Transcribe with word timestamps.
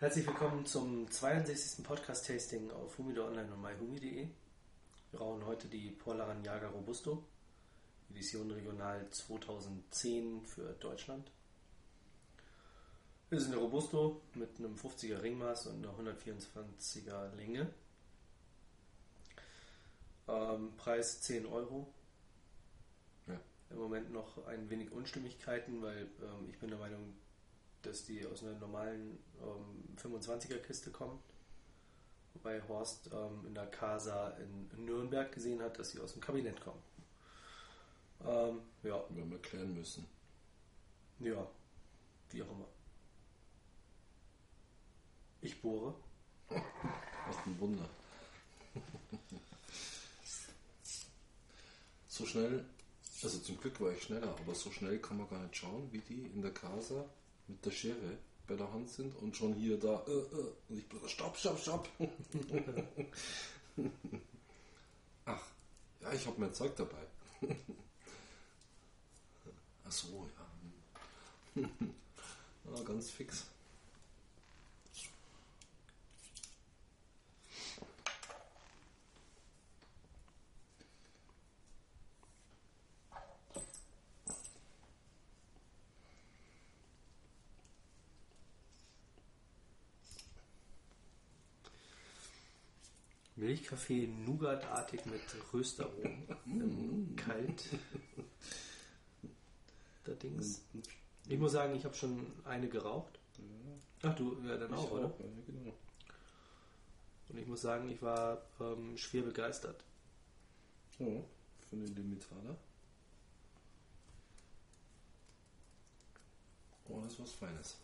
Herzlich 0.00 0.28
willkommen 0.28 0.64
zum 0.64 1.10
62. 1.10 1.84
Podcast-Tasting 1.84 2.70
auf 2.70 2.96
Humide 2.98 3.24
Online 3.24 3.52
und 3.52 3.60
myhumi.de. 3.60 4.28
Wir 5.10 5.18
rauen 5.18 5.44
heute 5.44 5.66
die 5.66 5.90
Porlaran 5.90 6.44
Jager 6.44 6.68
Robusto, 6.68 7.24
Edition 8.08 8.48
Regional 8.52 9.10
2010 9.10 10.46
für 10.46 10.72
Deutschland. 10.74 11.32
Wir 13.28 13.40
sind 13.40 13.50
eine 13.50 13.60
Robusto 13.60 14.22
mit 14.34 14.60
einem 14.60 14.76
50er 14.76 15.20
Ringmaß 15.20 15.66
und 15.66 15.84
einer 15.84 16.14
124er 16.14 17.34
Länge. 17.34 17.68
Ähm, 20.28 20.76
Preis 20.76 21.22
10 21.22 21.44
Euro. 21.44 21.92
Ja. 23.26 23.40
Im 23.70 23.78
Moment 23.78 24.12
noch 24.12 24.46
ein 24.46 24.70
wenig 24.70 24.92
Unstimmigkeiten, 24.92 25.82
weil 25.82 26.06
ähm, 26.22 26.48
ich 26.48 26.58
bin 26.60 26.68
der 26.68 26.78
Meinung, 26.78 27.16
dass 27.82 28.04
die 28.04 28.26
aus 28.26 28.42
einer 28.42 28.58
normalen 28.58 29.18
ähm, 29.40 29.96
25er 29.96 30.58
Kiste 30.58 30.90
kommt. 30.90 31.22
Wobei 32.34 32.60
Horst 32.68 33.10
ähm, 33.12 33.46
in 33.46 33.54
der 33.54 33.66
Casa 33.66 34.30
in 34.30 34.84
Nürnberg 34.84 35.32
gesehen 35.32 35.62
hat, 35.62 35.78
dass 35.78 35.90
sie 35.90 36.00
aus 36.00 36.12
dem 36.12 36.20
Kabinett 36.20 36.60
kommen. 36.60 36.82
Ähm, 38.24 38.60
ja, 38.82 39.02
wir 39.10 39.38
klären 39.38 39.74
müssen. 39.74 40.06
ja, 41.20 41.46
wie 42.30 42.42
auch 42.42 42.50
immer. 42.50 42.68
Ich 45.40 45.60
bohre. 45.60 45.94
Was 46.48 47.36
ein 47.46 47.60
Wunder. 47.60 47.88
so 52.08 52.26
schnell, 52.26 52.64
also 53.22 53.38
zum 53.38 53.60
Glück 53.60 53.80
war 53.80 53.92
ich 53.92 54.02
schneller, 54.02 54.34
aber 54.40 54.54
so 54.54 54.70
schnell 54.70 54.98
kann 54.98 55.18
man 55.18 55.28
gar 55.28 55.42
nicht 55.42 55.56
schauen, 55.56 55.92
wie 55.92 56.00
die 56.00 56.26
in 56.26 56.42
der 56.42 56.52
Casa 56.52 57.04
mit 57.48 57.64
der 57.64 57.70
Schere 57.70 58.18
bei 58.46 58.54
der 58.56 58.72
Hand 58.72 58.88
sind 58.88 59.14
und 59.16 59.36
schon 59.36 59.52
hier 59.54 59.78
da, 59.78 60.02
äh, 60.06 60.10
äh, 60.10 60.52
und 60.68 60.78
ich 60.78 60.88
bin 60.88 61.00
stopp, 61.06 61.36
stopp, 61.36 61.58
stopp. 61.58 61.88
Ach, 65.26 65.42
ja, 66.00 66.12
ich 66.12 66.26
habe 66.26 66.40
mein 66.40 66.54
Zeug 66.54 66.74
dabei. 66.76 67.06
Ach 69.84 69.92
so, 69.92 70.28
ja. 71.56 71.62
ja. 71.62 72.82
Ganz 72.84 73.10
fix. 73.10 73.46
Milchkaffee 93.38 94.06
Nougatartig 94.08 95.06
mit 95.06 95.20
Röstaromen. 95.52 96.26
Im 96.46 97.16
Kalt. 97.16 97.64
Der 100.06 100.14
Dings. 100.16 100.62
Ich 101.28 101.38
muss 101.38 101.52
sagen, 101.52 101.74
ich 101.76 101.84
habe 101.84 101.94
schon 101.94 102.26
eine 102.44 102.68
geraucht. 102.68 103.18
Ach 104.02 104.14
du, 104.14 104.36
ja 104.46 104.56
dann 104.56 104.72
auch, 104.74 104.84
Ich 104.84 104.90
oder? 104.92 105.06
auch, 105.06 105.20
ja, 105.20 105.26
genau. 105.46 105.74
Und 107.28 107.38
ich 107.38 107.46
muss 107.46 107.60
sagen, 107.60 107.88
ich 107.90 108.00
war 108.00 108.42
ähm, 108.60 108.96
schwer 108.96 109.22
begeistert. 109.22 109.84
Ja, 110.98 111.06
für 111.68 111.76
eine 111.76 111.84
Limitada. 111.86 112.56
Oh, 116.88 117.00
das 117.02 117.12
ist 117.12 117.20
was 117.20 117.32
Feines. 117.32 117.76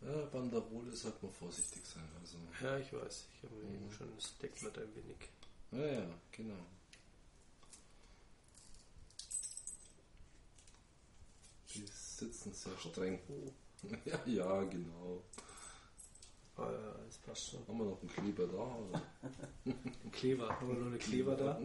Ja, 0.00 0.24
Banderole 0.26 0.92
sollte 0.94 1.24
man 1.26 1.34
vorsichtig 1.34 1.84
sein. 1.84 2.08
Also, 2.20 2.38
Ja, 2.64 2.78
ich 2.78 2.92
weiß. 2.92 3.26
Ich 3.36 3.42
habe 3.44 3.54
mir 3.56 3.74
eben 3.74 3.90
schon 3.90 4.14
das 4.16 4.36
Deckblatt 4.38 4.78
ein 4.78 4.94
wenig. 4.94 5.16
ja, 5.72 6.00
ja, 6.00 6.14
genau. 6.32 6.64
Die 11.74 11.84
sitzen 11.86 12.52
sehr 12.52 12.76
streng. 12.78 13.18
Ja, 14.04 14.18
ja, 14.26 14.64
genau. 14.64 15.22
Ah, 16.56 16.68
ja, 16.72 16.94
das 17.06 17.18
passt 17.18 17.50
schon. 17.50 17.60
Haben 17.68 17.78
wir 17.78 17.84
noch 17.84 18.00
einen 18.00 18.10
Kleber 18.10 18.46
da? 18.48 19.00
Ein 20.04 20.10
Kleber. 20.10 20.48
Haben 20.48 20.68
wir 20.68 20.74
noch 20.74 20.86
eine 20.88 20.98
Kleber 20.98 21.36
da? 21.36 21.60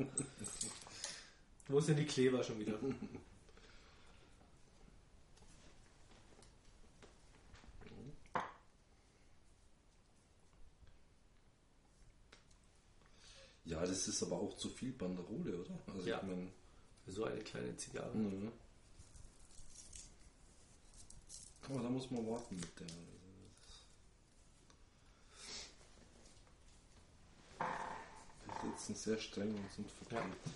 Wo 1.67 1.79
denn 1.79 1.97
die 1.97 2.05
Kleber 2.05 2.43
schon 2.43 2.59
wieder? 2.59 2.77
Ja, 13.65 13.82
das 13.93 14.07
ist 14.07 14.23
aber 14.23 14.37
auch 14.39 14.55
zu 14.57 14.69
viel 14.69 14.91
Banderole, 14.91 15.57
oder? 15.61 15.77
Also 15.93 16.07
Ja. 16.07 16.17
ich 16.17 16.23
meine, 16.23 16.47
Für 17.05 17.11
so 17.11 17.25
eine 17.25 17.41
kleine 17.41 17.75
Zigarre. 17.75 18.15
Mhm. 18.15 18.51
Aber 21.69 21.81
da 21.81 21.89
muss 21.89 22.09
man 22.11 22.25
warten 22.27 22.55
mit 22.55 22.79
der. 22.79 22.87
Die 28.63 28.69
sitzen 28.69 28.95
sehr 28.95 29.17
streng 29.19 29.53
und 29.55 29.71
sind 29.73 29.89
verklebt. 29.91 30.37
Ich 30.45 30.51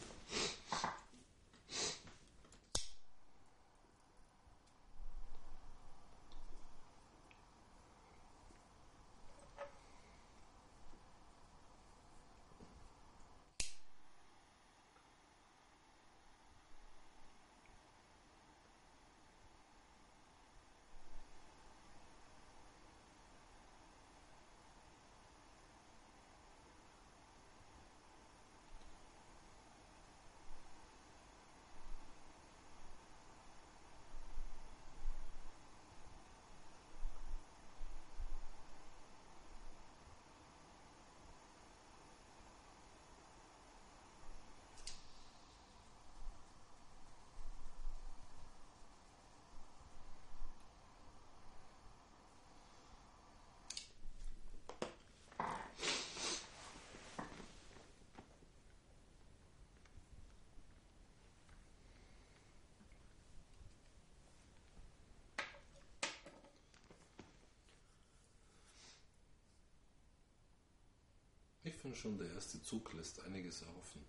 finde 71.87 71.95
schon, 71.95 72.17
der 72.17 72.33
erste 72.33 72.61
Zug 72.61 72.93
lässt 72.93 73.23
einiges 73.23 73.61
erhoffen. 73.61 74.03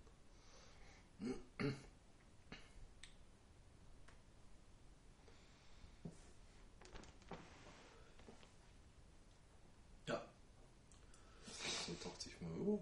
Ja. 10.07 10.21
So 11.85 11.93
dachte 12.03 12.29
ich 12.29 12.41
mir, 12.41 12.67
oh, 12.67 12.81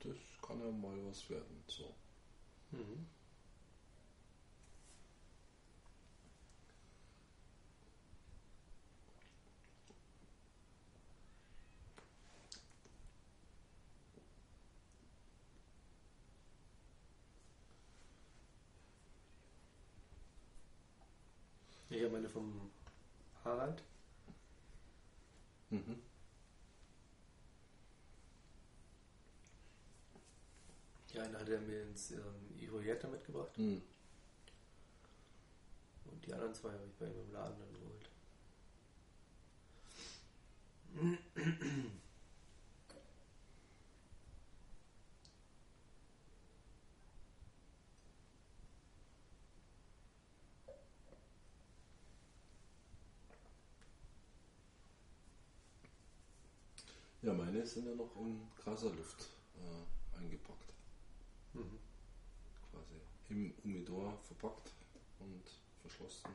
das 0.00 0.16
kann 0.46 0.60
ja 0.60 0.70
mal 0.70 0.96
was 1.06 1.28
werden. 1.30 1.64
So. 1.66 1.94
Mhm. 2.72 3.06
Ich 22.04 22.12
meine 22.12 22.28
vom 22.28 22.70
Harald. 23.44 23.82
Mhm. 25.70 26.02
Die 31.10 31.18
eine 31.18 31.38
hat 31.38 31.48
er 31.48 31.60
mir 31.60 31.82
ins 31.84 32.10
ähm, 32.10 32.60
Ivoyetta 32.60 33.08
mitgebracht. 33.08 33.56
Mhm. 33.56 33.80
Und 36.04 36.26
die 36.26 36.34
anderen 36.34 36.54
zwei 36.54 36.72
habe 36.72 36.84
ich 36.86 36.94
bei 36.96 37.06
ihm 37.06 37.20
im 37.20 37.32
Laden 37.32 37.56
dann 37.58 37.72
geholt. 37.72 38.10
Ja, 57.24 57.32
meine 57.32 57.66
sind 57.66 57.86
ja 57.86 57.94
noch 57.94 58.14
in 58.16 58.38
Kraserluft 58.54 59.30
äh, 59.56 60.18
eingepackt. 60.18 60.74
Mhm. 61.54 61.78
Quasi 62.70 63.00
im 63.30 63.54
Humidor 63.64 64.18
verpackt 64.24 64.70
und 65.20 65.42
verschlossen. 65.80 66.28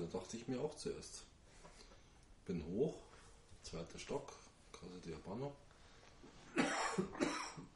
Da 0.00 0.18
dachte 0.18 0.36
ich 0.36 0.48
mir 0.48 0.60
auch 0.60 0.74
zuerst. 0.74 1.24
Bin 2.46 2.64
hoch, 2.66 2.96
zweiter 3.62 3.98
Stock, 3.98 4.32
Casa 4.72 4.98
di 5.04 5.14
Habano. 5.14 5.52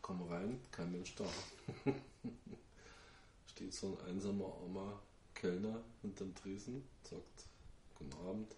Komm 0.00 0.22
rein, 0.28 0.60
kein 0.70 0.90
Mensch 0.90 1.14
da. 1.14 1.24
Steht 3.46 3.74
so 3.74 3.98
ein 3.98 4.08
einsamer, 4.08 4.52
armer 4.62 5.00
Kellner 5.34 5.82
hinterm 6.02 6.34
Tresen, 6.34 6.82
sagt 7.02 7.48
Guten 7.98 8.12
Abend. 8.26 8.56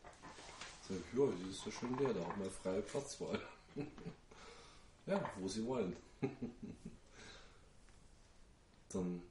Sag 0.88 0.96
ich, 0.96 1.18
ja, 1.18 1.26
die 1.26 1.50
ist 1.50 1.60
so 1.60 1.70
schön 1.70 1.96
leer, 1.98 2.14
da 2.14 2.24
haben 2.24 2.42
wir 2.42 2.50
freie 2.50 2.80
Platzwahl. 2.82 3.40
ja, 5.06 5.30
wo 5.38 5.48
sie 5.48 5.66
wollen. 5.66 5.96
Dann 8.88 9.22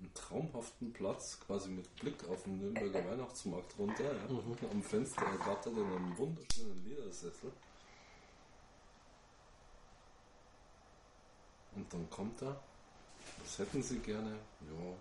einen 0.00 0.12
traumhaften 0.14 0.92
Platz, 0.92 1.38
quasi 1.46 1.68
mit 1.68 1.94
Blick 1.96 2.26
auf 2.28 2.42
den 2.44 2.58
Nürnberger 2.58 3.04
Weihnachtsmarkt 3.10 3.78
runter, 3.78 4.04
ja, 4.04 4.70
am 4.70 4.82
Fenster 4.82 5.22
ergattert 5.22 5.76
in 5.76 5.84
einem 5.84 6.16
wunderschönen 6.16 6.84
Ledersessel. 6.84 7.52
Und 11.74 11.92
dann 11.92 12.08
kommt 12.10 12.42
er, 12.42 12.60
was 13.38 13.58
hätten 13.58 13.82
Sie 13.82 13.98
gerne? 14.00 14.36
Ja. 14.62 14.96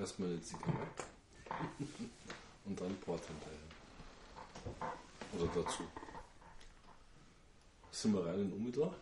Erstmal 0.00 0.30
eine 0.30 0.42
Zigarre. 0.42 0.86
Und 2.64 2.80
dann 2.80 2.96
Port 3.00 3.22
hinterher. 3.26 3.58
Oder 5.32 5.62
dazu. 5.62 5.84
Sind 7.90 8.14
wir 8.14 8.24
rein 8.24 8.40
in 8.40 8.52
Umidor? 8.52 8.94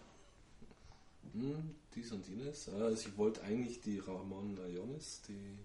Hm, 1.33 1.75
dies 1.95 2.13
und 2.13 2.27
jenes. 2.27 2.69
Also 2.69 3.09
ich 3.09 3.17
wollte 3.17 3.43
eigentlich 3.43 3.81
die 3.81 3.99
Ramon 3.99 4.57
Ionis, 4.57 5.23
die 5.29 5.59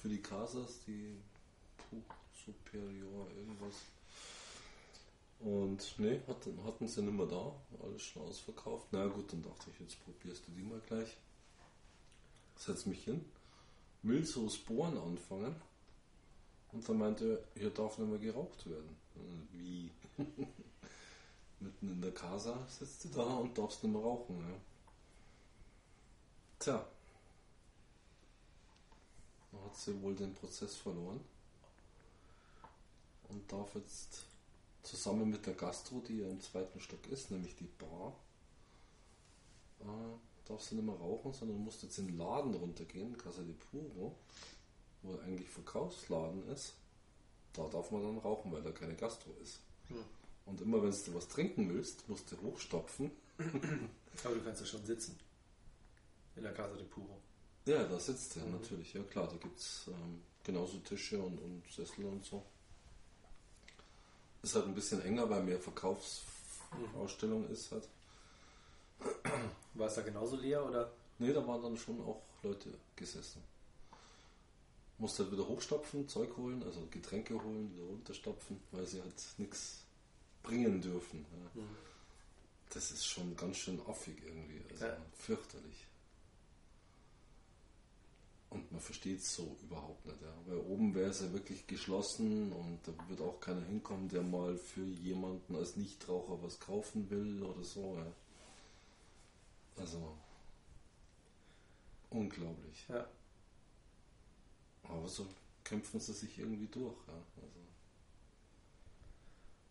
für 0.00 0.08
die 0.08 0.22
Casas, 0.22 0.80
die 0.86 1.16
Puh, 1.76 2.02
Superior, 2.44 3.26
irgendwas. 3.36 3.74
Und 5.40 5.98
ne, 5.98 6.20
hatten, 6.26 6.64
hatten 6.64 6.88
sie 6.88 7.02
nicht 7.02 7.16
mehr 7.16 7.26
da, 7.26 7.54
alles 7.82 8.02
schon 8.02 8.22
ausverkauft. 8.22 8.88
Na 8.90 9.06
gut, 9.06 9.32
dann 9.32 9.42
dachte 9.42 9.70
ich, 9.72 9.80
jetzt 9.80 10.02
probierst 10.04 10.46
du 10.46 10.52
die 10.52 10.62
mal 10.62 10.80
gleich. 10.86 11.16
Setz 12.56 12.86
mich 12.86 13.04
hin, 13.04 13.24
will 14.02 14.24
so 14.24 14.48
Sporen 14.48 14.98
anfangen. 14.98 15.54
Und 16.72 16.88
dann 16.88 16.98
meinte 16.98 17.40
er, 17.54 17.60
hier 17.60 17.70
darf 17.70 17.98
nicht 17.98 18.10
mehr 18.10 18.18
geraucht 18.18 18.68
werden. 18.68 18.96
Äh, 19.16 19.56
Wie? 19.56 19.90
Mitten 21.60 21.90
in 21.90 22.00
der 22.00 22.14
Casa 22.14 22.66
sitzt 22.68 23.04
du 23.04 23.08
da 23.08 23.22
und 23.22 23.56
darfst 23.58 23.82
nicht 23.82 23.92
mehr 23.92 24.02
rauchen. 24.02 24.38
Ja. 24.38 24.56
Tja. 26.58 26.86
Dann 29.50 29.64
hat 29.64 29.76
sie 29.76 30.00
wohl 30.02 30.14
den 30.14 30.34
Prozess 30.34 30.76
verloren. 30.76 31.20
Und 33.28 33.50
darf 33.52 33.74
jetzt 33.74 34.24
zusammen 34.82 35.28
mit 35.28 35.44
der 35.46 35.54
Gastro, 35.54 36.00
die 36.00 36.18
ja 36.20 36.28
im 36.28 36.40
zweiten 36.40 36.80
Stock 36.80 37.06
ist, 37.08 37.30
nämlich 37.30 37.54
die 37.56 37.68
Bar, 37.78 38.14
äh, 39.80 40.48
darf 40.48 40.62
sie 40.62 40.76
nicht 40.76 40.84
mehr 40.84 40.94
rauchen, 40.94 41.32
sondern 41.32 41.62
muss 41.62 41.82
jetzt 41.82 41.98
in 41.98 42.06
den 42.06 42.18
Laden 42.18 42.54
runtergehen, 42.54 43.16
Casa 43.18 43.42
di 43.42 43.52
Puro, 43.52 44.14
wo 45.02 45.18
eigentlich 45.18 45.48
Verkaufsladen 45.48 46.48
ist. 46.48 46.74
Da 47.52 47.68
darf 47.68 47.90
man 47.90 48.02
dann 48.02 48.18
rauchen, 48.18 48.52
weil 48.52 48.62
da 48.62 48.70
keine 48.70 48.94
Gastro 48.94 49.30
ist. 49.42 49.60
Hm. 49.88 50.04
Und 50.48 50.60
immer 50.62 50.82
wenn 50.82 50.90
du 50.90 51.14
was 51.14 51.28
trinken 51.28 51.68
willst, 51.72 52.08
musst 52.08 52.32
du 52.32 52.40
hochstopfen. 52.40 53.10
Aber 54.24 54.34
du 54.34 54.40
kannst 54.42 54.60
ja 54.62 54.66
schon 54.66 54.84
sitzen. 54.84 55.18
In 56.36 56.42
der 56.42 56.54
Casa 56.54 56.74
de 56.74 56.86
Puro. 56.86 57.20
Ja, 57.66 57.84
da 57.84 57.98
sitzt 57.98 58.36
er 58.36 58.46
natürlich, 58.46 58.94
ja 58.94 59.02
klar, 59.02 59.28
da 59.28 59.36
gibt 59.36 59.58
es 59.58 59.88
ähm, 59.88 60.22
genauso 60.42 60.78
Tische 60.78 61.20
und, 61.22 61.38
und 61.38 61.62
Sessel 61.70 62.06
und 62.06 62.24
so. 62.24 62.42
Ist 64.42 64.54
halt 64.54 64.66
ein 64.66 64.74
bisschen 64.74 65.02
enger, 65.02 65.28
weil 65.28 65.42
mehr 65.42 65.58
Verkaufsausstellung 65.58 67.46
ist 67.50 67.70
halt. 67.72 67.88
War 69.74 69.88
es 69.88 69.94
da 69.94 70.02
genauso 70.02 70.36
leer 70.36 70.64
oder? 70.64 70.90
Ne, 71.18 71.32
da 71.32 71.46
waren 71.46 71.60
dann 71.60 71.76
schon 71.76 72.00
auch 72.00 72.22
Leute 72.42 72.70
gesessen. 72.96 73.42
Musste 74.96 75.24
halt 75.24 75.32
wieder 75.32 75.46
hochstopfen, 75.46 76.08
Zeug 76.08 76.36
holen, 76.36 76.62
also 76.62 76.86
Getränke 76.90 77.34
holen, 77.34 77.72
wieder 77.74 77.84
runterstopfen, 77.84 78.60
weil 78.72 78.86
sie 78.86 79.00
halt 79.02 79.14
nichts 79.36 79.84
bringen 80.48 80.80
dürfen. 80.80 81.24
Ja. 81.54 81.60
Mhm. 81.62 81.68
Das 82.70 82.90
ist 82.90 83.06
schon 83.06 83.36
ganz 83.36 83.56
schön 83.58 83.80
affig 83.86 84.16
irgendwie, 84.24 84.62
also 84.72 84.86
Ja. 84.86 84.96
fürchterlich. 85.16 85.84
Und 88.50 88.72
man 88.72 88.80
versteht 88.80 89.20
es 89.20 89.34
so 89.34 89.56
überhaupt 89.62 90.06
nicht. 90.06 90.20
Ja. 90.22 90.32
Weil 90.46 90.58
oben 90.58 90.94
wäre 90.94 91.10
es 91.10 91.20
ja 91.20 91.30
wirklich 91.32 91.66
geschlossen 91.66 92.50
und 92.52 92.78
da 92.86 92.92
wird 93.08 93.20
auch 93.20 93.38
keiner 93.40 93.60
hinkommen, 93.66 94.08
der 94.08 94.22
mal 94.22 94.56
für 94.56 94.84
jemanden 94.84 95.54
als 95.54 95.76
Nichtraucher 95.76 96.42
was 96.42 96.58
kaufen 96.58 97.10
will 97.10 97.42
oder 97.42 97.62
so. 97.62 97.96
Ja. 97.96 98.06
Also 99.82 100.16
unglaublich. 102.10 102.86
Ja. 102.88 103.06
Aber 104.84 105.08
so 105.08 105.26
kämpfen 105.64 106.00
sie 106.00 106.14
sich 106.14 106.38
irgendwie 106.38 106.68
durch. 106.68 106.96
Ja. 107.06 107.12
Also, 107.42 107.57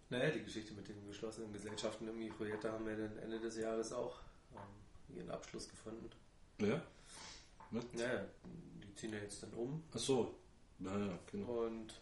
Naja, 0.09 0.31
die 0.31 0.43
Geschichte 0.43 0.73
mit 0.73 0.87
den 0.87 1.05
geschlossenen 1.05 1.51
Gesellschaften 1.51 2.07
im 2.07 2.29
Projekt 2.29 2.63
haben 2.63 2.85
wir 2.85 2.95
dann 2.95 3.17
Ende 3.17 3.39
des 3.39 3.57
Jahres 3.57 3.91
auch 3.91 4.19
ähm, 4.53 5.15
ihren 5.15 5.29
Abschluss 5.29 5.67
gefunden. 5.67 6.09
ja. 6.59 6.81
Mit? 7.69 7.93
Naja, 7.95 8.25
die 8.45 8.95
ziehen 8.95 9.11
ja 9.11 9.19
jetzt 9.19 9.43
dann 9.43 9.53
um 9.53 9.83
Ach 9.93 9.99
so. 9.99 10.35
Naja, 10.79 11.19
genau. 11.29 11.65
und 11.65 11.93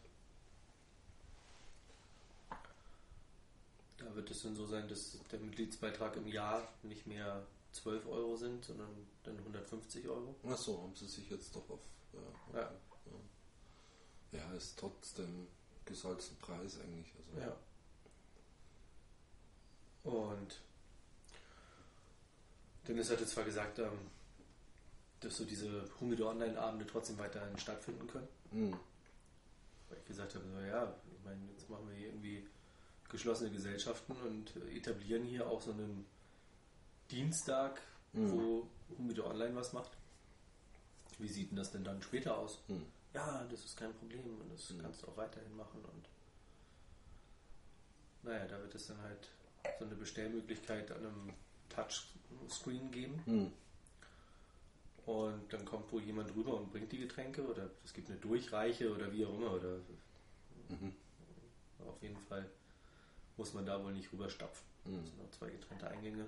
da 3.98 4.16
wird 4.16 4.30
es 4.30 4.44
dann 4.44 4.56
so 4.56 4.68
sein, 4.68 4.88
dass 4.88 5.18
der 5.32 5.40
Mitgliedsbeitrag 5.40 6.18
im 6.18 6.28
Jahr 6.28 6.68
nicht 6.84 7.08
mehr 7.08 7.48
12 7.72 8.06
Euro 8.06 8.36
sind, 8.36 8.64
sondern 8.64 8.90
dann 9.24 9.38
150 9.40 10.08
Euro. 10.08 10.36
Ach 10.48 10.58
so, 10.58 10.84
haben 10.84 10.96
sie 10.96 11.08
sich 11.08 11.30
jetzt 11.32 11.56
doch 11.56 11.68
auf. 11.70 11.80
Ja, 12.14 12.60
Ja. 12.60 12.72
ja. 14.32 14.40
ja 14.40 14.54
ist 14.54 14.78
trotzdem 14.78 15.48
gesalzen 15.86 16.38
Preis 16.38 16.80
eigentlich. 16.80 17.12
Also, 17.18 17.40
Ja. 17.42 17.58
Und 20.06 20.62
Dennis 22.88 23.10
hatte 23.12 23.26
zwar 23.26 23.44
gesagt, 23.44 23.80
ähm, 23.80 23.92
dass 25.20 25.36
so 25.38 25.46
diese 25.46 25.90
Humidor 26.00 26.32
Online-Abende 26.32 26.86
trotzdem 26.86 27.18
weiterhin 27.18 27.58
stattfinden 27.58 28.08
können. 28.08 28.28
Hm. 28.52 28.72
Weil 29.90 29.98
ich 30.00 30.06
gesagt 30.06 30.36
habe, 30.36 30.46
so, 30.48 30.60
ja, 30.62 30.94
ich 31.12 31.24
meine, 31.26 31.42
jetzt 31.52 31.70
machen 31.70 31.88
wir 31.90 31.96
hier 31.96 32.08
irgendwie 32.08 32.48
geschlossene 33.10 33.52
Gesellschaften 33.52 34.14
und 34.14 34.56
etablieren 34.76 35.24
hier 35.24 35.48
auch 35.48 35.62
so 35.62 35.72
einen 35.72 36.06
Dienstag, 37.12 37.82
Mhm. 38.14 38.32
wo 38.32 38.68
Humidor 38.98 39.28
Online 39.32 39.56
was 39.56 39.74
macht. 39.74 39.92
Wie 41.20 41.28
sieht 41.28 41.50
denn 41.52 41.58
das 41.58 41.72
denn 41.72 41.84
dann 41.84 42.02
später 42.02 42.38
aus? 42.38 42.60
Hm. 42.68 42.86
Ja, 43.14 43.44
das 43.50 43.66
ist 43.66 43.78
kein 43.78 43.94
Problem 43.94 44.40
und 44.42 44.50
das 44.54 44.70
Mhm. 44.70 44.82
kannst 44.82 45.02
du 45.04 45.08
auch 45.08 45.18
weiterhin 45.18 45.54
machen 45.56 45.84
und 45.84 46.06
naja, 48.24 48.46
da 48.48 48.58
wird 48.60 48.74
es 48.74 48.88
dann 48.88 49.02
halt 49.02 49.28
so 49.80 49.86
eine 49.86 49.96
Bestellmöglichkeit 49.96 50.92
an 50.92 50.98
einem 51.00 51.34
Touchscreen 51.70 52.92
geben 52.92 53.22
Hm. 53.26 53.52
und 55.06 55.52
dann 55.54 55.66
kommt 55.66 55.92
wohl 55.92 56.02
jemand 56.04 56.34
rüber 56.36 56.56
und 56.58 56.72
bringt 56.72 56.92
die 56.92 57.00
Getränke 57.00 57.44
oder 57.46 57.70
es 57.84 57.94
gibt 57.94 58.10
eine 58.10 58.18
Durchreiche 58.20 58.94
oder 58.94 59.12
wie 59.12 59.26
auch 59.26 59.34
immer 59.34 59.52
oder 59.54 59.78
Mhm. 60.70 60.94
auf 61.88 62.02
jeden 62.02 62.18
Fall 62.28 62.50
muss 63.38 63.54
man 63.54 63.66
da 63.66 63.84
wohl 63.84 63.94
nicht 63.94 64.12
rüberstapfen. 64.12 64.66
Mhm. 64.86 65.00
Es 65.00 65.06
sind 65.10 65.22
noch 65.22 65.32
zwei 65.32 65.50
getrennte 65.50 65.88
Eingänge. 65.90 66.26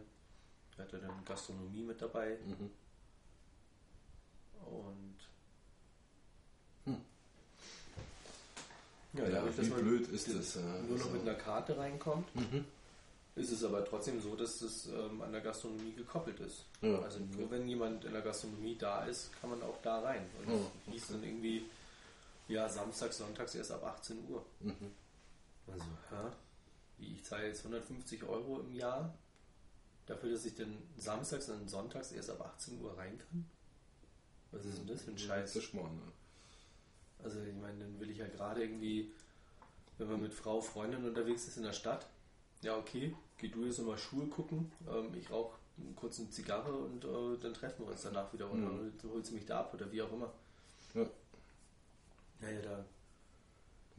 Da 0.75 0.83
hat 0.83 0.93
er 0.93 0.99
dann 0.99 1.25
Gastronomie 1.25 1.81
mit 1.83 2.01
dabei 2.01 2.37
Mhm. 2.45 2.69
Und 4.65 5.15
Hm. 6.85 7.01
ja, 9.13 9.23
Ja, 9.23 9.29
dadurch, 9.29 9.57
wie 9.57 9.69
blöd 9.69 10.07
ist 10.09 10.33
das, 10.33 10.55
nur 10.57 10.65
noch 10.65 10.91
Also- 11.05 11.09
mit 11.11 11.21
einer 11.21 11.35
Karte 11.35 11.77
reinkommt, 11.77 12.33
Mhm. 12.35 12.65
Ist 13.37 13.51
es 13.51 13.63
aber 13.63 13.85
trotzdem 13.85 14.19
so, 14.19 14.35
dass 14.35 14.61
es 14.61 14.87
ähm, 14.87 15.21
an 15.21 15.31
der 15.31 15.41
Gastronomie 15.41 15.93
gekoppelt 15.93 16.39
ist. 16.39 16.65
Ja, 16.81 16.99
also 16.99 17.19
nur 17.19 17.49
wenn 17.51 17.67
jemand 17.67 18.03
in 18.05 18.13
der 18.13 18.21
Gastronomie 18.21 18.75
da 18.77 19.05
ist, 19.05 19.31
kann 19.39 19.51
man 19.51 19.61
auch 19.61 19.79
da 19.81 20.01
rein. 20.01 20.25
Und 20.39 20.53
Oh, 20.53 20.91
hieß 20.91 21.03
okay. 21.03 21.13
dann 21.13 21.23
irgendwie, 21.23 21.65
ja, 22.47 22.67
samstags, 22.67 23.17
sonntags 23.19 23.53
erst 23.55 23.71
ab 23.71 23.83
18 23.83 24.27
Uhr. 24.29 24.43
Mhm. 24.59 24.91
Also, 25.67 25.85
hä? 26.09 26.31
Wie, 26.97 27.13
ich 27.13 27.23
zahle 27.23 27.47
jetzt 27.47 27.59
150 27.59 28.23
Euro 28.23 28.59
im 28.61 28.73
Jahr 28.73 29.13
dafür, 30.07 30.31
dass 30.31 30.45
ich 30.45 30.55
dann 30.55 30.75
samstags 30.97 31.47
und 31.49 31.69
sonntags 31.69 32.11
erst 32.11 32.29
ab 32.31 32.41
18 32.41 32.81
Uhr 32.81 32.97
rein 32.97 33.19
kann? 33.19 33.45
Was 34.51 34.65
ist 34.65 34.79
denn 34.79 34.87
das 34.87 35.03
für 35.03 35.11
ein 35.11 35.17
Scheiß? 35.17 35.53
Das 35.53 35.63
ist 35.63 35.69
Schmarrn, 35.69 35.95
ne? 35.95 36.11
Also, 37.23 37.39
ich 37.41 37.53
meine, 37.55 37.79
dann 37.79 37.99
will 37.99 38.09
ich 38.09 38.17
ja 38.17 38.27
gerade 38.27 38.63
irgendwie, 38.63 39.11
wenn 39.99 40.09
man 40.09 40.21
mit 40.21 40.33
Frau, 40.33 40.61
Freundin 40.61 41.05
unterwegs 41.05 41.47
ist 41.47 41.57
in 41.57 41.63
der 41.63 41.73
Stadt, 41.73 42.07
ja, 42.63 42.75
okay, 42.75 43.15
geh 43.37 43.47
du 43.49 43.65
jetzt 43.65 43.79
nochmal 43.79 43.97
Schuhe 43.97 44.27
gucken, 44.27 44.71
ähm, 44.89 45.13
ich 45.15 45.29
rauche 45.29 45.57
kurz 45.95 46.19
eine 46.19 46.29
Zigarre 46.29 46.71
und 46.73 47.03
äh, 47.05 47.37
dann 47.41 47.53
treffen 47.53 47.85
wir 47.85 47.91
uns 47.91 48.01
danach 48.01 48.31
wieder 48.33 48.49
oder 48.51 48.57
Mhm. 48.67 48.93
du 49.01 49.11
holst 49.11 49.31
mich 49.31 49.45
da 49.45 49.59
ab 49.59 49.73
oder 49.73 49.91
wie 49.91 50.01
auch 50.01 50.11
immer. 50.11 50.31
Ja. 50.93 51.05
Naja, 52.41 52.61
da 52.61 52.85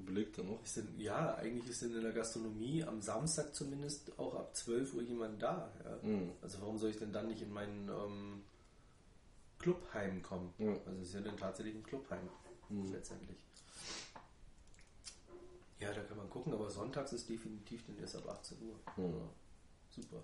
Belegt 0.00 0.38
er 0.38 0.45
noch? 0.45 0.62
ist 0.62 0.76
denn, 0.76 0.95
ja, 1.00 1.35
eigentlich 1.35 1.68
ist 1.68 1.83
denn 1.83 1.92
in 1.95 2.02
der 2.02 2.12
Gastronomie 2.12 2.85
am 2.85 3.02
Samstag 3.02 3.52
zumindest 3.52 4.16
auch 4.16 4.33
ab 4.37 4.54
12 4.54 4.95
Uhr 4.95 5.02
jemand 5.02 5.42
da. 5.42 5.73
Ja. 5.85 6.09
Mhm. 6.09 6.30
Also 6.40 6.61
warum 6.61 6.78
soll 6.78 6.90
ich 6.90 6.99
denn 6.99 7.12
dann 7.12 7.26
nicht 7.26 7.42
in 7.42 7.52
meinen 7.52 7.88
ähm, 7.88 8.42
Clubheim 9.59 10.23
kommen? 10.23 10.54
Ja. 10.59 10.71
Also 10.87 11.00
es 11.02 11.09
ist 11.09 11.14
ja 11.14 11.21
dann 11.21 11.37
tatsächlich 11.37 11.75
ein 11.75 11.83
Clubheim 11.83 12.28
Mhm. 12.68 12.92
letztendlich. 12.92 13.38
Ja, 15.80 15.92
da 15.92 16.02
kann 16.02 16.16
man 16.16 16.28
gucken, 16.28 16.52
aber 16.52 16.70
sonntags 16.70 17.12
ist 17.12 17.28
definitiv 17.28 17.85
dann 17.87 17.99
erst 17.99 18.16
ab 18.16 18.28
18 18.28 18.58
Uhr. 18.62 18.78
Ja, 18.97 19.28
super. 19.90 20.23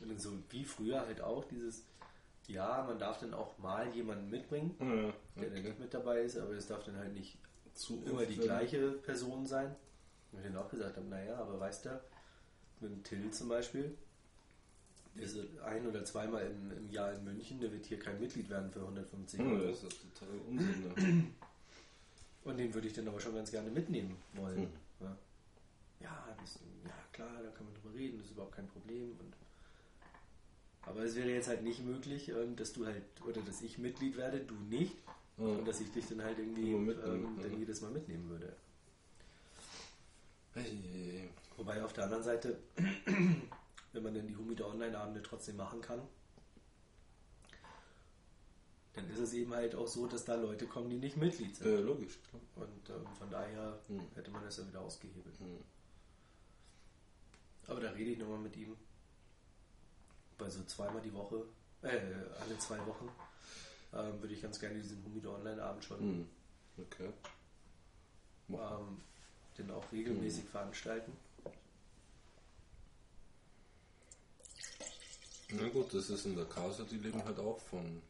Und 0.00 0.08
dann 0.10 0.18
so 0.18 0.30
wie 0.50 0.64
früher 0.64 1.00
halt 1.00 1.20
auch 1.20 1.44
dieses, 1.44 1.84
ja, 2.48 2.82
man 2.82 2.98
darf 2.98 3.18
dann 3.20 3.32
auch 3.34 3.56
mal 3.58 3.88
jemanden 3.94 4.28
mitbringen, 4.30 4.74
Ja, 4.80 4.86
der 5.40 5.50
dann 5.50 5.58
okay. 5.58 5.68
nicht 5.68 5.78
mit 5.78 5.94
dabei 5.94 6.22
ist, 6.22 6.36
aber 6.36 6.50
es 6.54 6.66
darf 6.66 6.82
dann 6.84 6.96
halt 6.96 7.12
nicht 7.12 7.38
Zu 7.74 8.02
immer 8.04 8.26
die 8.26 8.36
gleiche 8.36 8.90
Person 8.92 9.46
sein. 9.46 9.76
Und 10.32 10.42
wir 10.42 10.50
dann 10.50 10.60
auch 10.60 10.68
gesagt 10.68 10.96
haben, 10.96 11.08
naja, 11.08 11.36
aber 11.36 11.60
weißt 11.60 11.84
du, 11.84 12.00
mit 12.82 12.90
dem 12.92 13.02
Till 13.04 13.30
zum 13.30 13.48
Beispiel, 13.48 13.96
der 15.14 15.24
ist 15.24 15.36
ein 15.64 15.86
oder 15.86 16.04
zweimal 16.04 16.46
im, 16.46 16.72
im 16.76 16.90
Jahr 16.90 17.12
in 17.12 17.24
München, 17.24 17.60
der 17.60 17.70
wird 17.72 17.84
hier 17.86 17.98
kein 17.98 18.18
Mitglied 18.20 18.48
werden 18.48 18.70
für 18.70 18.80
150 18.80 19.40
Ja, 19.40 19.46
Euro. 19.46 19.66
das 19.68 19.82
ist 19.84 19.98
total 20.14 20.38
Unsinn. 20.48 20.82
Ne? 20.96 21.24
Und 22.44 22.56
den 22.58 22.72
würde 22.74 22.88
ich 22.88 22.94
dann 22.94 23.06
aber 23.08 23.20
schon 23.20 23.34
ganz 23.34 23.50
gerne 23.50 23.70
mitnehmen 23.70 24.16
wollen. 24.34 24.56
Hm. 24.62 24.68
Ja. 25.00 25.16
Ja, 26.00 26.36
das, 26.40 26.58
ja, 26.84 26.90
klar, 27.12 27.30
da 27.42 27.50
kann 27.50 27.64
man 27.66 27.74
drüber 27.74 27.94
reden, 27.94 28.18
das 28.18 28.26
ist 28.26 28.32
überhaupt 28.32 28.56
kein 28.56 28.66
Problem. 28.66 29.10
Und 29.20 29.32
aber 30.84 31.04
es 31.04 31.14
wäre 31.14 31.30
jetzt 31.30 31.46
halt 31.46 31.62
nicht 31.62 31.84
möglich, 31.84 32.28
ähm, 32.30 32.56
dass 32.56 32.72
du 32.72 32.84
halt, 32.86 33.04
oder 33.24 33.40
dass 33.42 33.62
ich 33.62 33.78
Mitglied 33.78 34.16
werde, 34.16 34.40
du 34.40 34.54
nicht, 34.68 34.96
Ja. 35.38 35.44
und 35.44 35.68
dass 35.68 35.80
ich 35.80 35.92
dich 35.92 36.06
dann 36.08 36.22
halt 36.24 36.38
irgendwie, 36.38 36.72
ähm, 36.72 36.88
ja. 36.88 37.42
dann 37.42 37.56
jedes 37.58 37.80
Mal 37.82 37.92
mitnehmen 37.92 38.28
würde. 38.28 38.52
Hey, 40.54 41.28
Wobei 41.62 41.80
auf 41.84 41.92
der 41.92 42.04
anderen 42.04 42.24
Seite, 42.24 42.58
wenn 43.92 44.02
man 44.02 44.12
dann 44.12 44.26
die 44.26 44.34
Humida 44.34 44.64
Online-Abende 44.64 45.22
trotzdem 45.22 45.54
machen 45.56 45.80
kann, 45.80 46.02
dann 48.94 49.08
ist 49.08 49.20
es 49.20 49.32
eben 49.32 49.54
halt 49.54 49.76
auch 49.76 49.86
so, 49.86 50.08
dass 50.08 50.24
da 50.24 50.34
Leute 50.34 50.66
kommen, 50.66 50.90
die 50.90 50.96
nicht 50.96 51.16
Mitglied 51.16 51.54
sind. 51.54 51.68
äh, 51.68 51.80
logisch, 51.80 52.18
klar. 52.28 52.42
Und 52.56 52.90
ähm, 52.90 53.06
von 53.16 53.30
daher 53.30 53.78
Hm. 53.86 54.00
hätte 54.16 54.32
man 54.32 54.42
das 54.42 54.56
ja 54.56 54.66
wieder 54.66 54.80
ausgehebelt. 54.80 55.38
Hm. 55.38 55.58
Aber 57.68 57.78
da 57.78 57.90
rede 57.90 58.10
ich 58.10 58.18
nochmal 58.18 58.40
mit 58.40 58.56
ihm. 58.56 58.76
Bei 60.38 60.50
so 60.50 60.64
zweimal 60.64 61.00
die 61.00 61.14
Woche, 61.14 61.44
äh, 61.82 62.00
alle 62.40 62.58
zwei 62.58 62.84
Wochen, 62.88 63.08
ähm, 63.94 64.20
würde 64.20 64.34
ich 64.34 64.42
ganz 64.42 64.58
gerne 64.58 64.80
diesen 64.80 65.04
Humida 65.04 65.28
Online-Abend 65.28 65.84
schon 65.84 66.00
Hm. 66.00 66.28
Okay. 66.76 67.12
Ähm, 68.48 69.00
den 69.56 69.70
auch 69.70 69.92
regelmäßig 69.92 70.46
veranstalten. 70.46 71.12
Na 75.52 75.68
gut, 75.68 75.92
das 75.92 76.08
ist 76.10 76.24
in 76.26 76.34
der 76.36 76.46
Casa, 76.46 76.84
die 76.84 76.96
leben 76.96 77.22
halt 77.24 77.38
auch 77.38 77.58
von 77.60 78.00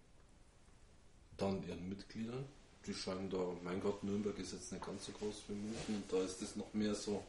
dann 1.36 1.66
ihren 1.66 1.88
Mitgliedern. 1.88 2.44
Die 2.86 2.94
scheinen 2.94 3.30
da, 3.30 3.56
mein 3.62 3.80
Gott, 3.80 4.02
Nürnberg 4.02 4.38
ist 4.38 4.52
jetzt 4.52 4.72
nicht 4.72 4.84
ganz 4.84 5.06
so 5.06 5.12
groß 5.12 5.42
wie 5.48 5.54
München 5.54 6.02
da 6.08 6.20
ist 6.22 6.42
das 6.42 6.56
noch 6.56 6.72
mehr 6.74 6.94
so. 6.94 7.22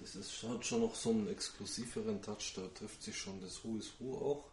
Das 0.00 0.14
ist, 0.14 0.42
hat 0.44 0.64
schon 0.64 0.80
noch 0.80 0.94
so 0.94 1.10
einen 1.10 1.28
exklusiveren 1.28 2.22
Touch, 2.22 2.54
da 2.54 2.66
trifft 2.68 3.02
sich 3.02 3.16
schon 3.16 3.40
das 3.40 3.62
Who 3.64 3.76
is 3.78 3.92
Who 3.98 4.16
auch. 4.16 4.44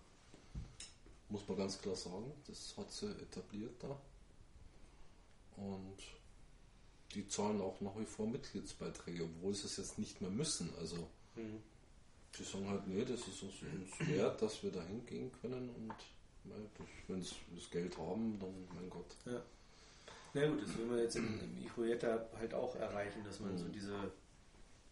Muss 1.30 1.48
man 1.48 1.58
ganz 1.58 1.80
klar 1.80 1.96
sagen, 1.96 2.32
das 2.48 2.76
hat 2.78 2.92
sie 2.92 3.08
etabliert 3.08 3.76
da. 3.82 4.00
Und 5.58 5.98
die 7.14 7.28
zahlen 7.28 7.62
auch 7.62 7.80
nach 7.82 7.96
wie 7.98 8.06
vor 8.06 8.28
Mitgliedsbeiträge, 8.28 9.24
obwohl 9.24 9.54
sie 9.54 9.68
es 9.68 9.78
jetzt 9.78 10.00
nicht 10.00 10.22
mehr 10.22 10.32
müssen. 10.32 10.74
Also 10.80 11.08
Mhm. 11.36 11.62
Die 12.38 12.44
sagen 12.44 12.70
halt, 12.70 12.88
nee, 12.88 13.04
das 13.06 13.20
ist 13.28 13.44
uns, 13.44 13.54
uns 13.62 14.10
wert, 14.10 14.42
dass 14.42 14.62
wir 14.64 14.72
da 14.72 14.82
hingehen 14.84 15.32
können 15.42 15.70
und 15.70 15.94
wenn 17.08 17.22
sie 17.22 17.36
das 17.56 17.70
Geld 17.72 17.98
haben, 17.98 18.38
dann 18.40 18.68
mein 18.76 18.90
Gott. 18.90 19.16
Ja. 19.26 19.42
Na 20.34 20.48
gut, 20.48 20.62
das 20.62 20.78
will 20.78 20.86
man 20.86 21.00
jetzt 21.00 21.16
im, 21.16 21.40
im 21.40 21.58
Ijueta 21.64 22.28
halt 22.38 22.54
auch 22.54 22.76
erreichen, 22.76 23.24
dass 23.24 23.40
man 23.40 23.54
Mhm. 23.54 23.58
so 23.58 23.68
diese, 23.70 24.12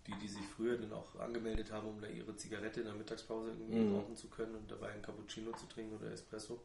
die, 0.07 0.13
die 0.21 0.27
sich 0.27 0.45
früher 0.45 0.77
dann 0.77 0.91
auch 0.93 1.15
angemeldet 1.19 1.71
haben, 1.71 1.87
um 1.89 2.01
da 2.01 2.07
ihre 2.07 2.35
Zigarette 2.35 2.79
in 2.79 2.87
der 2.87 2.95
Mittagspause 2.95 3.49
irgendwie 3.51 3.79
Mhm. 3.79 3.95
rauchen 3.95 4.15
zu 4.15 4.27
können 4.29 4.55
und 4.55 4.71
dabei 4.71 4.89
einen 4.93 5.01
Cappuccino 5.03 5.51
zu 5.53 5.67
trinken 5.67 5.95
oder 5.95 6.11
Espresso, 6.11 6.59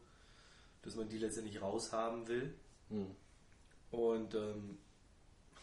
dass 0.82 0.94
man 0.94 1.08
die 1.08 1.18
letztendlich 1.18 1.60
raushaben 1.60 2.26
will. 2.28 2.54
Hm. 2.88 3.14
Und 3.90 4.34
ähm, 4.34 4.78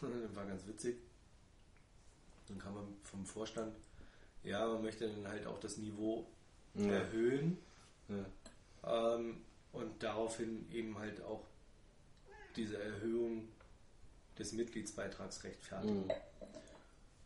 das 0.00 0.36
war 0.36 0.46
ganz 0.46 0.66
witzig. 0.66 0.96
Dann 2.48 2.58
kam 2.58 2.74
man 2.74 2.96
vom 3.02 3.24
Vorstand, 3.26 3.74
ja, 4.46 4.66
man 4.66 4.82
möchte 4.82 5.08
dann 5.08 5.26
halt 5.28 5.46
auch 5.46 5.58
das 5.60 5.76
Niveau 5.76 6.26
Ja. 6.74 6.92
erhöhen 6.92 7.58
Ja. 8.08 9.14
ähm, 9.14 9.42
und 9.72 10.02
daraufhin 10.02 10.70
eben 10.72 10.98
halt 10.98 11.20
auch 11.22 11.44
diese 12.54 12.78
Erhöhung 12.82 13.48
des 14.38 14.52
Mitgliedsbeitrags 14.52 15.44
rechtfertigen. 15.44 16.06
Mhm. 16.06 16.10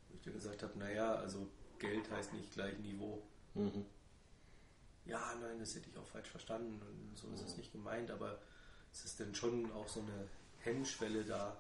Wo 0.09 0.15
ich 0.15 0.23
dann 0.23 0.35
gesagt 0.35 0.63
habe, 0.63 0.79
naja, 0.79 1.15
also 1.17 1.47
Geld 1.79 2.11
heißt 2.11 2.33
nicht 2.33 2.53
gleich 2.53 2.77
Niveau. 2.79 3.23
Mhm. 3.55 3.85
Ja, 5.05 5.35
nein, 5.41 5.59
das 5.59 5.75
hätte 5.75 5.89
ich 5.91 5.97
auch 5.97 6.07
falsch 6.07 6.29
verstanden 6.29 6.81
und 6.83 7.17
so 7.19 7.29
ist 7.35 7.43
es 7.43 7.57
nicht 7.57 7.73
gemeint, 7.73 8.11
aber 8.11 8.39
es 8.93 9.05
ist 9.05 9.19
dann 9.21 9.35
schon 9.35 9.71
auch 9.73 9.89
so 9.89 10.01
eine 10.01 10.29
Hemmschwelle 10.61 11.25
da. 11.25 11.57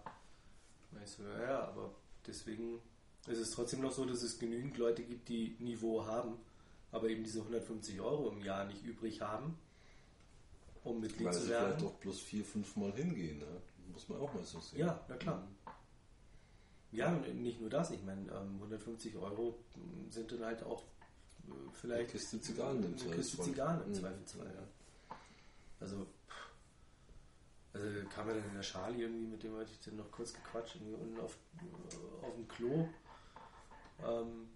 Und 0.92 1.02
ich 1.02 1.10
so, 1.10 1.22
ja, 1.24 1.42
ja, 1.42 1.64
aber 1.68 1.94
deswegen 2.26 2.80
ist 3.26 3.38
es 3.38 3.50
trotzdem 3.50 3.80
noch 3.82 3.92
so, 3.92 4.04
dass 4.04 4.22
es 4.22 4.38
genügend 4.38 4.76
Leute 4.78 5.02
gibt, 5.02 5.28
die 5.28 5.56
Niveau 5.58 6.04
haben, 6.06 6.36
aber 6.92 7.08
eben 7.08 7.22
diese 7.24 7.40
150 7.40 8.00
Euro 8.00 8.30
im 8.30 8.40
Jahr 8.42 8.64
nicht 8.66 8.82
übrig 8.84 9.20
haben, 9.20 9.56
um 10.84 11.00
Mitglied 11.00 11.26
Weil 11.26 11.34
zu 11.34 11.42
sie 11.42 11.48
werden. 11.50 11.74
vielleicht 11.78 11.86
auch 11.86 11.98
bloß 11.98 12.20
vier, 12.20 12.44
fünf 12.44 12.76
Mal 12.76 12.92
hingehen, 12.92 13.38
ne? 13.38 13.46
muss 13.92 14.08
man 14.08 14.20
auch 14.20 14.32
mal 14.32 14.42
so 14.44 14.60
sehen. 14.60 14.80
Ja, 14.80 15.04
na 15.08 15.16
klar. 15.16 15.46
Ja, 16.92 17.12
und 17.14 17.42
nicht 17.42 17.60
nur 17.60 17.70
das, 17.70 17.90
ich 17.92 18.02
meine, 18.02 18.22
ähm, 18.32 18.54
150 18.56 19.14
Euro 19.16 19.56
mm, 19.76 20.10
sind 20.10 20.32
dann 20.32 20.44
halt 20.44 20.62
auch 20.64 20.82
äh, 21.46 21.52
vielleicht 21.72 22.00
Eine 22.00 22.06
Kiste 22.08 22.40
Zigarren 22.40 22.78
im 22.78 22.84
eine 22.84 22.92
Kiste 22.94 23.06
Zweifelsfall. 23.10 23.44
Zigarren 23.46 23.82
im 23.84 23.88
Mhm. 23.90 23.94
Zweifelsfall, 23.94 24.46
ja. 24.54 25.16
Also, 25.78 26.06
also 27.72 27.86
kam 28.12 28.28
er 28.28 28.34
dann 28.34 28.44
in 28.48 28.54
der 28.54 28.62
Charlie 28.62 29.02
irgendwie, 29.02 29.26
mit 29.26 29.42
dem 29.42 29.56
hatte 29.56 29.70
ich 29.70 29.80
dann 29.84 29.96
noch 29.96 30.10
kurz 30.10 30.32
gequatscht, 30.32 30.76
irgendwie 30.76 30.94
unten 30.94 31.20
auf, 31.20 31.38
äh, 31.60 32.26
auf 32.26 32.34
dem 32.34 32.48
Klo, 32.48 32.88
ähm, 34.06 34.48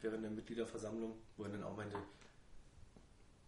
während 0.00 0.22
der 0.24 0.30
Mitgliederversammlung, 0.30 1.16
wo 1.36 1.44
er 1.44 1.50
dann 1.50 1.62
auch 1.64 1.76
meinte, 1.76 1.96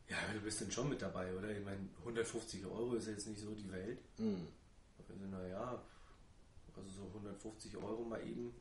ja, 0.09 0.17
du 0.33 0.41
bist 0.41 0.61
denn 0.61 0.71
schon 0.73 0.89
mit 0.89 1.01
dabei, 1.01 1.33
oder? 1.37 1.51
Ich 1.51 1.65
meine, 1.65 1.89
150 2.01 2.65
Euro 2.67 2.95
ist 2.95 3.07
ja 3.07 3.13
jetzt 3.13 3.29
nicht 3.29 3.41
so 3.41 3.55
die 3.55 3.71
Welt. 3.71 4.01
Mhm. 4.19 4.49
Also, 4.99 5.15
naja, 5.27 5.81
also 6.77 6.89
so 6.91 7.07
150 7.07 7.77
Euro 7.77 8.03
mal 8.05 8.21
eben 8.27 8.53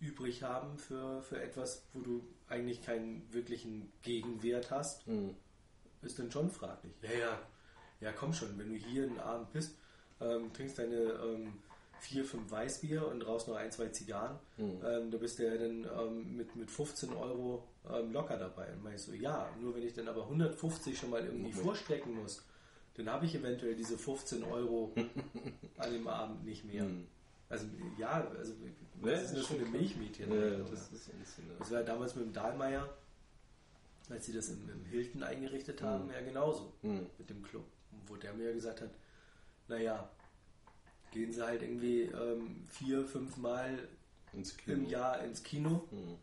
übrig 0.00 0.42
haben 0.42 0.76
für, 0.78 1.22
für 1.22 1.40
etwas, 1.42 1.84
wo 1.92 2.00
du 2.00 2.22
eigentlich 2.48 2.82
keinen 2.82 3.32
wirklichen 3.32 3.90
Gegenwert 4.02 4.70
hast, 4.70 5.06
Mhm. 5.06 5.34
ist 6.02 6.18
dann 6.18 6.30
schon 6.30 6.50
fraglich. 6.50 6.92
Ja, 7.02 7.12
ja, 7.12 7.42
ja, 8.00 8.12
komm 8.12 8.32
schon, 8.32 8.56
wenn 8.58 8.68
du 8.68 8.76
hier 8.76 9.04
einen 9.04 9.18
Abend 9.18 9.52
bist, 9.52 9.76
ähm, 10.20 10.52
trinkst 10.52 10.78
deine 10.78 10.94
ähm, 10.96 11.54
vier, 12.00 12.24
fünf 12.24 12.50
Weißbier 12.50 13.06
und 13.06 13.20
draußen 13.20 13.52
noch 13.52 13.58
ein, 13.60 13.70
zwei 13.70 13.88
Zigarren, 13.88 14.38
Mhm. 14.56 14.80
ähm, 14.84 15.10
da 15.10 15.18
bist 15.18 15.38
du 15.38 15.44
ja 15.46 15.56
dann 15.56 15.84
ähm, 15.98 16.36
mit, 16.36 16.54
mit 16.56 16.70
15 16.70 17.12
Euro 17.12 17.64
ähm, 17.90 18.12
locker 18.12 18.36
dabei. 18.36 18.72
Und 18.72 18.82
meinst 18.84 19.06
so, 19.06 19.12
ja, 19.12 19.48
nur 19.60 19.74
wenn 19.74 19.82
ich 19.82 19.92
dann 19.92 20.08
aber 20.08 20.22
150 20.24 20.98
schon 20.98 21.10
mal 21.10 21.24
irgendwie 21.24 21.52
Mhm. 21.52 21.56
vorstrecken 21.64 22.14
muss, 22.14 22.44
dann 22.94 23.08
habe 23.10 23.26
ich 23.26 23.34
eventuell 23.34 23.74
diese 23.76 23.96
15 23.96 24.42
Euro 24.44 24.92
an 25.76 25.92
dem 25.92 26.08
Abend 26.08 26.44
nicht 26.44 26.64
mehr. 26.64 26.84
Mhm. 26.84 27.06
Also 27.48 27.66
ja, 27.96 28.26
also 28.36 28.52
Ja, 28.52 29.12
was 29.12 29.22
ist 29.22 29.36
das 29.36 29.46
für 29.46 29.54
eine 29.54 29.62
schon 29.64 29.72
Milchmädchen? 29.72 30.30
Ja, 30.32 30.46
ja, 30.48 30.58
das 30.58 30.90
ist. 30.92 31.10
Das 31.58 31.70
Ja. 31.70 31.76
war 31.76 31.82
damals 31.84 32.14
mit 32.16 32.24
dem 32.26 32.32
Dahlmeier, 32.32 32.88
als 34.10 34.26
sie 34.26 34.32
das 34.32 34.48
im, 34.48 34.68
im 34.68 34.84
Hilton 34.86 35.22
eingerichtet 35.22 35.80
haben, 35.82 36.06
Mhm. 36.06 36.10
ja 36.12 36.20
genauso 36.20 36.72
Mhm. 36.82 37.06
mit 37.18 37.30
dem 37.30 37.42
Club. 37.42 37.64
Wo 38.06 38.16
der 38.16 38.32
mir 38.34 38.52
gesagt 38.52 38.80
hat, 38.82 38.90
naja, 39.68 40.10
gehen 41.18 41.32
sie 41.32 41.42
halt 41.44 41.62
irgendwie 41.62 42.02
ähm, 42.02 42.62
vier, 42.70 43.04
fünf 43.04 43.36
Mal 43.38 43.88
im 44.66 44.86
Jahr 44.88 45.24
ins 45.24 45.42
Kino, 45.42 45.88
Mhm. 45.90 46.16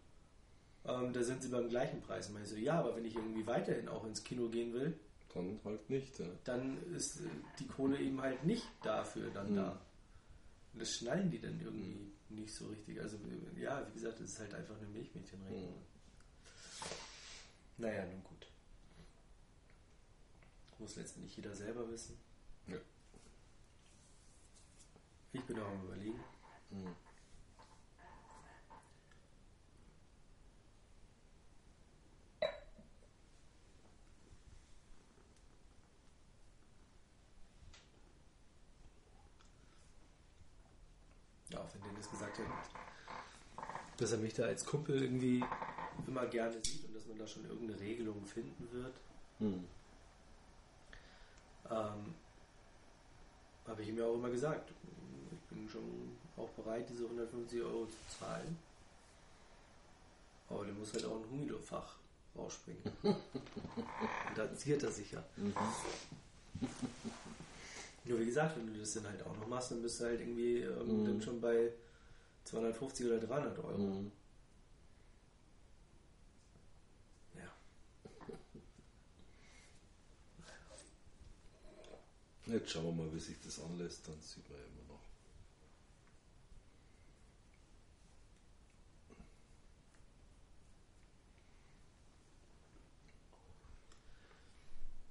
ähm, 0.85 1.11
da 1.13 1.21
sind 1.23 1.43
sie 1.43 1.49
beim 1.49 1.67
gleichen 1.67 2.01
Preis. 2.01 2.29
Und 2.29 2.41
ich 2.41 2.47
so, 2.47 2.55
ja, 2.55 2.79
aber 2.79 2.95
wenn 2.95 3.03
ich 3.03 3.13
irgendwie 3.15 3.45
weiterhin 3.45 3.89
auch 3.89 4.05
ins 4.05 4.23
Kino 4.23 4.47
gehen 4.47 4.71
will, 4.73 4.97
Dann 5.33 5.59
halt 5.65 5.89
nicht. 5.89 6.17
Ja. 6.19 6.27
dann 6.45 6.77
ist 6.95 7.19
die 7.59 7.67
Kohle 7.67 7.99
eben 7.99 8.21
halt 8.21 8.45
nicht 8.45 8.65
dafür 8.83 9.29
dann 9.31 9.51
Mhm. 9.51 9.55
da. 9.57 9.81
Und 10.71 10.79
das 10.81 10.93
schnallen 10.95 11.29
die 11.29 11.39
dann 11.39 11.59
irgendwie 11.59 12.11
nicht 12.29 12.53
so 12.53 12.67
richtig. 12.67 13.01
Also 13.01 13.17
ja, 13.57 13.85
wie 13.89 13.93
gesagt, 13.99 14.21
es 14.21 14.31
ist 14.31 14.39
halt 14.39 14.53
einfach 14.53 14.77
eine 14.77 14.87
Milchmädchenrechnung. 14.87 15.75
Mhm. 15.75 15.83
Naja, 17.77 18.05
nun 18.05 18.23
gut. 18.23 18.47
Muss 20.79 20.95
letztendlich 20.95 21.35
jeder 21.35 21.53
selber 21.53 21.89
wissen. 21.91 22.17
Ja. 22.67 22.77
Ich 25.35 25.43
bin 25.43 25.59
auch 25.59 25.67
am 25.67 25.83
überlegen. 25.83 26.23
Mhm. 26.71 26.95
Ja, 41.49 41.59
auch 41.59 41.67
wenn 41.73 41.83
Dennis 41.83 42.09
gesagt 42.09 42.39
hat, 42.39 42.45
dass 43.97 44.11
er 44.11 44.17
mich 44.17 44.33
da 44.33 44.43
als 44.43 44.65
Kumpel 44.65 45.01
irgendwie 45.01 45.43
immer 46.07 46.25
gerne 46.27 46.55
sieht 46.63 46.85
und 46.85 46.95
dass 46.95 47.05
man 47.07 47.17
da 47.17 47.27
schon 47.27 47.45
irgendeine 47.45 47.79
Regelung 47.79 48.25
finden 48.25 48.67
wird, 48.71 48.95
Mhm. 49.39 49.67
ähm, 51.69 52.13
habe 53.67 53.81
ich 53.81 53.89
ihm 53.89 53.97
ja 53.97 54.05
auch 54.05 54.15
immer 54.15 54.29
gesagt, 54.29 54.71
schon 55.69 56.17
auch 56.37 56.49
bereit, 56.49 56.87
diese 56.89 57.03
150 57.05 57.61
Euro 57.61 57.85
zu 57.85 58.17
zahlen. 58.19 58.57
Aber 60.49 60.65
der 60.65 60.73
muss 60.73 60.93
halt 60.93 61.05
auch 61.05 61.17
ein 61.17 61.29
Humido-Fach 61.29 61.95
rausspringen. 62.37 62.81
und 63.03 63.17
da 64.35 64.53
ziert 64.55 64.83
er 64.83 64.91
sich 64.91 65.11
ja. 65.11 65.23
Mhm. 65.37 65.53
Nur 68.05 68.19
wie 68.19 68.25
gesagt, 68.25 68.55
wenn 68.57 68.71
du 68.71 68.79
das 68.79 68.93
dann 68.93 69.07
halt 69.07 69.25
auch 69.25 69.35
noch 69.37 69.47
machst, 69.47 69.71
dann 69.71 69.81
bist 69.81 69.99
du 69.99 70.05
halt 70.05 70.19
irgendwie 70.19 70.59
ähm, 70.59 71.01
Mhm. 71.01 71.05
dann 71.05 71.21
schon 71.21 71.41
bei 71.41 71.71
250 72.45 73.07
oder 73.07 73.19
300 73.19 73.57
Euro. 73.59 73.77
Mhm. 73.77 74.11
Ja. 77.35 77.51
Jetzt 82.53 82.69
schauen 82.71 82.85
wir 82.85 83.03
mal, 83.05 83.13
wie 83.13 83.19
sich 83.19 83.37
das 83.43 83.59
anlässt, 83.59 84.07
dann 84.07 84.21
sieht 84.21 84.47
man 84.49 84.59
ja 84.59 84.65
immer 84.65 84.93
noch. 84.93 84.99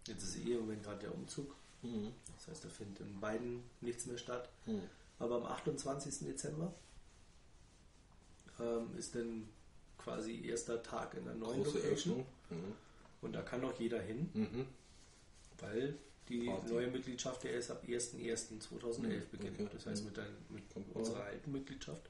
Jetzt 0.07 0.24
ist 0.37 0.47
eh 0.47 0.53
im 0.55 0.61
Moment 0.61 0.83
gerade 0.83 1.01
der 1.01 1.15
Umzug. 1.15 1.55
Mhm. 1.83 2.13
Das 2.37 2.49
heißt, 2.49 2.65
da 2.65 2.69
findet 2.69 3.01
in 3.01 3.21
beiden 3.21 3.63
nichts 3.81 4.07
mehr 4.07 4.19
statt. 4.19 4.49
Mhm. 4.67 4.83
Aber 5.19 5.37
am 5.37 5.45
28. 5.47 6.27
Dezember 6.27 6.73
ähm, 8.61 8.89
ist 8.99 9.15
dann 9.15 9.49
quasi 9.99 10.45
erster 10.47 10.83
Tag 10.83 11.15
in 11.15 11.25
der 11.25 11.35
neuen 11.35 11.63
Große 11.63 11.79
Location. 11.79 12.19
Mhm. 12.51 12.73
Und 13.23 13.33
da 13.33 13.43
kann 13.43 13.65
auch 13.65 13.79
jeder 13.79 14.01
hin, 14.01 14.29
Mhm. 14.35 14.67
weil 15.59 15.97
die 16.29 16.47
Party. 16.47 16.73
neue 16.73 16.87
Mitgliedschaft 16.89 17.45
ja 17.45 17.51
erst 17.51 17.71
ab 17.71 17.83
1.1.2011 17.87 18.99
Mhm, 18.99 19.31
beginnt. 19.31 19.61
okay. 19.61 19.69
Das 19.73 19.87
heißt, 19.87 20.03
Mhm. 20.03 20.09
mit, 20.09 20.19
dein, 20.19 20.37
mit 20.51 20.71
Kommt 20.73 20.95
unserer 20.97 21.25
alten 21.25 21.53
Mitgliedschaft 21.53 22.03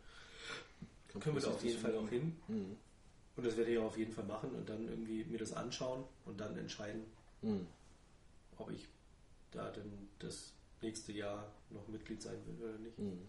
Kann 1.09 1.21
können 1.21 1.37
wir 1.37 1.43
da 1.43 1.51
auf 1.51 1.63
jeden 1.65 1.79
Fall 1.81 1.97
auch 1.97 2.09
hin. 2.09 2.37
Und 3.37 3.45
das 3.47 3.57
werde 3.57 3.73
ich 3.73 3.79
auch 3.79 3.85
auf 3.87 3.99
jeden 3.99 4.13
Fall 4.13 4.25
machen 4.25 4.51
und 4.55 4.69
dann 4.69 4.89
irgendwie 4.89 5.25
mir 5.25 5.39
das 5.39 5.53
anschauen 5.53 6.05
und 6.27 6.39
dann 6.41 6.57
entscheiden. 6.57 7.05
Ob 8.59 8.71
ich 8.71 8.89
da 9.51 9.71
dann 9.71 10.09
das 10.19 10.53
nächste 10.83 11.13
Jahr 11.13 11.53
noch 11.71 11.87
Mitglied 11.89 12.21
sein 12.21 12.39
will 12.47 12.69
oder 12.69 12.79
nicht. 12.79 12.99
Mhm. 12.99 13.29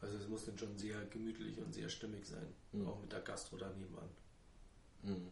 Also 0.00 0.16
es 0.16 0.28
muss 0.28 0.46
dann 0.46 0.56
schon 0.56 0.78
sehr 0.78 1.04
gemütlich 1.06 1.58
und 1.58 1.74
sehr 1.74 1.88
stimmig 1.88 2.26
sein. 2.26 2.46
Mhm. 2.72 2.88
Auch 2.88 3.00
mit 3.00 3.12
der 3.12 3.20
Gastro 3.20 3.56
da 3.56 3.68
nebenan. 3.70 4.08
Mhm. 5.02 5.28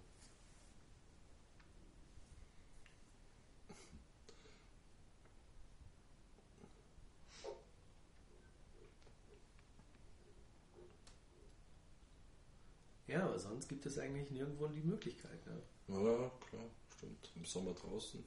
Ja, 13.07 13.25
aber 13.25 13.39
sonst 13.39 13.69
gibt 13.69 13.87
es 13.87 13.99
eigentlich 13.99 14.31
nirgendwo 14.31 14.67
die 14.67 14.83
Möglichkeit. 14.83 15.39
Ne? 15.47 15.63
Ja, 15.89 16.31
klar, 16.47 16.65
stimmt. 16.99 17.31
Im 17.37 17.45
Sommer 17.45 17.75
draußen, 17.75 18.25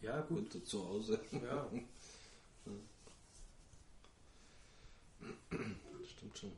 Ja, 0.00 0.20
gut. 0.22 0.38
Winter 0.54 0.64
zu 0.64 0.86
Hause. 0.88 1.20
Ja. 1.32 1.68
Stimmt 6.06 6.38
schon. 6.38 6.52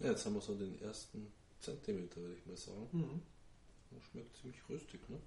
Ja, 0.00 0.10
jetzt 0.10 0.26
haben 0.26 0.34
wir 0.34 0.40
so 0.40 0.54
den 0.54 0.80
ersten 0.82 1.32
Zentimeter, 1.64 2.16
würde 2.20 2.34
ich 2.34 2.46
mal 2.46 2.56
sagen. 2.56 2.88
Mhm. 2.92 3.22
Schmeckt 4.10 4.36
ziemlich 4.36 4.60
rüstig, 4.68 5.00
ne? 5.08 5.18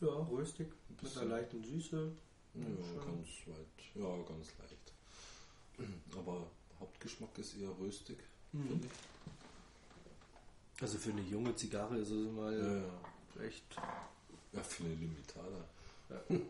Ja, 0.00 0.08
röstig, 0.30 0.68
mit 0.88 0.98
bisschen- 1.00 1.22
einer 1.22 1.36
leichten 1.36 1.62
Süße. 1.62 2.12
Ja, 2.54 2.64
schön. 2.64 3.04
ganz 3.06 3.28
weit. 3.46 3.94
Ja, 3.94 4.16
ganz 4.22 4.48
leicht. 4.58 4.92
Aber 6.18 6.46
Hauptgeschmack 6.80 7.36
ist 7.38 7.56
eher 7.56 7.70
röstig, 7.78 8.18
Mhm. 8.52 8.66
finde 8.68 8.86
ich. 8.86 8.92
Also 10.82 10.96
für 10.98 11.10
eine 11.10 11.20
junge 11.22 11.54
Zigarre 11.54 11.98
ist 11.98 12.10
es 12.10 12.30
mal 12.32 12.58
Ja, 12.58 12.76
ja. 12.76 13.46
echt. 13.46 13.76
Ja, 14.52 14.62
für 14.62 14.84
eine 14.84 14.94
Limitada. 14.94 15.64
Ja. 16.08 16.22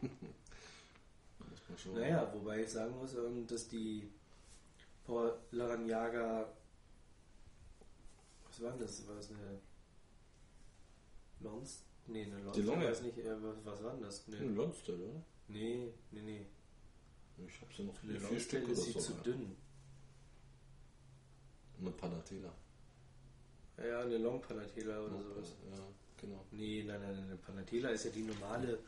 Naja, 1.94 2.28
wobei 2.34 2.64
ich 2.64 2.70
sagen 2.70 2.96
muss, 2.98 3.14
ähm, 3.14 3.46
dass 3.46 3.68
die 3.68 4.08
Paul 5.04 5.32
Laranjaga. 5.52 6.52
Was 8.60 8.70
war 8.72 8.78
das? 8.78 9.06
War 9.08 9.14
das 9.16 9.30
eine. 9.30 9.58
Lons? 11.40 11.84
Nee, 12.06 12.24
eine 12.24 12.38
Lons. 12.40 12.56
Die 12.56 12.62
Longe. 12.62 12.84
Ich 12.84 12.90
weiß 12.90 13.02
nicht, 13.02 13.18
äh, 13.18 13.42
was, 13.42 13.56
was 13.64 13.82
war 13.82 13.92
denn 13.92 14.02
das? 14.02 14.26
Nee, 14.28 14.36
Ein 14.36 14.56
Lonsdale, 14.56 14.98
oder? 14.98 15.22
nee, 15.48 15.92
nee. 16.10 16.22
nee. 16.22 16.46
Ich 17.46 17.60
habe 17.62 17.72
sie 17.74 17.84
noch 17.84 18.02
Eine 18.02 18.20
vier 18.20 18.38
Stück 18.40 18.64
oder 18.64 18.72
ist 18.72 18.84
sie 18.84 18.92
so. 18.92 19.00
zu 19.00 19.12
dünn. 19.22 19.56
Eine 21.80 21.90
Panatela. 21.92 22.52
Ja, 23.78 24.00
eine 24.00 24.18
Long 24.18 24.42
Panatela 24.42 25.00
oder 25.00 25.22
sowas. 25.22 25.56
Ja, 25.70 25.78
genau. 26.18 26.44
Nee, 26.50 26.84
nein, 26.86 27.00
nein, 27.00 27.16
eine 27.16 27.36
Panatela 27.36 27.88
ist 27.88 28.04
ja 28.04 28.10
die 28.10 28.22
normale, 28.24 28.78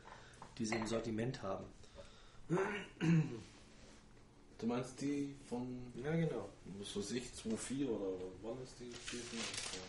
die 0.59 0.67
sie 0.67 0.75
im 0.75 0.87
Sortiment 0.87 1.43
haben. 1.43 1.65
Du 4.63 4.69
meinst 4.69 5.01
die 5.01 5.35
von, 5.49 5.93
Ja, 5.97 6.15
genau. 6.15 6.49
was 6.79 6.95
weiß 6.95 7.11
ich, 7.11 7.25
2,4 7.33 7.89
oder 7.89 8.17
wann 8.43 8.63
ist 8.63 8.75
die? 8.79 8.91
gewesen? 8.91 9.41
Ja. 9.75 9.83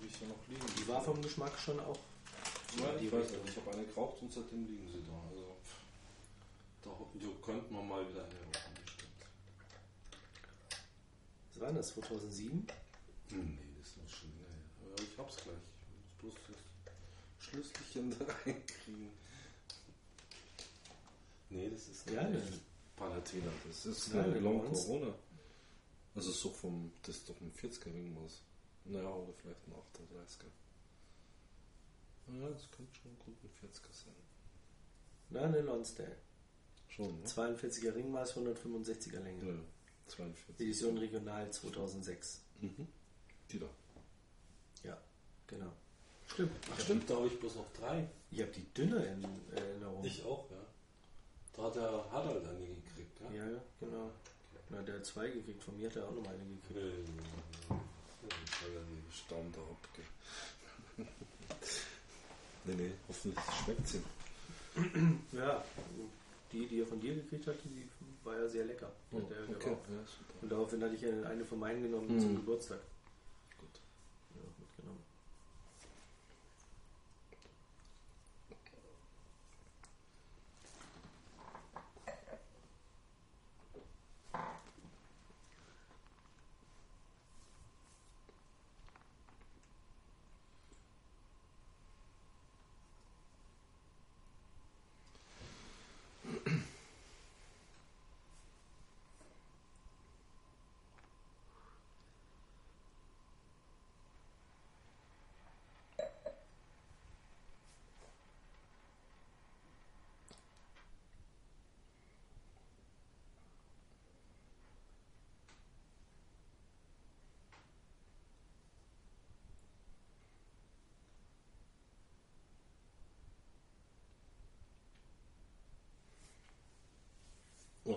Die 0.00 0.06
ich 0.06 0.20
ja 0.22 0.28
noch 0.28 0.48
liegen. 0.48 0.66
Die 0.78 0.88
war 0.88 1.02
vom 1.02 1.20
Geschmack 1.20 1.52
schon 1.58 1.78
auch. 1.80 1.98
Ja, 2.78 2.96
die 2.98 3.08
ich 3.08 3.12
weiß 3.12 3.30
nicht. 3.30 3.40
Ich 3.50 3.56
habe 3.58 3.72
eine 3.72 3.84
geraucht 3.84 4.22
und 4.22 4.32
seitdem 4.32 4.66
liegen 4.66 4.88
sie 4.88 5.04
da. 5.04 5.12
Also, 5.28 5.56
da 6.82 7.44
könnten 7.44 7.74
wir 7.74 7.82
mal 7.82 8.08
wieder 8.08 8.24
eine 8.24 8.34
rauchen, 8.34 8.74
bestimmt. 8.82 9.20
Was 11.52 11.60
war 11.60 11.72
das? 11.74 11.88
2007? 11.92 12.66
Hm, 13.28 13.54
nee, 13.54 13.68
das 13.78 13.88
ist 13.88 13.96
noch 13.98 14.08
schon 14.08 14.30
länger 14.30 14.48
her. 14.48 14.94
Aber 14.94 15.02
ich 15.02 15.18
hab's 15.18 15.36
gleich. 15.36 15.56
Ich 16.16 16.24
muss 16.24 16.34
bloß 16.34 16.54
das 16.86 17.44
Schlüsselchen 17.44 18.18
da 18.18 18.24
reinkriegen. 18.46 19.19
Nee, 21.50 21.68
das 21.70 21.88
ist 21.88 22.08
Ja, 22.10 22.22
kein 22.22 22.32
das- 22.34 22.44
Palatina. 22.96 23.50
Das 23.66 23.86
ist 23.86 24.08
Nein, 24.14 24.24
eine 24.24 24.32
der 24.34 24.42
Long 24.42 24.64
Corona. 24.64 25.14
Also 26.14 26.30
so 26.32 26.50
vom, 26.50 26.92
das 27.02 27.16
ist 27.16 27.28
doch 27.28 27.40
ein 27.40 27.52
40er 27.52 27.92
Ringmaß. 27.94 28.42
Naja, 28.84 29.08
oder 29.08 29.32
vielleicht 29.34 29.66
ein 29.68 29.72
38er. 29.74 30.46
Ja, 32.40 32.48
das 32.50 32.70
könnte 32.70 32.92
schon 33.00 33.18
gut 33.18 33.36
ein 33.42 33.50
40er 33.50 33.92
sein. 33.92 34.14
Nein, 35.30 35.44
eine 35.44 35.60
Lonsdale. 35.62 36.16
Schon, 36.88 37.20
ne? 37.20 37.26
42er 37.26 37.94
Ringmaß, 37.94 38.34
165er 38.36 39.20
Länge. 39.20 39.44
Ja, 39.44 39.58
42. 40.08 40.60
Edition 40.60 40.98
Regional 40.98 41.50
2006. 41.52 42.40
Mhm. 42.60 42.86
Die 43.50 43.58
da. 43.58 43.68
Ja, 44.84 44.98
genau. 45.46 45.72
Stimmt. 46.26 46.52
Ach 46.72 46.80
stimmt, 46.80 47.08
da 47.10 47.16
habe 47.16 47.26
ich 47.28 47.38
bloß 47.38 47.56
noch 47.56 47.72
drei. 47.72 48.08
Ich 48.30 48.40
habe 48.40 48.52
die 48.52 48.64
dünne 48.74 49.04
in 49.04 49.24
Erinnerung. 49.56 50.04
Ich 50.04 50.24
auch, 50.24 50.48
ja. 50.50 50.59
Da 51.60 51.66
hat 51.66 51.76
er 51.76 51.92
hat 52.10 52.24
halt 52.24 52.46
eine 52.46 52.66
gekriegt, 52.66 53.20
ja? 53.20 53.30
Ja, 53.36 53.50
ja, 53.50 53.58
genau. 53.80 54.10
Na, 54.70 54.80
der 54.80 54.94
hat 54.94 55.04
zwei 55.04 55.28
gekriegt. 55.28 55.62
Von 55.62 55.76
mir 55.78 55.90
hat 55.90 55.96
er 55.96 56.06
auch 56.08 56.12
noch 56.14 56.24
mal 56.24 56.32
eine 56.32 56.44
gekriegt. 56.56 57.08
Nee, 57.68 57.76
soll 58.62 58.76
er 58.76 58.82
die 58.88 59.12
Stamm 59.14 59.52
da 59.52 59.60
abge... 59.60 60.02
nee, 62.64 62.74
nee, 62.74 62.92
hoffentlich 63.08 63.44
schmeckt 63.64 63.88
sie. 63.88 64.02
Ja, 65.36 65.62
die, 66.52 66.66
die 66.66 66.80
er 66.80 66.86
von 66.86 67.00
dir 67.00 67.14
gekriegt 67.14 67.46
hat, 67.46 67.56
die 67.64 67.86
war 68.24 68.38
ja 68.38 68.48
sehr 68.48 68.64
lecker. 68.64 68.90
Oh, 69.12 69.18
okay, 69.18 69.34
ja, 69.70 69.76
super. 70.06 70.34
Und 70.42 70.50
daraufhin 70.50 70.82
hatte 70.82 70.94
ich 70.94 71.04
eine 71.06 71.26
eine 71.26 71.44
von 71.44 71.58
meinen 71.58 71.82
genommen 71.82 72.08
Mhm. 72.16 72.20
zum 72.20 72.36
Geburtstag. 72.36 72.80
Gut. 73.58 73.80
Ja, 74.34 74.42
mitgenommen. 74.58 75.04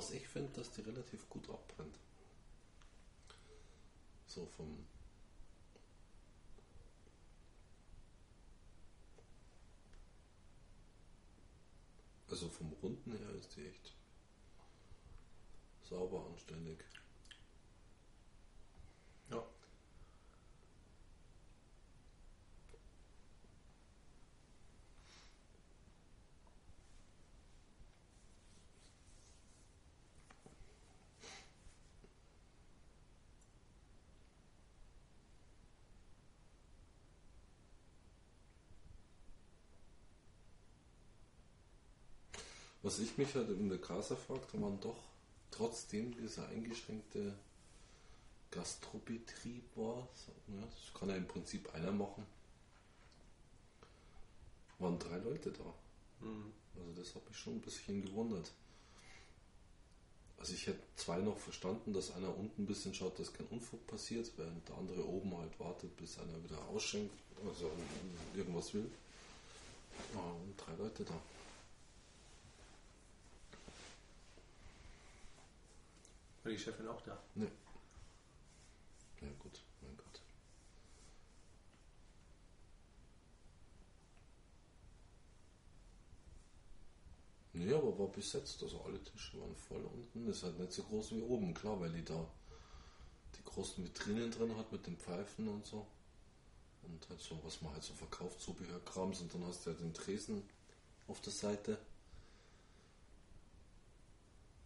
Was 0.04 0.12
ich 0.12 0.28
finde, 0.28 0.52
dass 0.52 0.70
die 0.70 0.82
relativ 0.82 1.30
gut 1.30 1.50
abbrennt. 1.50 1.98
So 4.28 4.46
vom. 4.46 4.86
Also 12.30 12.50
vom 12.50 12.74
Runden 12.82 13.16
her 13.18 13.30
ist 13.40 13.56
die 13.56 13.66
echt 13.66 13.94
sauber, 15.84 16.26
anständig. 16.26 16.84
Was 42.84 43.00
ich 43.00 43.18
mich 43.18 43.34
halt 43.34 43.50
in 43.50 43.70
der 43.70 43.80
Casa 43.80 44.16
fragte, 44.16 44.62
waren 44.62 44.80
doch 44.82 45.02
trotzdem 45.52 46.14
dieser 46.18 46.48
eingeschränkte 46.50 47.34
Gastrobetrieb 48.52 49.64
war. 49.76 50.08
Ja, 50.48 50.62
das 50.62 51.00
kann 51.00 51.10
ja 51.10 51.16
im 51.16 51.28
Prinzip 51.28 51.74
einer 51.74 51.92
machen. 51.92 52.26
Waren 54.80 55.00
drei 55.00 55.18
Leute 55.18 55.52
da. 55.52 56.26
Mhm. 56.26 56.52
Also 56.76 56.92
das 57.02 57.16
hat 57.16 57.28
mich 57.28 57.38
schon 57.38 57.56
ein 57.56 57.62
bisschen 57.62 58.06
gewundert. 58.06 58.52
Also 60.38 60.54
ich 60.54 60.68
hätte 60.68 60.84
zwei 60.98 61.20
noch 61.20 61.38
verstanden, 61.38 61.94
dass 61.94 62.12
einer 62.12 62.38
unten 62.38 62.64
ein 62.64 62.66
bisschen 62.66 62.94
schaut, 62.94 63.18
dass 63.18 63.34
kein 63.34 63.48
Unfug 63.48 63.88
passiert, 63.88 64.30
während 64.36 64.68
der 64.68 64.78
andere 64.78 65.08
oben 65.08 65.38
halt 65.38 65.58
wartet, 65.58 65.96
bis 65.96 66.20
einer 66.20 66.44
wieder 66.44 66.62
ausschenkt, 66.68 67.16
also 67.48 67.72
irgendwas 68.36 68.74
will. 68.74 68.92
Ja, 70.14 70.20
und 70.20 70.58
drei 70.58 70.76
Leute 70.84 71.06
da. 71.06 71.14
War 76.44 76.52
die 76.52 76.60
Chefin 76.60 76.88
auch 76.88 77.02
da? 77.02 77.18
Ne. 77.36 77.50
Ja 79.22 79.30
gut, 79.40 79.62
mein 79.82 79.96
Gott. 79.96 80.22
Nee, 87.54 87.74
aber 87.74 87.98
war 87.98 88.08
besetzt, 88.08 88.62
also 88.62 88.82
alle 88.82 89.02
Tische 89.02 89.40
waren 89.40 89.56
voll 89.56 89.86
unten. 89.86 90.28
Ist 90.28 90.44
halt 90.44 90.60
nicht 90.60 90.74
so 90.74 90.84
groß 90.84 91.12
wie 91.16 91.22
oben, 91.22 91.54
klar, 91.54 91.80
weil 91.80 91.92
die 91.94 92.04
da 92.04 92.30
die 93.38 93.44
großen 93.46 93.84
Vitrinen 93.86 94.32
drin 94.32 94.58
hat 94.58 94.72
mit 94.72 94.86
den 94.86 94.98
Pfeifen 94.98 95.48
und 95.48 95.66
so. 95.66 95.88
Und 96.82 97.08
halt 97.10 97.22
so, 97.22 97.40
was 97.44 97.62
man 97.62 97.72
halt 97.72 97.84
so 97.84 97.94
verkauft, 97.94 98.42
Zubehörkrams 98.42 99.22
und 99.22 99.34
dann 99.34 99.46
hast 99.46 99.66
du 99.66 99.70
ja 99.70 99.78
den 99.78 99.94
Tresen 99.94 100.44
auf 101.08 101.22
der 101.22 101.32
Seite. 101.32 101.78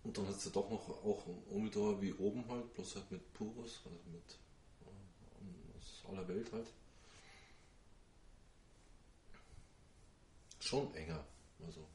Und 0.07 0.17
dann 0.17 0.25
hast 0.29 0.45
du 0.45 0.51
doch 0.51 0.69
noch 0.69 0.87
auch 0.87 1.27
ein 1.27 1.43
Umidor 1.49 2.01
wie 2.01 2.13
oben 2.13 2.47
halt, 2.47 2.73
bloß 2.75 2.95
halt 2.95 3.11
mit 3.11 3.33
Purus, 3.33 3.81
also 3.83 3.99
mit 4.09 4.39
äh, 4.85 5.77
aus 5.77 6.05
aller 6.09 6.25
Welt 6.29 6.49
halt. 6.53 6.71
Schon 10.61 10.95
enger, 10.95 11.25
also 11.65 11.85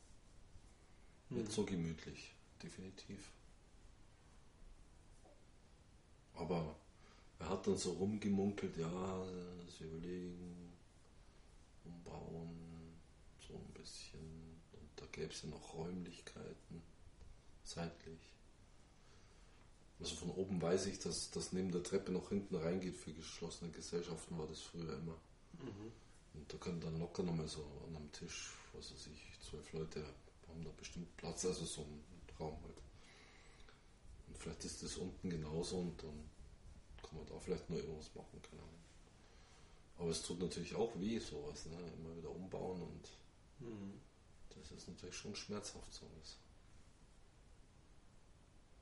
nicht 1.31 1.51
so 1.51 1.65
gemütlich, 1.65 2.35
definitiv. 2.63 3.31
Aber 6.35 6.77
er 7.39 7.49
hat 7.49 7.67
dann 7.67 7.79
so 7.79 7.93
rumgemunkelt, 7.93 8.77
ja, 8.77 9.25
sie 9.79 9.85
überlegen, 9.85 10.71
umbauen, 11.87 12.95
so 13.49 13.55
ein 13.55 13.73
bisschen. 13.73 14.61
Und 14.75 14.91
da 14.97 15.07
gäbe 15.07 15.33
es 15.33 15.45
ja 15.45 15.49
noch 15.49 15.73
Räumlichkeiten, 15.73 16.92
seitlich. 17.73 18.21
Also 20.01 20.17
von 20.17 20.31
oben 20.31 20.61
weiß 20.61 20.87
ich, 20.87 20.99
dass 20.99 21.31
das 21.31 21.53
neben 21.53 21.71
der 21.71 21.83
Treppe 21.83 22.11
noch 22.11 22.29
hinten 22.31 22.57
reingeht 22.57 22.97
für 22.97 23.13
geschlossene 23.13 23.71
Gesellschaften, 23.71 24.37
war 24.39 24.47
das 24.49 24.61
früher 24.61 24.97
immer. 24.99 25.17
Mhm. 25.53 25.93
Und 26.35 26.53
da 26.53 26.57
können 26.59 26.81
dann 26.81 26.99
locker 26.99 27.23
nochmal 27.23 27.47
so 27.47 27.65
an 27.87 27.95
einem 27.97 28.11
Tisch, 28.11 28.53
was 28.73 28.93
weiß 28.93 29.07
ich, 29.09 29.39
zwölf 29.49 29.73
Leute 29.73 30.05
haben 30.49 30.65
da 30.65 30.71
bestimmt 30.77 31.17
Platz, 31.17 31.45
also 31.45 31.65
so 31.65 31.83
ein 31.83 32.03
Raum 32.41 32.59
halt. 32.65 32.79
Und 34.29 34.39
vielleicht 34.39 34.65
ist 34.65 34.83
das 34.83 34.97
unten 34.97 35.31
genauso 35.31 35.79
und 35.79 36.03
dann 36.03 36.31
kann 37.03 37.17
man 37.17 37.27
da 37.27 37.39
vielleicht 37.39 37.69
noch 37.71 37.77
irgendwas 37.77 38.15
machen, 38.15 38.41
keine 38.43 38.63
Ahnung. 38.63 38.83
Aber 39.99 40.11
es 40.11 40.23
tut 40.23 40.41
natürlich 40.41 40.75
auch 40.75 40.99
weh, 40.99 41.19
sowas, 41.19 41.67
ne? 41.67 41.79
Immer 41.99 42.17
wieder 42.17 42.31
umbauen 42.31 42.83
und 42.83 43.09
Mhm. 43.61 44.01
das 44.51 44.73
ist 44.73 44.89
natürlich 44.89 45.15
schon 45.17 45.37
schmerzhaft, 45.37 45.93
sowas. 45.95 46.39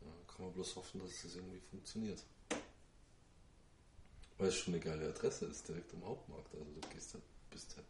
Ja, 0.00 0.06
kann 0.26 0.46
man 0.46 0.54
bloß 0.54 0.76
hoffen, 0.76 1.00
dass 1.00 1.22
das 1.22 1.36
irgendwie 1.36 1.60
funktioniert. 1.70 2.22
Weil 4.38 4.48
es 4.48 4.56
schon 4.56 4.74
eine 4.74 4.82
geile 4.82 5.08
Adresse 5.08 5.46
ist, 5.46 5.68
direkt 5.68 5.92
am 5.94 6.04
Hauptmarkt. 6.04 6.54
Also 6.54 6.64
du 6.64 6.88
gehst 6.88 7.12
halt, 7.14 7.22
bist 7.50 7.76
halt, 7.76 7.86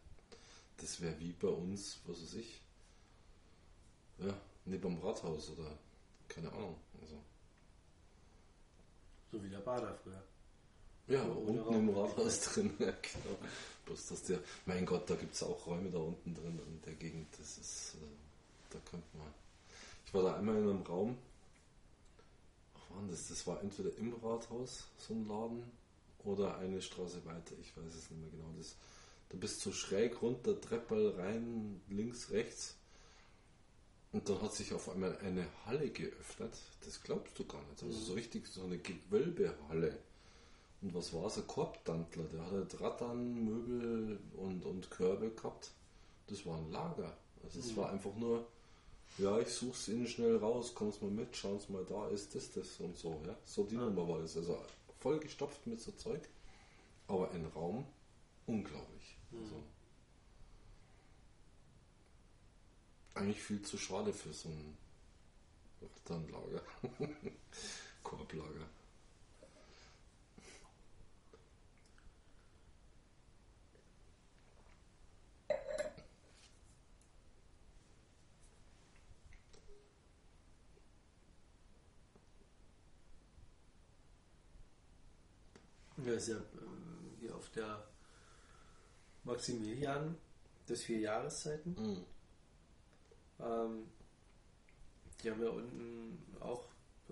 das 0.77 0.99
wäre 0.99 1.17
wie 1.19 1.31
bei 1.31 1.47
uns, 1.47 1.99
was 2.05 2.21
weiß 2.21 2.33
ich, 2.35 2.61
ja, 4.19 4.33
neben 4.65 4.95
dem 4.95 4.99
Rathaus 4.99 5.49
oder 5.51 5.77
keine 6.27 6.51
Ahnung. 6.51 6.75
Also, 7.01 7.15
So 9.31 9.43
wie 9.43 9.49
der 9.49 9.59
Bader 9.59 9.95
früher. 10.03 10.21
Ja, 11.07 11.25
Ohne 11.25 11.63
unten 11.63 11.89
im 11.89 11.95
Rathaus 11.97 12.41
drin, 12.53 12.73
ja, 12.79 12.91
genau. 12.91 13.37
Bloß, 13.85 14.07
dass 14.07 14.23
der, 14.23 14.39
mein 14.65 14.85
Gott, 14.85 15.09
da 15.09 15.15
gibt 15.15 15.33
es 15.33 15.43
auch 15.43 15.65
Räume 15.67 15.89
da 15.89 15.97
unten 15.97 16.33
drin 16.35 16.59
in 16.67 16.81
der 16.83 16.93
Gegend. 16.93 17.27
Das 17.39 17.57
ist, 17.57 17.95
äh, 17.95 18.07
da 18.69 18.79
könnte 18.89 19.17
man. 19.17 19.33
Ich 20.05 20.13
war 20.13 20.23
da 20.23 20.35
einmal 20.35 20.55
in 20.57 20.69
einem 20.69 20.83
Raum. 20.83 21.17
Was 22.91 22.95
war 22.95 23.01
denn 23.01 23.11
das? 23.11 23.27
Das 23.27 23.47
war 23.47 23.61
entweder 23.61 23.95
im 23.97 24.13
Rathaus, 24.13 24.87
so 24.97 25.13
ein 25.13 25.25
Laden, 25.27 25.63
oder 26.23 26.57
eine 26.57 26.81
Straße 26.81 27.25
weiter. 27.25 27.55
Ich 27.59 27.75
weiß 27.75 27.93
es 27.95 28.09
nicht 28.11 28.21
mehr 28.21 28.29
genau. 28.29 28.51
Das, 28.57 28.75
da 29.29 29.37
bist 29.37 29.65
du 29.65 29.71
schräg 29.71 30.21
runter, 30.21 30.59
Treppel 30.59 31.11
rein, 31.11 31.81
links, 31.89 32.31
rechts. 32.31 32.75
Und 34.11 34.27
dann 34.27 34.41
hat 34.41 34.53
sich 34.53 34.73
auf 34.73 34.89
einmal 34.89 35.17
eine 35.19 35.47
Halle 35.65 35.89
geöffnet. 35.89 36.53
Das 36.83 37.01
glaubst 37.01 37.37
du 37.39 37.45
gar 37.45 37.63
nicht. 37.69 37.81
Also 37.81 37.97
so 37.97 38.13
richtig 38.13 38.45
so 38.47 38.63
eine 38.63 38.77
Gewölbehalle. 38.77 39.97
Und 40.81 40.93
was 40.93 41.13
war 41.13 41.27
es? 41.27 41.37
Ein 41.37 41.47
Korbtantler. 41.47 42.25
Der 42.25 42.45
hatte 42.45 42.65
Drattern, 42.65 43.45
Möbel 43.45 44.19
und, 44.35 44.65
und 44.65 44.91
Körbe 44.91 45.29
gehabt. 45.29 45.71
Das 46.27 46.45
war 46.45 46.57
ein 46.57 46.71
Lager. 46.71 47.15
Also 47.43 47.59
es 47.59 47.75
war 47.77 47.89
einfach 47.89 48.15
nur, 48.15 48.45
ja, 49.17 49.39
ich 49.39 49.49
suche 49.49 49.71
es 49.77 49.87
Ihnen 49.87 50.07
schnell 50.07 50.37
raus, 50.37 50.73
kommst 50.73 51.01
mal 51.01 51.11
mit, 51.11 51.35
schauen 51.35 51.59
Sie 51.59 51.71
mal, 51.71 51.85
da 51.85 52.07
ist 52.09 52.33
das, 52.35 52.51
das 52.51 52.79
und 52.79 52.97
so. 52.97 53.21
Ja? 53.25 53.35
So 53.45 53.63
die 53.63 53.75
Ja. 53.75 53.81
Nummer 53.81 54.07
war 54.07 54.19
das. 54.19 54.37
Also 54.37 54.57
voll 54.99 55.19
gestopft 55.19 55.65
mit 55.67 55.79
so 55.79 55.91
Zeug. 55.91 56.27
Aber 57.07 57.31
ein 57.31 57.45
Raum, 57.47 57.85
unglaublich. 58.45 59.17
Also, 59.33 59.63
eigentlich 63.15 63.41
viel 63.41 63.61
zu 63.61 63.77
schade 63.77 64.13
für 64.13 64.33
so 64.33 64.49
ein 64.49 64.77
Rattanlager. 65.81 66.61
Korblager. 68.03 68.69
Ja, 86.11 86.17
ist 86.17 86.27
ja 86.27 86.35
ähm, 86.35 87.15
hier 87.19 87.33
auf 87.33 87.49
der 87.51 87.87
Maximilian 89.23 90.17
des 90.67 90.83
vier 90.83 90.99
Jahreszeiten. 90.99 91.75
Mhm. 91.77 92.05
Ähm, 93.39 93.87
die 95.23 95.31
haben 95.31 95.41
ja 95.41 95.49
unten 95.49 96.17
auch 96.41 96.65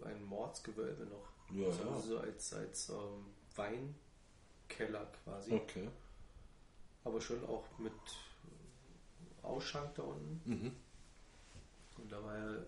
ein 0.03 0.23
Mordsgewölbe 0.25 1.05
noch. 1.05 1.29
Ja, 1.55 1.67
also 1.67 1.83
ja. 1.83 1.99
so 1.99 2.19
als, 2.19 2.53
als 2.53 2.89
ähm, 2.89 3.25
Weinkeller 3.55 5.05
quasi. 5.23 5.53
Okay. 5.53 5.89
Aber 7.05 7.21
schon 7.21 7.43
auch 7.45 7.65
mit 7.77 7.93
Ausschank 9.41 9.95
da 9.95 10.03
unten. 10.03 10.41
Mhm. 10.45 10.75
Und 11.97 12.11
da 12.11 12.21
war 12.23 12.37
ja, 12.37 12.65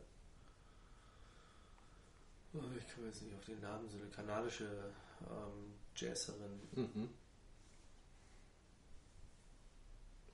oh, 2.53 2.59
ich 2.77 2.95
komme 2.95 3.07
jetzt 3.07 3.21
nicht 3.21 3.35
auf 3.35 3.45
den 3.45 3.59
Namen, 3.59 3.89
so 3.89 3.97
eine 3.97 4.07
kanadische 4.07 4.93
ähm, 5.21 5.73
Jazzerin. 5.95 6.59
Mhm. 6.75 7.09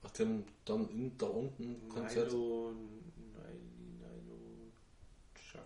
Ach, 0.02 0.10
die 0.12 0.22
haben 0.22 0.44
dann 0.64 0.88
in, 0.90 1.18
da 1.18 1.26
unten 1.26 1.88
Konzert. 1.88 2.28
Nilo, 2.32 2.72
Nilo, 2.72 3.48
Nilo, 4.00 4.72
Chuck. 5.34 5.62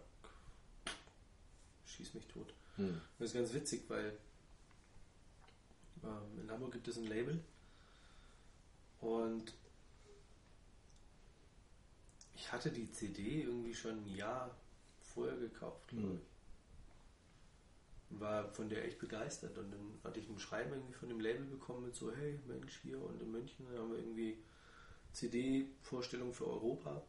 Schieß 1.87 2.14
mich 2.14 2.26
tot. 2.26 2.52
Hm. 2.76 3.00
Das 3.18 3.28
ist 3.28 3.35
ganz 3.35 3.52
witzig, 3.52 3.83
weil 3.88 4.16
ähm, 6.02 6.40
in 6.40 6.50
Hamburg 6.50 6.72
gibt 6.72 6.88
es 6.88 6.96
ein 6.96 7.05
Label 7.07 7.38
und 9.00 9.52
ich 12.35 12.50
hatte 12.50 12.70
die 12.70 12.90
CD 12.90 13.42
irgendwie 13.42 13.74
schon 13.74 13.98
ein 14.05 14.16
Jahr 14.16 14.57
vorher 15.02 15.37
gekauft, 15.37 15.88
glaube 15.88 16.09
Hm. 16.09 16.14
ich. 16.16 16.32
War 18.18 18.48
von 18.53 18.68
der 18.68 18.85
echt 18.85 18.98
begeistert. 18.98 19.57
Und 19.59 19.70
dann 19.70 19.98
hatte 20.05 20.20
ich 20.20 20.29
ein 20.29 20.38
Schreiben 20.38 20.72
irgendwie 20.72 20.94
von 20.94 21.09
dem 21.09 21.20
Label 21.20 21.44
bekommen 21.44 21.85
mit 21.87 21.94
so, 21.94 22.12
hey 22.12 22.38
Mensch, 22.46 22.81
hier 22.83 23.01
und 23.01 23.20
in 23.20 23.31
München 23.31 23.66
haben 23.77 23.90
wir 23.90 23.98
irgendwie 23.98 24.38
CD-Vorstellung 25.12 26.33
für 26.33 26.46
Europa 26.46 27.03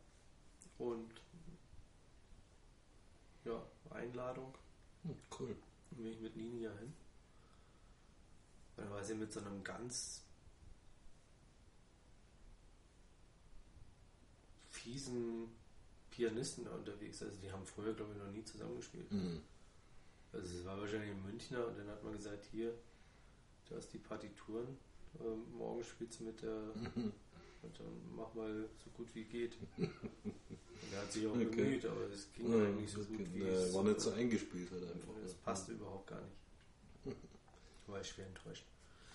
und 0.77 1.21
ja, 3.45 3.61
Einladung. 3.89 4.53
Hm, 5.03 5.17
cool. 5.39 5.55
Dann 5.91 6.03
bin 6.03 6.13
ich 6.13 6.19
mit 6.19 6.35
Nini 6.35 6.61
ja 6.61 6.71
hin. 6.77 6.93
Dann 8.75 8.89
war 8.89 9.03
sie 9.03 9.15
mit 9.15 9.31
so 9.31 9.39
einem 9.39 9.63
ganz 9.63 10.23
fiesen 14.69 15.49
Pianisten 16.11 16.65
da 16.65 16.71
unterwegs. 16.71 17.21
Also 17.21 17.37
die 17.37 17.51
haben 17.51 17.65
früher, 17.65 17.93
glaube 17.93 18.13
ich, 18.13 18.19
noch 18.19 18.31
nie 18.31 18.43
zusammengespielt. 18.43 19.11
Mhm. 19.11 19.41
Also 20.33 20.57
es 20.57 20.65
war 20.65 20.79
wahrscheinlich 20.79 21.11
ein 21.11 21.23
Münchner 21.23 21.67
und 21.67 21.77
dann 21.77 21.87
hat 21.87 22.03
man 22.03 22.13
gesagt, 22.13 22.45
hier, 22.51 22.73
da 23.69 23.77
ist 23.77 23.93
die 23.93 23.99
Partituren. 23.99 24.77
Ähm, 25.19 25.43
morgen 25.55 25.83
spielst 25.83 26.19
du 26.19 26.23
mit 26.23 26.41
der 26.41 26.51
und 26.95 27.79
dann 27.79 28.15
mach 28.15 28.33
mal 28.33 28.67
so 28.83 28.89
gut 28.97 29.07
wie 29.13 29.23
geht. 29.25 29.55
Und 29.77 29.89
er 30.91 31.01
hat 31.01 31.11
sich 31.11 31.25
auch 31.27 31.33
Okay. 31.35 31.45
bemüht, 31.45 31.85
aber 31.85 32.01
es 32.11 32.31
ging 32.33 32.51
Ja, 32.51 32.65
eigentlich 32.67 32.91
so 32.91 33.03
gut 33.05 33.17
geht- 33.19 33.33
wie 33.35 33.41
äh, 33.43 33.49
es 33.53 33.73
war 33.73 33.83
nicht 33.83 34.01
so 34.01 34.11
eingespielt 34.11 34.71
halt 34.71 34.83
einfach. 34.83 35.13
das 35.21 35.31
ja. 35.33 35.37
passte 35.43 35.71
überhaupt 35.73 36.07
gar 36.07 36.19
nicht. 36.21 37.15
War 37.87 37.99
ich 38.01 38.07
schwer 38.07 38.25
enttäuscht. 38.27 38.65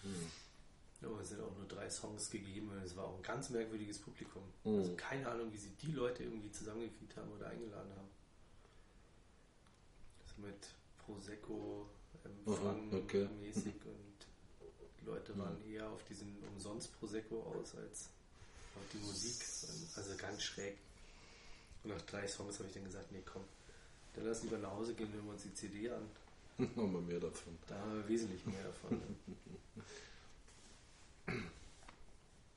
Mhm. 0.05 1.07
Aber 1.07 1.21
es 1.21 1.31
sind 1.31 1.41
auch 1.41 1.57
nur 1.57 1.67
drei 1.67 1.89
Songs 1.89 2.29
gegeben 2.31 2.69
und 2.71 2.79
es 2.83 2.95
war 2.97 3.05
auch 3.07 3.17
ein 3.17 3.23
ganz 3.23 3.51
merkwürdiges 3.51 3.99
Publikum. 3.99 4.43
Mhm. 4.65 4.79
Also 4.79 4.95
keine 4.97 5.27
Ahnung, 5.29 5.53
wie 5.53 5.57
sie 5.59 5.71
die 5.81 5.93
Leute 5.93 6.23
irgendwie 6.25 6.51
zusammengekriegt 6.53 7.17
haben 7.17 7.33
oder 7.33 7.49
eingeladen 7.49 7.91
haben. 7.97 8.09
Also 10.23 10.43
mit 10.47 10.69
Prosecco, 11.13 11.87
Empfang 12.25 12.91
Aha, 12.93 12.97
okay. 12.97 13.29
mäßig 13.41 13.75
und 13.85 14.27
die 15.01 15.07
Leute 15.07 15.33
Mhm. 15.33 15.39
waren 15.39 15.65
eher 15.71 15.89
auf 15.89 16.05
diesen 16.05 16.37
umsonst 16.55 16.93
Prosecco 16.99 17.43
aus 17.43 17.75
als 17.77 18.11
auf 18.77 18.83
die 18.93 18.99
Musik. 18.99 19.37
Also 19.97 20.17
ganz 20.17 20.43
schräg. 20.43 20.77
Und 21.85 21.91
nach 21.91 22.03
drei 22.03 22.27
Songs 22.27 22.59
habe 22.59 22.69
ich 22.69 22.75
dann 22.75 22.85
gesagt, 22.85 23.11
nee 23.13 23.23
komm, 23.25 23.43
dann 24.15 24.27
lass 24.27 24.43
lieber 24.43 24.59
nach 24.59 24.71
Hause 24.73 24.95
gehen, 24.95 25.13
hören 25.13 25.25
wir 25.27 25.33
uns 25.33 25.43
die 25.43 25.55
CD 25.55 25.91
an. 25.91 26.09
Haben 26.59 26.93
wir 26.93 27.01
mehr 27.01 27.21
davon. 27.21 27.57
Da 27.69 27.79
haben 27.79 27.95
wir 28.03 28.09
wesentlich 28.09 28.45
mehr 28.47 28.65
davon. 28.65 29.01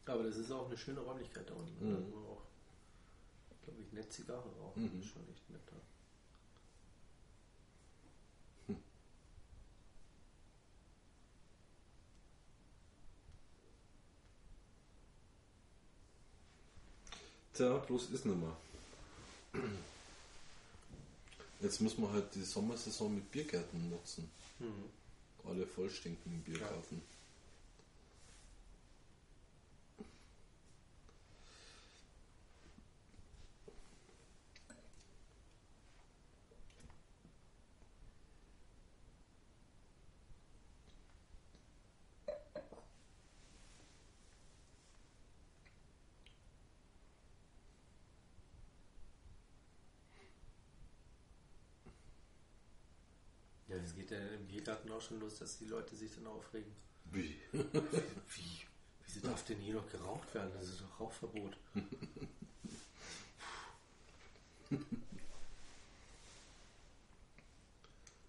Aber 0.06 0.24
das 0.24 0.36
ist 0.38 0.52
auch 0.52 0.66
eine 0.66 0.78
schöne 0.78 1.00
Räumlichkeit 1.02 1.48
da 1.50 1.54
unten. 1.54 1.86
Mhm. 1.88 1.94
Da 1.94 2.00
kann 2.02 2.12
man 2.12 2.26
auch, 2.26 2.42
glaube 3.64 3.82
ich, 3.82 3.92
nett 3.94 4.12
Zigarre 4.12 4.50
rauchen. 4.60 4.84
Mhm. 4.84 4.98
Das 4.98 5.06
ist 5.06 5.12
schon 5.14 5.22
echt 5.32 5.50
nett 5.52 5.62
da. 5.68 5.76
Tja, 17.54 17.78
bloß 17.78 18.10
ist 18.12 18.26
nicht 18.26 18.38
mehr. 18.38 18.56
Jetzt 21.60 21.82
müssen 21.82 22.02
wir 22.02 22.12
halt 22.12 22.34
die 22.34 22.44
Sommersaison 22.44 23.14
mit 23.14 23.30
Biergärten 23.30 23.90
nutzen. 23.90 24.30
Mhm. 24.60 24.90
Alle 25.48 25.68
vollstinken 25.68 26.42
Biergarten. 26.44 27.02
Ja, 53.72 53.78
das 53.78 53.96
im 54.52 54.58
Biergarten 54.58 54.92
auch 54.92 55.02
schon 55.02 55.20
los, 55.20 55.40
dass 55.40 55.58
die 55.58 55.66
Leute 55.66 55.96
sich 55.96 56.12
dann 56.14 56.28
aufregen. 56.28 56.72
Wie? 57.06 57.36
Wie? 57.54 58.62
Wieso 59.06 59.28
darf 59.28 59.44
denn 59.46 59.60
hier 59.60 59.76
noch 59.76 59.90
geraucht 59.90 60.34
werden? 60.34 60.52
Das 60.54 60.68
ist 60.68 60.82
doch 60.82 61.00
Rauchverbot. 61.00 61.58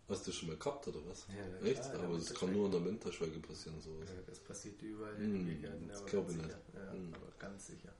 Hast 0.08 0.26
du 0.26 0.32
schon 0.32 0.48
mal 0.48 0.56
gehabt 0.58 0.86
oder 0.88 0.98
was? 1.08 1.26
Ja, 1.28 1.66
Echt? 1.66 1.80
klar, 1.90 2.04
aber 2.04 2.16
das 2.18 2.34
kann 2.34 2.52
nur 2.52 2.66
in 2.66 2.72
der 2.72 2.84
Winterschweige 2.84 3.38
passieren, 3.40 3.80
sowas. 3.80 4.08
Ja, 4.10 4.20
das 4.26 4.38
passiert 4.40 4.80
überall 4.82 5.14
in 5.16 5.32
den 5.32 5.46
Biergärten, 5.46 5.88
das 5.88 5.98
aber 6.02 6.10
glaub 6.10 6.26
ganz 6.26 6.36
ich 6.36 6.42
nicht. 6.42 6.56
Ja, 6.74 6.92
Mhm. 6.92 7.14
aber 7.14 7.32
ganz 7.38 7.66
sicher. 7.66 7.92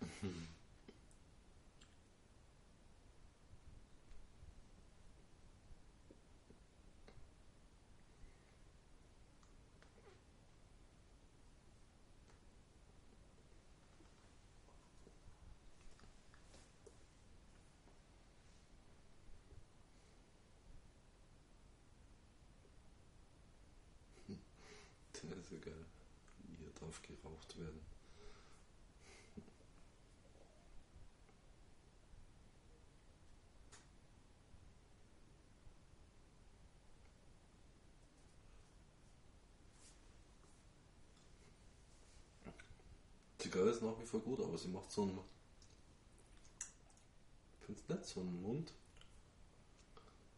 Zigarette, 25.12 25.58
gell? 25.60 25.84
Hier 26.58 26.70
darf 26.80 27.00
geraucht 27.02 27.51
werden. 27.64 27.80
Zigarre 43.38 43.70
ist 43.70 43.82
nach 43.82 43.98
wie 44.00 44.06
vor 44.06 44.20
gut, 44.20 44.40
aber 44.40 44.56
sie 44.56 44.68
macht 44.68 44.90
so 44.90 45.02
einen. 45.02 45.18
Ich 47.60 47.66
finde 47.66 47.82
es 47.82 47.88
nicht 47.88 48.04
so 48.06 48.20
einen 48.20 48.40
Mund. 48.40 48.72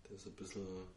Der 0.04 0.16
ist 0.16 0.26
ein 0.26 0.32
bisschen 0.32 0.88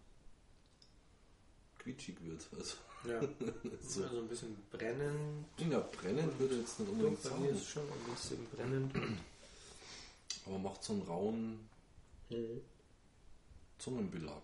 quietschig 1.79 2.17
wird. 2.23 2.47
Also, 2.57 2.75
Ja, 3.05 3.21
so. 3.81 4.03
also 4.03 4.19
ein 4.19 4.27
bisschen 4.27 4.55
brennend. 4.71 5.45
ja, 5.57 5.79
brennen 5.79 6.39
würde 6.39 6.57
jetzt 6.57 6.79
nicht 6.79 6.89
unbedingt 6.89 7.23
bei 7.23 7.29
mir 7.29 7.35
sagen, 7.37 7.55
ist 7.55 7.67
schon 7.69 7.83
ein 7.83 8.11
bisschen 8.13 8.45
brennend. 8.47 8.93
aber 10.45 10.57
macht 10.59 10.83
so 10.83 10.93
einen 10.93 11.01
rauen 11.03 11.69
Zungenbelag. 13.77 14.41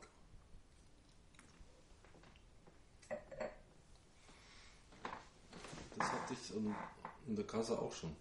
Das 5.97 6.11
hatte 6.11 6.33
ich 6.33 6.55
in, 6.55 7.35
der 7.35 7.45
Kasse 7.45 7.77
auch 7.77 7.93
schon. 7.93 8.15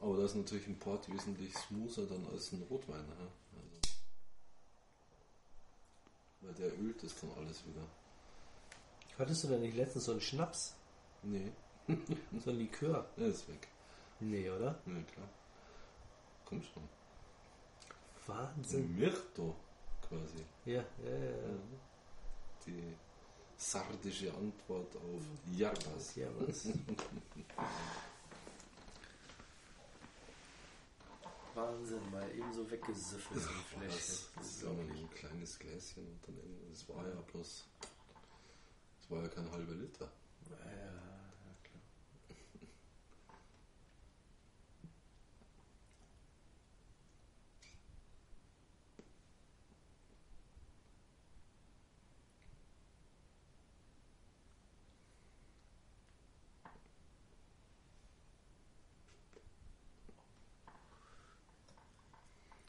Aber 0.00 0.16
da 0.16 0.24
ist 0.24 0.36
natürlich 0.36 0.66
ein 0.66 0.78
Port 0.78 1.12
wesentlich 1.12 1.54
smoother 1.54 2.06
dann 2.06 2.26
als 2.28 2.52
ein 2.52 2.62
Rotwein. 2.62 3.04
Ja? 3.08 3.28
Also, 3.56 3.94
weil 6.40 6.54
der 6.54 6.78
ölt 6.78 7.02
das 7.02 7.14
dann 7.20 7.30
alles 7.32 7.66
wieder. 7.66 7.86
Hattest 9.18 9.44
du 9.44 9.48
denn 9.48 9.60
nicht 9.60 9.76
letztens 9.76 10.04
so 10.04 10.12
einen 10.12 10.20
Schnaps? 10.20 10.76
Nee, 11.22 11.50
So 12.44 12.50
ein 12.50 12.58
Likör? 12.58 13.06
der 13.16 13.26
ist 13.26 13.48
weg. 13.48 13.68
Nee, 14.20 14.48
oder? 14.50 14.78
Nee, 14.86 15.02
klar. 15.12 15.28
Komm 16.44 16.62
schon. 16.62 16.88
Wahnsinn. 18.26 18.96
Mirto 18.96 19.56
quasi. 20.08 20.44
Ja, 20.64 20.84
ja, 21.04 21.10
ja. 21.10 21.30
ja. 21.30 21.58
Die 22.66 22.94
sardische 23.56 24.32
Antwort 24.34 24.94
auf 24.96 25.22
Jarbas. 25.56 26.14
Ja, 26.14 26.28
was? 26.38 26.68
Wahnsinn, 31.54 32.10
mal 32.12 32.30
eben 32.30 32.52
so 32.52 32.70
weggesüffelt 32.70 33.40
so 33.40 33.48
ein 33.48 33.88
Das, 33.88 34.28
ist 34.40 34.64
aber 34.64 34.80
ein 34.80 35.10
kleines 35.10 35.58
Gläschen 35.58 36.06
und 36.06 36.28
dann 36.28 36.36
irgendwie, 36.36 36.70
das 36.70 36.88
war 36.88 37.04
ja 37.08 37.20
bloß, 37.32 37.64
war 39.08 39.22
ja 39.22 39.28
kein 39.28 39.50
halber 39.50 39.74
Liter. 39.74 40.10
Ja, 40.50 40.56
ja, 40.56 40.90
klar. 41.62 41.82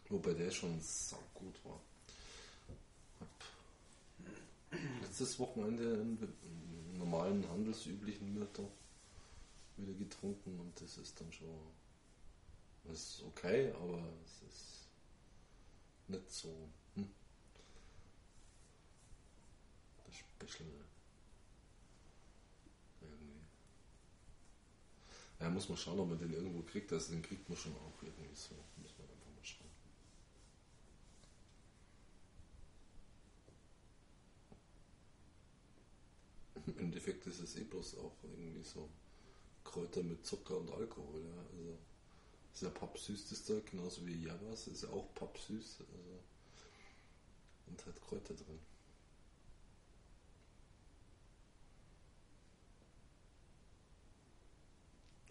Wobei 0.10 0.34
der 0.34 0.52
schon 0.52 0.80
saugut 0.82 1.64
war. 1.66 1.80
Hab 3.20 3.28
letztes 5.02 5.40
Wochenende 5.40 5.84
einen 5.94 6.98
normalen 6.98 7.48
handelsüblichen 7.50 8.34
Myrto 8.34 8.72
wieder 9.78 9.94
getrunken 9.94 10.60
und 10.60 10.80
das 10.82 10.98
ist 10.98 11.20
dann 11.20 11.32
schon, 11.32 11.50
das 12.84 12.98
ist 12.98 13.24
okay, 13.24 13.72
aber 13.74 14.04
es 14.26 14.42
ist 14.48 14.90
nicht 16.08 16.32
so 16.32 16.70
hm, 16.96 17.10
das 20.06 20.16
Special 20.16 20.70
irgendwie. 23.02 23.40
Ja, 25.40 25.50
muss 25.50 25.70
man 25.70 25.78
schauen, 25.78 26.00
ob 26.00 26.10
man 26.10 26.20
den 26.20 26.34
irgendwo 26.34 26.62
kriegt. 26.64 26.92
Also 26.92 27.14
den 27.14 27.22
kriegt 27.22 27.48
man 27.48 27.58
schon 27.58 27.74
auch 27.76 28.04
irgendwie 28.04 28.36
so. 28.36 28.56
Muss 28.78 28.94
man 28.98 29.08
einfach 29.10 29.32
mal 29.36 29.44
schauen. 29.44 29.70
Im 36.66 36.78
Endeffekt 36.80 37.26
ist 37.28 37.40
es 37.40 37.56
eh 37.56 37.64
bloß 37.64 37.98
auch 37.98 38.16
irgendwie 38.24 38.64
so 38.64 38.90
Kräuter 39.64 40.04
mit 40.04 40.26
Zucker 40.26 40.58
und 40.58 40.72
Alkohol. 40.72 41.22
Ja. 41.22 41.42
Also 41.52 41.78
ist 42.54 42.64
ja 42.64 42.70
pappsüß 42.70 43.30
das 43.30 43.46
Zeug, 43.46 43.66
genauso 43.70 44.06
wie 44.06 44.24
Javas 44.24 44.68
ist 44.68 44.84
ja 44.84 44.90
auch 44.90 45.14
pappsüß. 45.16 45.78
Also, 45.80 46.20
und 47.68 47.86
hat 47.86 48.02
Kräuter 48.02 48.34
drin. 48.34 48.60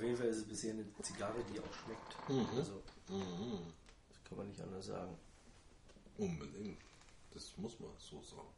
Auf 0.00 0.04
jeden 0.06 0.16
Fall 0.16 0.28
ist 0.28 0.38
es 0.38 0.48
bisher 0.48 0.72
eine 0.72 0.86
Zigarre, 1.02 1.44
die 1.44 1.60
auch 1.60 1.74
schmeckt. 1.74 2.30
Mhm. 2.30 2.56
Also, 2.56 2.82
Mhm. 3.08 3.70
das 4.08 4.24
kann 4.24 4.38
man 4.38 4.48
nicht 4.48 4.58
anders 4.62 4.86
sagen. 4.86 5.14
Unbedingt. 6.16 6.78
Das 7.34 7.54
muss 7.58 7.78
man 7.78 7.90
so 7.98 8.22
sagen. 8.22 8.48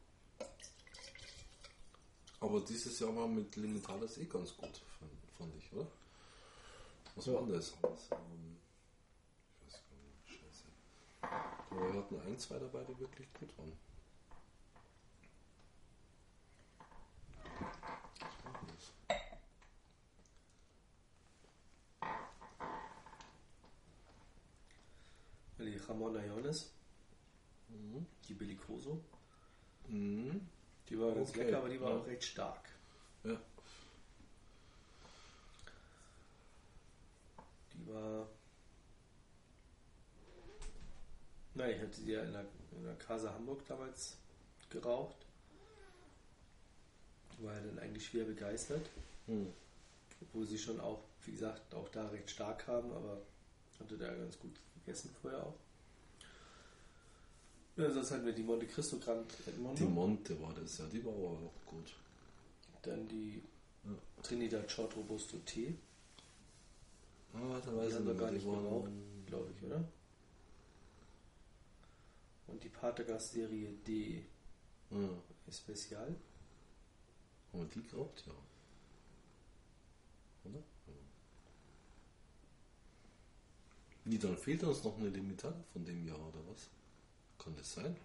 Aber 2.39 2.61
dieses 2.61 2.97
Jahr 2.97 3.13
war 3.13 3.27
mit 3.27 3.53
Limitalis 3.57 4.19
eh 4.19 4.25
ganz 4.25 4.55
gut, 4.55 4.81
fand, 5.37 5.53
ich, 5.57 5.73
oder? 5.73 5.85
Was 7.15 7.25
Ja. 7.25 7.33
war 7.33 7.45
das? 7.47 7.73
Ähm, 8.11 8.57
ich 9.59 9.65
weiß 9.65 9.81
gar 9.89 9.97
nicht, 9.97 10.39
scheiße. 10.39 10.67
Aber 11.71 11.93
wir 11.93 11.99
hatten 11.99 12.21
ein, 12.21 12.39
zwei 12.39 12.57
dabei, 12.57 12.85
die 12.85 12.97
wirklich 12.97 13.27
gut 13.33 13.57
waren. 13.57 13.73
Was 18.21 18.45
war 18.45 18.53
denn 18.61 18.69
das? 18.77 18.93
Die 25.83 25.87
Ramon 25.87 26.15
Iones, 26.15 26.71
Mhm. 27.69 28.05
die 28.27 28.33
Bellicoso, 28.33 29.01
Mhm. 29.87 30.47
die 30.89 30.99
war 30.99 31.13
ganz 31.13 31.29
Okay, 31.31 31.43
lecker, 31.43 31.57
aber 31.57 31.69
die 31.69 31.81
war 31.81 31.89
ja. 31.91 31.97
auch 31.97 32.07
recht 32.07 32.23
stark. 32.23 32.69
Ja. 33.23 33.39
Die 37.73 37.87
war. 37.87 38.27
Nein, 41.55 41.75
ich 41.75 41.81
hatte 41.81 42.01
die 42.01 42.11
ja 42.11 42.23
in 42.23 42.31
der, 42.31 42.45
in 42.71 42.83
der 42.83 42.95
Casa 42.95 43.33
Hamburg 43.33 43.65
damals 43.67 44.15
geraucht. 44.69 45.15
War 47.39 47.53
ja 47.55 47.61
dann 47.61 47.79
eigentlich 47.79 48.05
schwer 48.07 48.25
begeistert. 48.25 48.89
Mhm. 49.27 49.51
Obwohl 50.21 50.45
sie 50.47 50.57
schon 50.57 50.79
auch, 50.79 51.03
wie 51.25 51.31
gesagt, 51.31 51.73
auch 51.75 51.89
da 51.89 52.07
recht 52.09 52.29
stark 52.29 52.67
haben, 52.67 52.91
aber 52.93 53.21
hatte 53.79 53.97
da 53.97 54.13
ganz 54.13 54.39
gut 54.39 54.55
gegessen 54.75 55.13
vorher 55.21 55.43
auch. 55.45 55.55
Ja, 57.75 57.89
sonst 57.91 58.11
hatten 58.11 58.25
wir 58.25 58.33
die 58.33 58.43
Monte 58.43 58.67
Cristo 58.67 58.99
Grand 58.99 59.31
Edmondo. 59.47 59.83
Die 59.83 59.89
Monte 59.89 60.39
war 60.41 60.53
das, 60.53 60.77
ja, 60.77 60.85
die 60.87 61.03
war 61.03 61.13
aber 61.13 61.29
auch 61.29 61.65
gut. 61.65 61.95
Dann 62.83 63.07
die 63.07 63.41
Ja. 63.83 63.91
Trinidad 64.21 64.69
Short 64.71 64.95
Robusto 64.95 65.37
Tee, 65.39 65.75
Ah, 67.33 67.59
da 67.65 67.71
Die 67.71 67.77
weiß 67.77 67.93
ich 67.93 67.99
nicht 68.01 68.17
gar 68.19 68.25
mehr, 68.25 68.31
nicht 68.33 68.45
geraucht, 68.45 68.91
glaube 69.25 69.51
ich, 69.57 69.63
oder? 69.63 69.83
Und 72.45 72.63
die 72.63 72.69
Patergas 72.69 73.31
Serie 73.31 73.71
D 73.87 74.23
Ja. 74.91 75.09
Especial. 75.47 76.15
Haben 77.51 77.59
wir 77.61 77.65
die 77.65 77.81
geraucht? 77.87 78.23
Ja. 78.27 78.33
Oder? 80.45 80.59
Ja. 80.59 80.93
Wie, 84.05 84.19
dann 84.19 84.37
fehlt 84.37 84.63
uns 84.63 84.83
noch 84.83 84.97
eine 84.99 85.09
Limitada 85.09 85.63
von 85.73 85.83
dem 85.83 86.05
Jahr, 86.05 86.19
oder 86.19 86.39
was? 86.51 86.69
Kann 87.39 87.55
das 87.55 87.73
sein? 87.73 87.95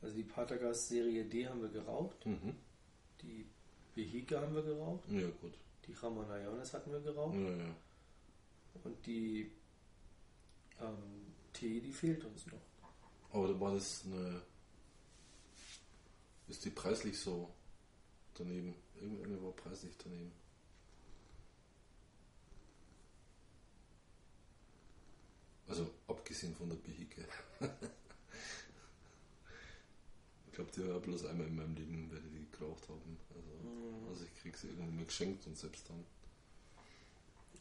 Also 0.00 0.14
die 0.14 0.22
Patagas 0.24 0.88
Serie 0.88 1.24
D 1.24 1.48
haben 1.48 1.60
wir 1.62 1.68
geraucht, 1.70 2.24
Mhm. 2.24 2.54
die 3.22 3.46
Vehica 3.94 4.40
haben 4.40 4.54
wir 4.54 4.62
geraucht, 4.62 5.08
Ja, 5.10 5.28
gut. 5.40 5.54
die 5.86 5.92
Ramon 5.92 6.30
Iones 6.30 6.72
hatten 6.72 6.92
wir 6.92 7.00
geraucht 7.00 7.34
Ja, 7.34 7.50
ja. 7.56 7.74
und 8.84 9.06
die 9.06 9.50
ähm, 10.80 11.26
T, 11.52 11.80
die 11.80 11.92
fehlt 11.92 12.24
uns 12.24 12.46
noch. 12.46 12.60
Aber 13.32 13.48
da 13.48 13.58
war 13.60 13.74
das 13.74 14.04
eine. 14.06 14.40
Ist 16.46 16.64
die 16.64 16.70
preislich 16.70 17.18
so 17.18 17.52
daneben? 18.34 18.74
Irgendeine 19.00 19.42
war 19.42 19.50
preislich 19.52 19.94
daneben. 20.02 20.30
Also 25.68 25.90
abgesehen 26.08 26.54
von 26.54 26.68
der 26.68 26.76
Behike. 26.76 27.26
ich 30.46 30.52
glaube, 30.52 30.70
die 30.74 30.88
war 30.88 30.98
bloß 31.00 31.26
einmal 31.26 31.46
in 31.46 31.56
meinem 31.56 31.74
Leben, 31.74 32.10
werde 32.10 32.26
die 32.28 32.46
geraucht 32.50 32.88
haben. 32.88 33.18
Also, 33.34 33.48
Mhm. 33.68 34.08
also 34.08 34.24
ich 34.24 34.34
krieg 34.42 34.56
sie 34.56 34.68
irgendwann 34.68 34.96
mal 34.96 35.04
geschenkt 35.04 35.46
und 35.46 35.56
selbst 35.56 35.88
dann. 35.88 36.04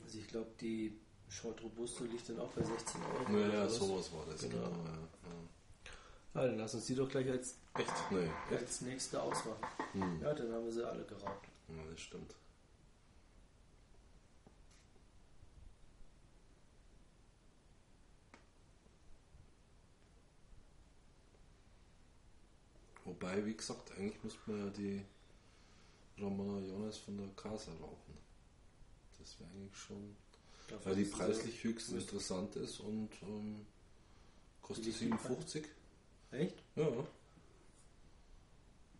Also 0.03 0.19
ich 0.19 0.27
glaube, 0.27 0.49
die 0.61 0.93
Short 1.29 1.61
Robusto 1.61 2.05
liegt 2.05 2.29
dann 2.29 2.39
auch 2.39 2.49
bei 2.51 2.63
16 2.63 3.01
Euro. 3.03 3.29
Naja, 3.31 3.67
sowas. 3.67 4.11
war 4.13 4.25
das. 4.25 4.41
Genau. 4.41 4.63
Genau. 4.69 4.83
ja, 4.85 6.41
Ja, 6.41 6.47
dann 6.47 6.57
lass 6.57 6.73
uns 6.75 6.85
die 6.85 6.95
doch 6.95 7.09
gleich 7.09 7.29
als. 7.29 7.55
Echt? 7.73 7.91
Nee, 8.11 8.29
echt? 8.51 8.61
als 8.63 8.81
nächste 8.81 9.21
ausmachen. 9.21 9.65
Hm. 9.93 10.21
Ja, 10.21 10.33
dann 10.33 10.51
haben 10.53 10.65
wir 10.65 10.71
sie 10.71 10.87
alle 10.87 11.03
geraucht. 11.03 11.47
Ja, 11.67 11.83
das 11.91 11.99
stimmt. 11.99 12.33
Wobei, 23.07 23.45
wie 23.45 23.55
gesagt, 23.55 23.91
eigentlich 23.97 24.21
müsste 24.21 24.39
man 24.47 24.65
ja 24.65 24.69
die 24.71 25.01
Ramona 26.21 26.59
Jonas 26.67 26.97
von 26.97 27.17
der 27.17 27.29
Casa 27.37 27.71
rauchen. 27.71 28.17
Das 29.17 29.39
wäre 29.39 29.49
eigentlich 29.51 29.77
schon. 29.77 30.15
Dafür 30.67 30.85
Weil 30.85 30.95
die 30.97 31.09
preislich 31.09 31.63
höchst 31.63 31.93
interessant 31.93 32.55
ist 32.57 32.81
und 32.81 33.09
ähm, 33.21 33.65
kostet 34.61 34.85
Wie 34.85 34.89
liegt 34.89 35.01
die 35.01 35.05
57. 35.05 35.65
So, 36.31 36.37
echt? 36.37 36.55
Ja. 36.75 37.07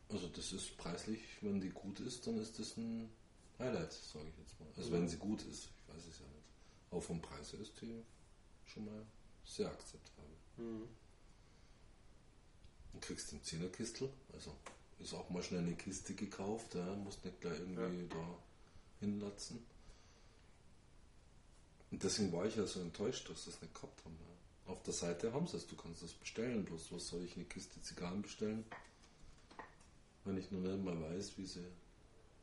Also 0.09 0.27
das 0.29 0.53
ist 0.53 0.77
preislich, 0.77 1.19
wenn 1.41 1.59
die 1.59 1.69
gut 1.69 1.99
ist, 1.99 2.25
dann 2.25 2.37
ist 2.39 2.57
das 2.57 2.77
ein 2.77 3.09
Highlight, 3.59 3.91
sage 3.91 4.25
ich 4.29 4.37
jetzt 4.37 4.57
mal. 4.61 4.69
Also 4.77 4.89
Mhm. 4.89 4.93
wenn 4.93 5.09
sie 5.09 5.17
gut 5.17 5.41
ist, 5.41 5.65
ich 5.65 5.93
weiß 5.93 6.05
es 6.05 6.19
ja 6.19 6.25
nicht. 6.27 6.47
Aber 6.91 7.01
vom 7.01 7.21
Preis 7.21 7.51
her 7.51 7.59
ist 7.59 7.73
die 7.81 8.01
schon 8.67 8.85
mal 8.85 9.05
sehr 9.43 9.67
akzeptabel. 9.69 10.31
Mhm. 10.55 10.87
Du 12.93 12.99
kriegst 12.99 13.31
den 13.31 13.43
Zehnerkistel, 13.43 14.09
also 14.33 14.51
ist 14.99 15.13
auch 15.13 15.29
mal 15.29 15.43
schnell 15.43 15.61
eine 15.61 15.75
Kiste 15.75 16.13
gekauft, 16.13 16.75
ja, 16.75 16.95
musst 16.95 17.23
nicht 17.23 17.39
gleich 17.41 17.59
irgendwie 17.59 18.07
da 18.07 18.37
hinlatzen. 18.99 19.63
Und 21.91 22.03
deswegen 22.03 22.33
war 22.33 22.45
ich 22.45 22.55
ja 22.55 22.65
so 22.65 22.81
enttäuscht, 22.81 23.29
dass 23.29 23.45
sie 23.45 23.51
es 23.51 23.61
nicht 23.61 23.73
gehabt 23.73 24.03
haben. 24.03 24.17
Ja. 24.19 24.71
Auf 24.71 24.83
der 24.83 24.93
Seite 24.93 25.31
haben 25.31 25.47
sie 25.47 25.57
es, 25.57 25.67
du 25.67 25.75
kannst 25.75 26.03
das 26.03 26.13
bestellen, 26.13 26.65
bloß 26.65 26.91
was 26.91 27.07
soll 27.07 27.23
ich 27.23 27.35
eine 27.35 27.45
Kiste 27.45 27.81
Zigarren 27.81 28.21
bestellen, 28.21 28.65
wenn 30.25 30.37
ich 30.37 30.51
noch 30.51 30.59
nicht 30.59 30.83
mal 30.83 30.99
weiß, 30.99 31.37
wie 31.37 31.45
sie 31.45 31.65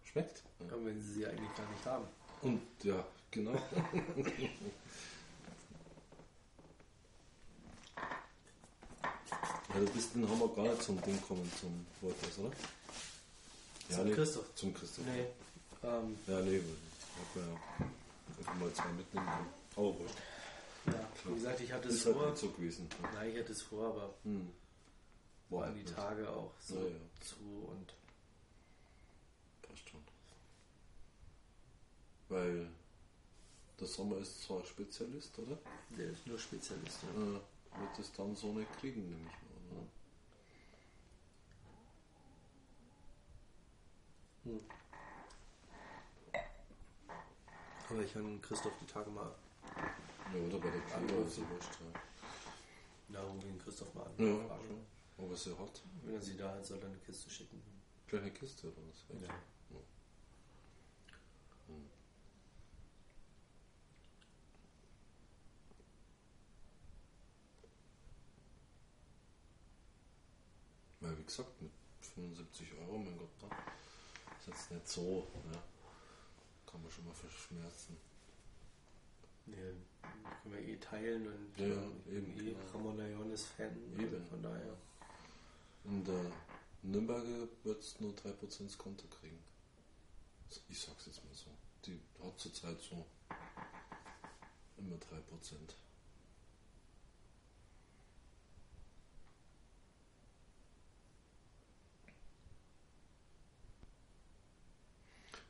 schmeckt. 0.05 0.43
Ja. 0.61 0.73
Aber 0.73 0.87
wenn 0.87 1.01
sie 1.03 1.13
sie 1.13 1.27
eigentlich 1.27 1.55
gar 1.55 1.71
nicht 1.71 1.85
haben. 1.85 2.07
Und 2.43 2.63
ja, 2.83 3.07
genau. 3.31 3.53
ja, 9.75 9.81
du 9.81 9.87
bist 9.93 10.15
den 10.15 10.29
Hammer 10.29 10.49
gar 10.49 10.65
nicht 10.65 10.83
zum 10.83 11.01
Ding 11.03 11.21
kommen, 11.23 11.51
zum 11.61 11.87
Wolters, 12.01 12.39
oder? 12.39 12.51
Zum 13.91 14.05
nee, 14.07 14.13
Christoph. 14.15 14.55
Zum 14.55 14.73
Christoph. 14.75 15.05
Nee. 15.07 15.27
Ähm, 15.83 16.17
Ja, 16.27 16.41
nee, 16.41 16.57
ich 16.57 16.63
hab 17.19 17.37
ja 17.37 17.89
einfach 18.39 18.55
mal 18.55 18.73
zwei 18.73 18.89
mitnehmen 18.93 19.27
können. 19.27 19.49
Aber 19.77 19.99
wurscht. 19.99 20.15
ja, 20.87 21.09
wie 21.25 21.35
gesagt, 21.35 21.61
ich 21.61 21.73
hatte 21.73 21.89
es 21.89 22.07
halt 22.07 22.17
vor. 22.17 22.27
nicht 22.31 22.39
so 22.39 22.49
gewesen. 22.51 22.89
Nein, 23.15 23.31
ich 23.33 23.39
hatte 23.41 23.53
es 23.53 23.63
vor, 23.63 23.87
aber 23.89 24.15
Hm. 24.25 24.51
waren 25.51 25.65
halt 25.65 25.77
die 25.77 25.81
nicht. 25.83 25.95
Tage 25.95 26.29
auch 26.31 26.53
so 26.61 26.75
Ja, 26.77 26.83
ja. 26.83 26.97
zu 27.21 27.35
und 27.69 27.95
Passt 29.69 29.89
schon. 29.91 30.01
Weil 32.29 32.69
der 33.81 33.87
Sommer 33.87 34.19
ist 34.19 34.43
zwar 34.45 34.65
Spezialist, 34.65 35.39
oder? 35.39 35.59
der 35.99 36.11
ist 36.11 36.27
nur 36.27 36.39
Spezialist. 36.39 36.99
Ja. 37.03 37.21
Äh, 37.23 37.41
wird 37.81 37.99
es 37.99 38.13
dann 38.13 38.35
so 38.37 38.53
nicht 38.53 38.73
kriegen, 38.81 39.03
nämlich 39.11 39.33
mal. 39.33 39.77
Oder? 39.77 39.87
Hm. 44.45 44.61
Aber 47.91 48.01
ich 48.03 48.13
kann 48.13 48.41
Christoph 48.43 48.73
die 48.81 48.87
Tage 48.87 49.11
mal, 49.11 49.35
Ja, 50.33 50.41
oder 50.47 50.59
bei 50.59 50.71
der 50.71 50.81
Kleber 50.83 51.27
ist 51.27 51.39
ja 51.39 51.49
wurscht. 51.51 51.79
Ja, 51.81 52.01
na, 53.09 53.21
rufen 53.23 53.43
wir 53.43 53.49
den 53.53 53.59
Christoph 53.59 53.95
mal 53.95 54.05
an. 54.07 54.13
ja 54.19 54.59
schon. 54.67 54.87
Aber 55.27 55.37
sie 55.37 55.57
hat 55.57 55.83
Wenn 56.03 56.15
er 56.15 56.21
sie 56.23 56.37
da 56.37 56.51
hat, 56.55 56.65
soll 56.65 56.79
er 56.81 56.87
eine 56.89 56.97
Kiste 56.99 57.31
schicken. 57.31 57.63
kleine 58.07 58.31
Kiste 58.31 58.69
oder 58.69 58.83
was? 58.89 59.05
Ja. 59.23 59.35
Weil, 71.01 71.19
wie 71.19 71.25
gesagt, 71.25 71.61
mit 71.61 71.71
75 72.01 72.69
Euro, 72.81 72.99
mein 72.99 73.17
Gott, 73.19 73.29
da 73.41 73.49
ist 74.45 74.55
jetzt 74.55 74.71
nicht 74.71 74.89
so. 74.89 75.27
Ja. 75.53 75.63
Kann 76.71 76.83
man 76.83 76.91
schon 76.91 77.07
mal 77.07 77.15
verschmerzen. 77.15 77.97
Nee, 79.47 79.57
können 80.43 80.55
wir 80.55 80.61
eh 80.61 80.77
teilen 80.77 81.27
und 81.27 81.59
Ja, 81.59 81.67
eben, 82.13 82.33
eh 82.39 82.53
genau. 82.53 82.67
Ramon 82.73 82.97
Leones 82.97 83.45
Fan. 83.45 83.77
Eben. 83.99 84.25
Von 84.27 84.43
daher. 84.43 84.77
In 85.85 86.05
der 86.05 86.33
Nürnberger 86.83 87.49
wird 87.63 87.81
es 87.81 88.01
nur 88.01 88.13
3% 88.13 88.77
Konto 88.79 89.07
kriegen. 89.09 89.39
Ich 90.69 90.81
sag's 90.81 91.07
jetzt 91.07 91.25
mal 91.25 91.35
so. 91.35 91.51
Die 91.87 92.01
hat 92.23 92.39
zurzeit 92.39 92.81
so 92.81 93.07
immer 94.79 94.97
3%. 94.97 95.01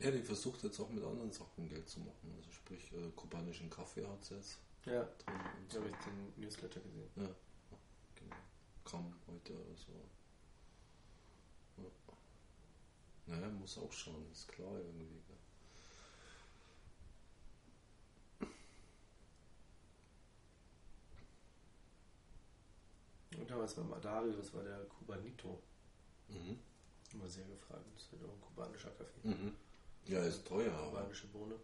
Ja, 0.01 0.11
die 0.11 0.23
versucht 0.23 0.63
jetzt 0.65 0.79
auch 0.81 0.91
mit 0.91 1.03
anderen 1.05 1.33
Sachen 1.33 1.69
Geld 1.69 1.89
zu 1.89 2.01
machen. 2.01 2.35
Also 2.37 2.51
sprich, 2.53 2.93
äh, 2.93 3.11
kubanischen 3.17 3.71
Kaffee 3.71 4.07
hat 4.07 4.25
sie 4.25 4.35
jetzt 4.35 4.59
Ja, 4.85 5.03
drin. 5.05 5.35
Und 5.59 5.73
da 5.75 5.79
habe 5.79 5.89
ich 5.89 5.97
den 6.05 6.33
Newsletter 6.43 6.81
gesehen. 6.81 7.11
ja, 7.17 7.29
genau. 8.17 8.37
Kam 8.85 9.15
heute 9.27 9.55
oder 9.55 9.77
so. 9.77 9.93
Ja. 11.79 11.91
Naja, 13.27 13.49
muss 13.49 13.79
auch 13.79 13.93
schauen, 13.93 14.27
ist 14.31 14.49
klar 14.49 14.77
irgendwie. 14.79 15.07
Gell. 15.07 15.37
Und 23.41 23.51
damals 23.51 23.77
war 23.77 23.85
Madari, 23.85 24.33
das 24.37 24.53
war 24.55 24.63
der 24.63 24.85
Cubanito. 24.87 25.61
Mhm. 26.29 26.59
Immer 27.13 27.29
sehr 27.29 27.45
gefragt. 27.47 27.85
Das 27.95 28.05
ist 28.05 28.13
halt 28.13 28.23
auch 28.25 28.33
ein 28.35 28.41
kubanischer 28.41 28.91
Kaffee. 28.91 29.29
Mhm. 29.29 29.53
Ja, 30.07 30.23
ist 30.23 30.47
teuer, 30.47 30.73
aber 30.73 30.91
Kubanische 30.99 31.27
Bohne. 31.29 31.55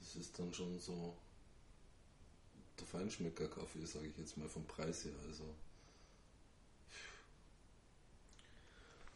das 0.00 0.16
ist 0.16 0.38
dann 0.38 0.52
schon 0.52 0.78
so 0.78 1.16
der 2.78 2.86
Feinschmecker-Kaffee, 2.86 3.84
sage 3.86 4.08
ich 4.08 4.16
jetzt 4.18 4.36
mal 4.36 4.48
vom 4.48 4.64
Preis 4.66 5.04
her. 5.04 5.12
Also, 5.26 5.44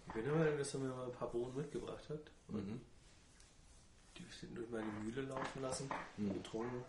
Ich 0.06 0.14
bin 0.14 0.26
Meinung, 0.26 0.58
dass 0.58 0.74
er 0.74 0.80
mir 0.80 0.88
mal 0.88 1.06
ein 1.06 1.12
paar 1.12 1.30
Bohnen 1.30 1.54
mitgebracht 1.56 2.08
hat. 2.08 2.30
mhm. 2.48 2.80
Die 4.18 4.24
sind 4.38 4.56
durch 4.56 4.68
meine 4.70 4.90
Mühle 4.90 5.22
laufen 5.22 5.62
lassen, 5.62 5.88
Mhm. 6.16 6.34
getrunken. 6.34 6.84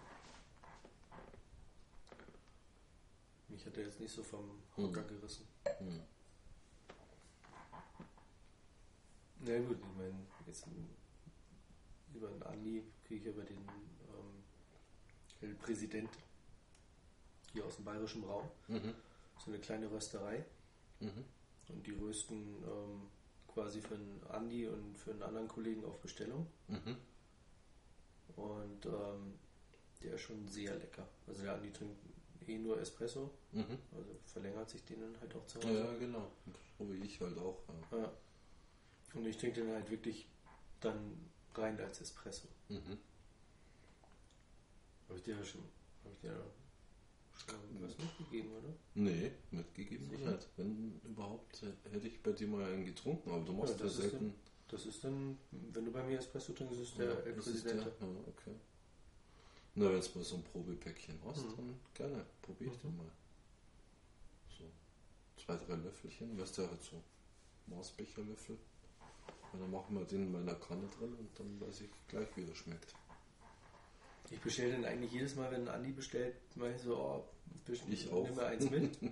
Mich 3.47 3.65
hat 3.65 3.77
er 3.77 3.85
jetzt 3.85 3.99
nicht 3.99 4.13
so 4.13 4.23
vom 4.23 4.43
Mhm. 4.75 4.87
Hocker 4.87 5.03
gerissen. 5.03 5.47
Mhm. 5.79 6.01
Na 9.43 9.57
gut, 9.59 9.77
ich 9.79 9.97
meine, 9.97 10.13
jetzt 10.45 10.65
über 12.13 12.27
den 12.27 12.43
Andi 12.43 12.83
kriege 13.05 13.29
ich 13.29 13.35
über 13.35 13.43
den 13.43 13.57
ähm, 13.57 14.43
El 15.41 15.55
Präsident 15.55 16.09
hier 17.53 17.65
aus 17.65 17.75
dem 17.77 17.85
bayerischen 17.85 18.23
Raum 18.23 18.45
Mhm. 18.67 18.93
so 19.43 19.51
eine 19.51 19.59
kleine 19.59 19.89
Rösterei. 19.91 20.45
Mhm. 20.99 21.25
Und 21.69 21.87
die 21.87 21.91
rösten 21.91 22.63
ähm, 22.63 23.07
quasi 23.47 23.81
für 23.81 23.95
einen 23.95 24.21
Andi 24.29 24.67
und 24.67 24.97
für 24.97 25.11
einen 25.11 25.23
anderen 25.23 25.47
Kollegen 25.47 25.83
auf 25.85 25.99
Bestellung. 25.99 26.45
Mhm. 26.67 26.97
Und 28.35 28.85
ähm, 28.85 29.39
der 30.03 30.13
ist 30.15 30.21
schon 30.21 30.47
sehr 30.47 30.75
lecker. 30.77 31.07
Also 31.27 31.43
der 31.43 31.55
Andi 31.55 31.71
trinkt 31.71 31.97
eh 32.47 32.57
nur 32.57 32.79
Espresso. 32.79 33.31
Mhm. 33.51 33.77
Also 33.95 34.09
verlängert 34.25 34.69
sich 34.69 34.83
den 34.85 35.01
dann 35.01 35.19
halt 35.19 35.35
auch 35.35 35.45
zu 35.47 35.59
Ja, 35.59 35.65
Hause. 35.69 35.79
ja, 35.79 35.97
genau. 35.97 36.31
So 36.77 36.91
wie 36.91 36.97
ich 37.05 37.19
halt 37.21 37.37
auch. 37.37 37.57
Ja. 37.91 37.97
Ja. 37.99 38.11
Und 39.13 39.25
ich 39.25 39.37
trinke 39.37 39.61
den 39.61 39.71
halt 39.73 39.89
wirklich 39.89 40.27
dann 40.79 41.29
rein 41.55 41.79
als 41.79 42.01
Espresso. 42.01 42.47
Mhm. 42.69 42.97
Habe 45.07 45.17
ich 45.17 45.23
dir 45.23 45.35
ja 45.35 45.43
schon, 45.43 45.61
habe 46.03 46.13
ich 46.15 46.21
dir 46.21 46.29
schon 47.47 47.81
was 47.83 47.97
mitgegeben, 47.97 48.51
oder? 48.51 48.73
Nee, 48.93 49.31
mitgegeben 49.51 50.09
Sicher? 50.09 50.31
nicht. 50.31 50.47
Wenn 50.57 51.01
überhaupt, 51.03 51.61
hätte 51.91 52.07
ich 52.07 52.21
bei 52.23 52.31
dir 52.31 52.47
mal 52.47 52.63
einen 52.71 52.85
getrunken, 52.85 53.31
aber 53.31 53.43
du 53.43 53.53
machst 53.53 53.73
Ja, 53.73 53.77
ja, 53.79 53.83
das 53.85 53.95
selten. 53.97 54.33
Das 54.69 54.85
ist 54.85 55.03
dann, 55.03 55.37
wenn 55.51 55.83
du 55.83 55.91
bei 55.91 56.01
mir 56.03 56.17
Espresso 56.19 56.53
trinkst, 56.53 56.79
ist 56.79 56.97
der 56.97 57.07
Ja, 57.07 57.15
El 57.19 57.33
das 57.35 57.47
ist 57.47 57.65
der. 57.65 57.71
Presidente. 57.71 57.95
Ja, 57.99 58.07
okay. 58.27 58.55
Na, 59.75 59.85
wenn 59.91 60.01
du 60.01 60.07
mal 60.15 60.23
so 60.23 60.35
ein 60.35 60.43
Probepäckchen 60.43 61.19
hast, 61.25 61.43
Mhm. 61.45 61.55
dann 61.57 61.79
gerne, 61.93 62.25
probier 62.41 62.67
ich 62.67 62.77
den 62.79 62.95
mal. 62.95 63.11
So, 64.57 64.63
zwei, 65.43 65.57
drei 65.57 65.75
Löffelchen, 65.75 66.37
weißt 66.37 66.57
du, 66.59 66.67
halt 66.69 66.81
so 66.81 67.01
Maßbecherlöffel. 67.67 68.57
Und 69.53 69.59
dann 69.59 69.71
machen 69.71 69.95
wir 69.97 70.05
den 70.05 70.23
in 70.27 70.31
meiner 70.31 70.55
Kanne 70.55 70.87
drin 70.97 71.13
und 71.13 71.29
dann 71.37 71.59
weiß 71.67 71.81
ich 71.81 71.89
gleich, 72.07 72.27
wie 72.35 72.45
der 72.45 72.55
schmeckt. 72.55 72.93
Ich 74.29 74.39
bestelle 74.39 74.71
den 74.71 74.85
eigentlich 74.85 75.11
jedes 75.11 75.35
Mal, 75.35 75.51
wenn 75.51 75.67
Andi 75.67 75.91
bestellt, 75.91 76.35
mache 76.55 76.71
ich 76.75 76.81
so, 76.81 76.95
oh, 76.97 77.23
Ich 77.89 78.09
auch. 78.11 78.29
mir 78.33 78.45
eins 78.45 78.69
mit. 78.69 78.97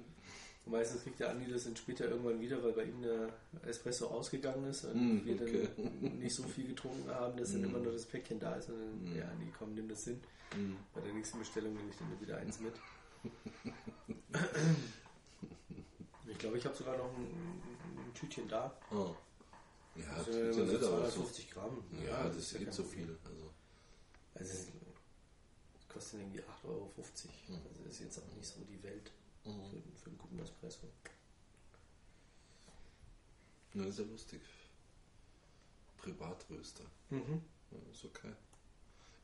Und 0.66 0.74
meistens 0.74 1.04
kriegt 1.04 1.20
der 1.20 1.30
Andi 1.32 1.50
das 1.52 1.64
dann 1.64 1.76
später 1.76 2.06
irgendwann 2.10 2.40
wieder, 2.40 2.62
weil 2.64 2.74
bei 2.74 2.84
ihm 2.84 3.02
der 3.02 3.30
Espresso 3.64 4.08
ausgegangen 4.08 4.66
ist 4.66 4.84
und 4.86 4.94
Mm, 5.24 5.26
wir 5.26 5.36
okay. 5.42 5.68
dann 5.78 6.20
nicht 6.20 6.36
so 6.36 6.44
viel 6.44 6.68
getrunken 6.68 7.10
haben, 7.10 7.38
dass 7.38 7.54
dann 7.54 7.62
Mm. 7.62 7.66
immer 7.66 7.80
nur 7.80 7.94
das 7.94 8.06
Päckchen 8.06 8.40
da 8.40 8.54
ist. 8.56 8.70
Und 8.70 8.76
dann, 8.78 9.14
Mm. 9.14 9.18
ja, 9.18 9.26
Andi, 9.30 9.52
komm, 9.58 9.74
nimm 9.74 9.88
das 9.90 10.04
hin. 10.04 10.20
Mhm. 10.56 10.78
Bei 10.94 11.02
der 11.02 11.14
nächsten 11.14 11.40
Bestellung 11.40 11.74
nehme 11.74 11.90
ich 11.90 11.98
dann 11.98 12.22
wieder 12.22 12.38
eins 12.38 12.60
mit. 12.60 12.74
Ich 16.28 16.38
glaube, 16.38 16.58
ich 16.58 16.66
habe 16.66 16.76
sogar 16.76 16.98
noch 16.98 17.12
ein, 17.18 17.24
ein 17.24 18.14
Tütchen 18.14 18.48
da. 18.48 18.74
Ah. 18.92 19.12
Ja, 20.00 20.16
das 20.18 20.28
Also, 20.28 20.32
ist 20.32 20.46
ja 20.46 20.54
so 20.54 20.72
nicht, 20.72 20.84
aber 20.84 20.86
so. 20.86 21.24
250 21.24 21.52
Gramm. 21.52 21.84
Ja, 22.06 22.28
das 22.28 22.38
ist 22.38 22.52
ja 22.54 22.60
eh 22.60 22.64
kein 22.66 22.74
zu 22.74 22.84
Problem. 22.84 23.06
viel. 23.08 23.18
Also, 23.26 23.54
Also 24.36 24.54
es 25.80 25.88
kostet 25.90 26.20
irgendwie 26.22 26.40
8,50 26.42 26.66
Euro. 26.66 26.94
Mhm. 27.48 27.56
Also 27.68 27.84
ist 27.90 28.00
jetzt 28.00 28.20
auch 28.20 28.36
nicht 28.36 28.48
so 28.48 28.62
die 28.62 28.82
Welt 28.84 29.12
mhm. 29.46 29.52
für, 29.70 30.00
für 30.02 30.10
einen 30.10 30.18
guten 30.18 30.40
Espresso. 30.40 30.88
Ja, 33.74 33.86
ist 33.86 34.00
ja 34.00 34.06
lustig. 34.06 34.42
Privatröster. 35.98 36.86
Mhm. 37.10 37.42
Ja, 37.72 37.78
ist 37.92 38.06
okay. 38.06 38.34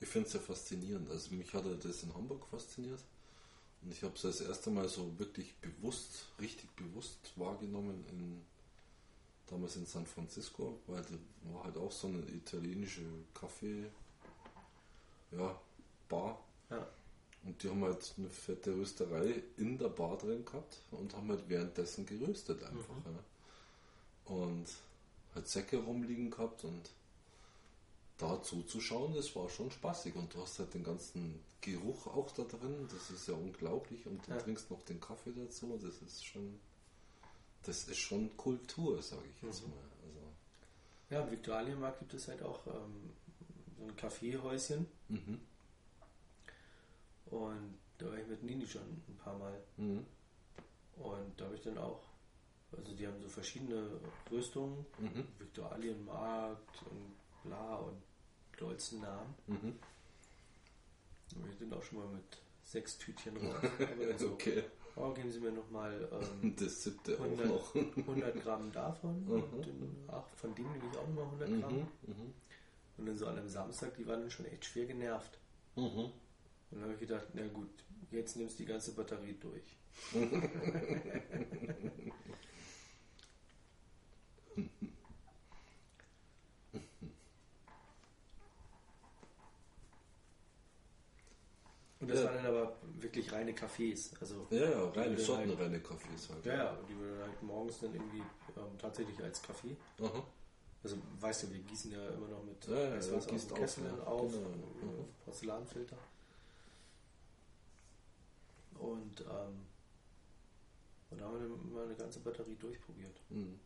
Ich 0.01 0.09
finde 0.09 0.27
es 0.27 0.33
ja 0.33 0.39
faszinierend. 0.39 1.09
Also 1.09 1.33
mich 1.33 1.53
hat 1.53 1.65
das 1.83 2.03
in 2.03 2.13
Hamburg 2.13 2.45
fasziniert. 2.47 3.03
Und 3.81 3.91
ich 3.91 4.03
habe 4.03 4.13
es 4.15 4.21
das 4.21 4.41
erste 4.41 4.69
Mal 4.69 4.87
so 4.89 5.17
wirklich 5.19 5.55
bewusst, 5.57 6.25
richtig 6.39 6.69
bewusst 6.75 7.31
wahrgenommen 7.35 8.03
in 8.09 8.41
damals 9.47 9.75
in 9.75 9.85
San 9.85 10.05
Francisco, 10.05 10.79
weil 10.87 11.01
da 11.03 11.53
war 11.53 11.63
halt 11.65 11.77
auch 11.77 11.91
so 11.91 12.07
eine 12.07 12.19
italienische 12.31 13.03
Kaffee, 13.33 13.85
ja, 15.31 15.59
Bar. 16.09 16.43
Ja. 16.69 16.87
Und 17.43 17.61
die 17.61 17.69
haben 17.69 17.83
halt 17.83 18.13
eine 18.17 18.29
fette 18.29 18.71
Rösterei 18.75 19.43
in 19.57 19.77
der 19.77 19.89
Bar 19.89 20.17
drin 20.17 20.43
gehabt 20.45 20.79
und 20.91 21.15
haben 21.15 21.29
halt 21.29 21.47
währenddessen 21.47 22.05
geröstet 22.05 22.63
einfach. 22.63 22.95
Mhm. 22.95 23.15
Ja. 24.25 24.33
Und 24.33 24.65
halt 25.35 25.47
Säcke 25.47 25.77
rumliegen 25.77 26.31
gehabt 26.31 26.63
und 26.63 26.89
da 28.17 28.41
zuzuschauen, 28.41 29.13
das 29.13 29.35
war 29.35 29.49
schon 29.49 29.69
spaßig. 29.69 30.15
Und 30.15 30.33
du 30.33 30.41
hast 30.41 30.57
halt 30.57 30.73
den 30.73 30.83
ganzen 30.83 31.39
Geruch 31.61 32.07
auch 32.07 32.31
da 32.31 32.43
drin, 32.43 32.87
das 32.91 33.09
ist 33.11 33.27
ja 33.27 33.33
unglaublich. 33.35 34.05
Und 34.07 34.25
du 34.25 34.31
Ja. 34.31 34.37
trinkst 34.37 34.71
noch 34.71 34.81
den 34.83 34.99
Kaffee 34.99 35.33
dazu, 35.35 35.77
das 35.81 36.01
ist 36.01 36.25
schon, 36.25 36.59
das 37.65 37.87
ist 37.87 37.97
schon 37.97 38.35
Kultur, 38.37 39.01
sage 39.01 39.23
ich 39.35 39.41
jetzt 39.41 39.63
Mhm. 39.63 39.69
mal. 39.71 39.79
Also, 40.05 40.19
Ja, 41.09 41.21
im 41.21 41.31
Viktualienmarkt 41.31 41.99
gibt 41.99 42.13
es 42.13 42.27
halt 42.27 42.41
auch 42.43 42.65
ähm, 42.67 43.11
so 43.77 43.83
ein 43.85 43.95
Kaffeehäuschen. 43.95 44.85
mhm. 45.09 45.39
Und 47.27 47.77
da 47.97 48.05
war 48.07 48.17
ich 48.17 48.27
mit 48.27 48.43
Nini 48.43 48.67
schon 48.67 48.81
ein 48.83 49.17
paar 49.23 49.37
Mal. 49.37 49.59
Mhm. 49.77 50.05
Und 50.97 51.39
da 51.39 51.45
habe 51.45 51.55
ich 51.55 51.61
dann 51.61 51.77
auch, 51.77 52.01
also 52.71 52.93
die 52.93 53.05
haben 53.07 53.19
so 53.21 53.27
verschiedene 53.29 53.99
Rüstungen, 54.31 54.85
Mhm. 54.99 55.27
Viktualienmarkt 55.39 56.81
und 56.89 57.13
bla 57.43 57.75
und 57.77 58.01
dollsten 58.57 59.01
Namen. 59.01 59.33
Mhm. 59.47 59.79
Da 61.33 61.39
bin 61.39 61.51
ich 61.51 61.57
dann 61.59 61.73
auch 61.73 61.83
schon 61.83 61.97
mal 61.99 62.07
mit 62.07 62.37
sechs 62.65 62.97
Tütchen 62.97 63.37
raus. 63.47 63.55
Aber 63.79 64.05
dann 64.05 64.17
so, 64.17 64.31
Okay, 64.31 64.63
oh, 64.97 65.11
geben 65.13 65.31
Sie 65.31 65.39
mir 65.39 65.51
nochmal 65.51 66.09
ähm, 66.41 66.55
das 66.59 66.83
siebte 66.83 67.15
auch 67.19 67.23
100, 67.23 67.47
noch. 67.47 67.75
100 67.97 68.41
Gramm 68.43 68.71
davon 68.73 69.23
Mhm. 69.25 69.31
und 69.31 69.65
dann, 69.65 69.95
ach, 70.09 70.27
von 70.35 70.53
dem 70.55 70.65
nehme 70.71 70.83
ich 70.91 70.97
auch 70.97 71.07
nochmal 71.07 71.25
100 71.25 71.61
Gramm. 71.61 71.73
Mhm. 71.75 71.87
Mhm. 72.07 72.33
Und 72.97 73.05
dann 73.07 73.17
so 73.17 73.27
an 73.27 73.37
einem 73.37 73.49
Samstag, 73.49 73.95
die 73.95 74.05
waren 74.07 74.21
dann 74.21 74.31
schon 74.31 74.45
echt 74.45 74.65
schwer 74.65 74.85
genervt. 74.85 75.37
Mhm. 75.75 75.83
Und 75.85 76.11
dann 76.71 76.81
habe 76.83 76.93
ich 76.93 76.99
gedacht, 76.99 77.27
na 77.33 77.45
gut, 77.47 77.69
jetzt 78.11 78.35
nimmst 78.37 78.57
du 78.59 78.63
die 78.63 78.69
ganze 78.69 78.93
Batterie 78.93 79.35
durch. 79.39 79.77
Und 92.05 92.11
das 92.11 92.19
Ja. 92.19 92.25
waren 92.25 92.35
dann 92.35 92.45
aber 92.45 92.77
wirklich 92.99 93.31
reine 93.31 93.51
Cafés. 93.53 94.11
Also 94.21 94.45
Ja, 94.51 94.69
ja, 94.69 94.89
reine 94.89 95.17
Sorten, 95.17 95.49
halt, 95.49 95.59
reine 95.59 95.79
Kaffees 95.79 96.29
halt. 96.29 96.45
ja, 96.45 96.53
ja, 96.53 96.77
die 96.87 96.99
wir 96.99 97.09
dann 97.17 97.29
halt 97.29 97.41
morgens 97.41 97.79
dann 97.79 97.95
irgendwie 97.95 98.19
ähm, 98.19 98.77
tatsächlich 98.77 99.19
als 99.23 99.41
Kaffee. 99.41 99.75
Aha. 99.99 100.23
Also 100.83 100.97
weißt 101.19 101.43
du, 101.43 101.51
wir 101.53 101.59
gießen 101.61 101.91
ja 101.91 102.07
immer 102.09 102.27
noch 102.27 102.43
mit 102.43 102.63
Ja, 102.67 102.79
ja, 102.79 102.91
Heißwasser 102.91 103.29
ja, 103.31 103.35
aus 103.35 103.43
dem 103.47 103.53
auf, 103.53 103.59
Kessel 103.59 103.83
ja, 103.85 104.03
auf, 104.03 104.31
genau. 104.31 104.49
Mhm. 104.49 104.99
auf 104.99 105.25
Porzellanfilter. 105.25 105.97
Und, 108.77 109.21
ähm, 109.21 109.65
und 111.09 111.19
da 111.21 111.25
haben 111.25 111.33
wir 111.33 111.47
dann 111.49 111.73
mal 111.73 111.85
eine 111.85 111.95
ganze 111.95 112.19
Batterie 112.19 112.55
durchprobiert. 112.55 113.19
Mhm. 113.29 113.59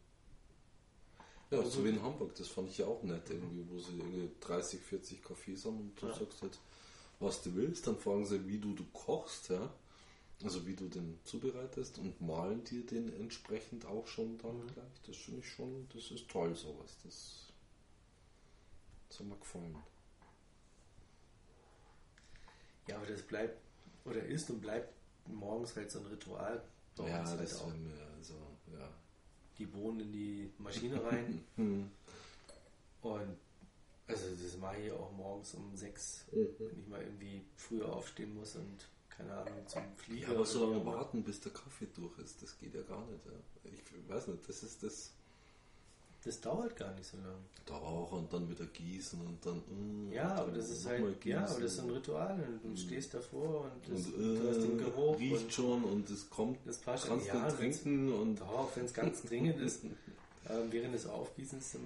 Ja, 1.51 1.57
Also- 1.57 1.71
so 1.71 1.83
wie 1.85 1.89
in 1.89 2.01
Hamburg, 2.01 2.35
das 2.35 2.47
fand 2.47 2.69
ich 2.69 2.77
ja 2.77 2.85
auch 2.85 3.03
nett 3.03 3.29
irgendwie, 3.29 3.65
wo 3.69 3.79
sie 3.79 3.97
irgendwie 3.97 4.29
30, 4.39 4.79
40 4.79 5.21
Kaffees 5.23 5.65
haben 5.65 5.79
und 5.79 6.01
du 6.01 6.07
Ja. 6.07 6.13
sagst 6.13 6.41
halt, 6.41 6.57
was 7.19 7.41
du 7.43 7.53
willst, 7.55 7.85
dann 7.87 7.97
fragen 7.99 8.25
sie, 8.25 8.47
wie 8.47 8.59
du, 8.59 8.73
du 8.73 8.85
kochst, 8.93 9.49
ja. 9.49 9.73
Also 10.43 10.65
wie 10.65 10.73
du 10.75 10.87
den 10.87 11.19
zubereitest 11.25 11.97
und 11.97 12.21
malen 12.21 12.63
dir 12.63 12.85
den 12.85 13.11
entsprechend 13.13 13.85
auch 13.85 14.07
schon 14.07 14.37
dann 14.37 14.57
Mhm. 14.57 14.67
gleich. 14.67 15.01
Das 15.05 15.17
finde 15.17 15.41
ich 15.41 15.49
schon, 15.49 15.87
das 15.93 16.11
ist 16.11 16.29
toll 16.29 16.55
sowas. 16.55 16.97
Das, 17.03 17.51
das 19.09 19.19
hat 19.19 19.27
mir 19.27 19.35
gefallen. 19.37 19.75
Ja, 22.87 22.95
aber 22.97 23.05
das 23.05 23.21
bleibt, 23.21 23.59
oder 24.05 24.23
ist 24.23 24.49
und 24.49 24.61
bleibt 24.61 24.93
morgens 25.27 25.75
halt 25.75 25.91
so 25.91 25.99
ein 25.99 26.05
Ritual. 26.07 26.63
ja, 26.97 27.25
halt 27.25 27.41
das 27.41 27.61
auch. 27.61 27.73
mir, 27.73 27.93
also, 28.17 28.33
ja. 28.71 28.89
Die 29.57 29.65
Bohnen 29.65 29.99
in 29.99 30.11
die 30.13 30.49
Maschine 30.57 31.03
rein 31.03 31.43
Hm. 31.57 31.91
und 33.01 33.37
also 34.09 34.25
das 34.43 34.57
mache 34.57 34.77
ich 34.81 34.91
auch 34.91 35.11
morgens 35.13 35.53
um 35.53 35.75
sechs, 35.75 36.25
Mhm. 36.31 36.47
wenn 36.59 36.79
ich 36.81 36.87
mal 36.87 37.01
irgendwie 37.01 37.41
früher 37.55 37.93
aufstehen 37.93 38.35
muss 38.35 38.55
und 38.55 38.77
keine 39.09 39.33
Ahnung 39.33 39.65
zum 39.67 39.83
Flieger. 39.97 40.27
Ja, 40.29 40.33
aber 40.35 40.45
so 40.45 40.65
lange 40.69 40.85
warten, 40.85 41.23
bis 41.23 41.39
der 41.41 41.51
Kaffee 41.51 41.87
durch 41.93 42.17
ist, 42.19 42.41
das 42.41 42.57
geht 42.57 42.73
ja 42.73 42.81
gar 42.81 43.05
nicht. 43.07 43.25
Ja. 43.25 43.31
Ich 43.71 44.09
weiß 44.09 44.27
nicht, 44.27 44.47
das 44.49 44.63
ist 44.63 44.83
das. 44.83 45.11
Das 46.25 46.41
dauert 46.41 46.75
gar 46.75 46.93
nicht 46.95 47.07
so 47.07 47.15
lange. 47.15 47.37
Da 47.65 47.75
auch 47.75 48.11
und 48.11 48.33
dann 48.33 48.49
wieder 48.49 48.65
gießen 48.65 49.21
und 49.25 49.45
dann. 49.45 49.59
mm, 50.09 50.11
Ja, 50.11 50.33
und 50.33 50.37
aber 50.39 50.45
dann 50.51 50.55
das 50.59 50.69
ist 50.69 50.85
halt, 50.85 51.23
ja, 51.25 51.45
aber 51.45 51.61
das 51.61 51.73
ist 51.73 51.79
ein 51.79 51.89
Ritual. 51.91 52.33
Und 52.43 52.63
du 52.63 52.67
Mhm. 52.69 52.75
stehst 52.77 53.13
davor 53.13 53.71
und, 53.71 53.87
das, 53.93 54.05
Und 54.07 54.35
du 54.35 54.49
hast 54.49 54.61
den 54.61 54.79
äh, 54.79 54.83
Geruch 54.83 55.17
riecht 55.17 55.43
und 55.43 55.53
schon 55.53 55.83
und 55.85 56.09
es 56.09 56.29
kommt. 56.29 56.57
das 56.65 56.77
passt 56.79 57.05
Kannst 57.07 57.27
ja, 57.27 57.35
wenn's- 57.35 57.55
trinken 57.83 58.11
und. 58.11 58.41
Doch, 58.41 58.69
wenn 58.75 58.83
es 58.85 58.93
ganz 58.93 59.21
dringend 59.23 59.59
ist, 59.61 59.83
ähm, 60.49 60.71
während 60.71 60.93
des 60.95 61.05
Aufgießens, 61.05 61.77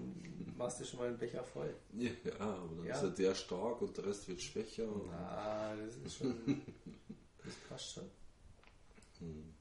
machst 0.57 0.79
du 0.79 0.85
schon 0.85 0.99
mal 0.99 1.07
einen 1.09 1.17
Becher 1.17 1.43
voll. 1.43 1.73
Ja, 1.93 2.11
aber 2.39 2.75
dann 2.77 2.85
Ja. 2.85 2.95
ist 2.95 3.03
ja 3.03 3.09
der 3.09 3.35
stark 3.35 3.81
und 3.81 3.95
der 3.97 4.05
Rest 4.05 4.27
wird 4.27 4.41
schwächer. 4.41 4.87
Na, 5.09 5.75
das 5.75 5.95
ist 5.97 6.17
schon, 6.17 6.61
das 7.43 7.53
passt 7.69 7.93
schon. 7.93 8.09
Hm. 9.19 9.53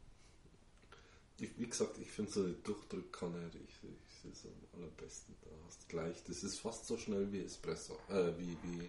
Ich, 1.40 1.58
wie 1.58 1.66
gesagt, 1.66 1.98
ich 1.98 2.10
finde 2.10 2.30
so 2.30 2.40
eine 2.44 2.52
Durchdrückkanne, 2.52 3.50
ich, 3.54 3.88
ich, 3.90 4.30
ist 4.30 4.46
am 4.46 4.52
allerbesten. 4.80 5.34
Da 5.42 5.50
hast 5.66 5.88
gleich, 5.88 6.22
das 6.24 6.44
ist 6.44 6.60
fast 6.60 6.86
so 6.86 6.96
schnell 6.96 7.32
wie 7.32 7.40
Espresso, 7.42 7.98
äh, 8.08 8.32
wie, 8.38 8.56
wie 8.62 8.84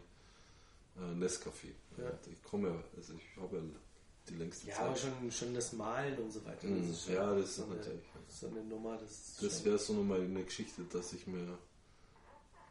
äh, 1.02 1.16
Nescafé. 1.16 1.72
Ja. 1.98 2.12
Ich 2.32 2.44
komme 2.44 2.70
ja, 2.70 2.84
also 2.96 3.14
ich 3.14 3.42
habe 3.42 3.58
ja 3.58 3.64
die 4.30 4.36
längste 4.36 4.68
Ja, 4.68 4.80
aber 4.80 4.96
Zeit. 4.96 5.12
schon, 5.20 5.32
schon 5.32 5.54
das 5.54 5.74
Malen 5.74 6.18
und 6.20 6.32
so 6.32 6.44
weiter. 6.46 6.68
Mhm. 6.68 6.94
schon 6.96 7.14
Ja, 7.14 7.36
das 7.36 7.56
so 7.56 7.64
ist 7.64 7.70
natürlich- 7.70 8.04
So 8.30 8.48
eine 8.48 8.64
Nummer, 8.64 8.98
das 8.98 9.36
Das 9.42 9.64
wäre 9.64 9.78
so 9.78 9.94
nochmal 9.94 10.22
eine 10.22 10.44
Geschichte, 10.44 10.84
dass 10.86 11.14
ich 11.14 11.28
mir. 11.28 11.58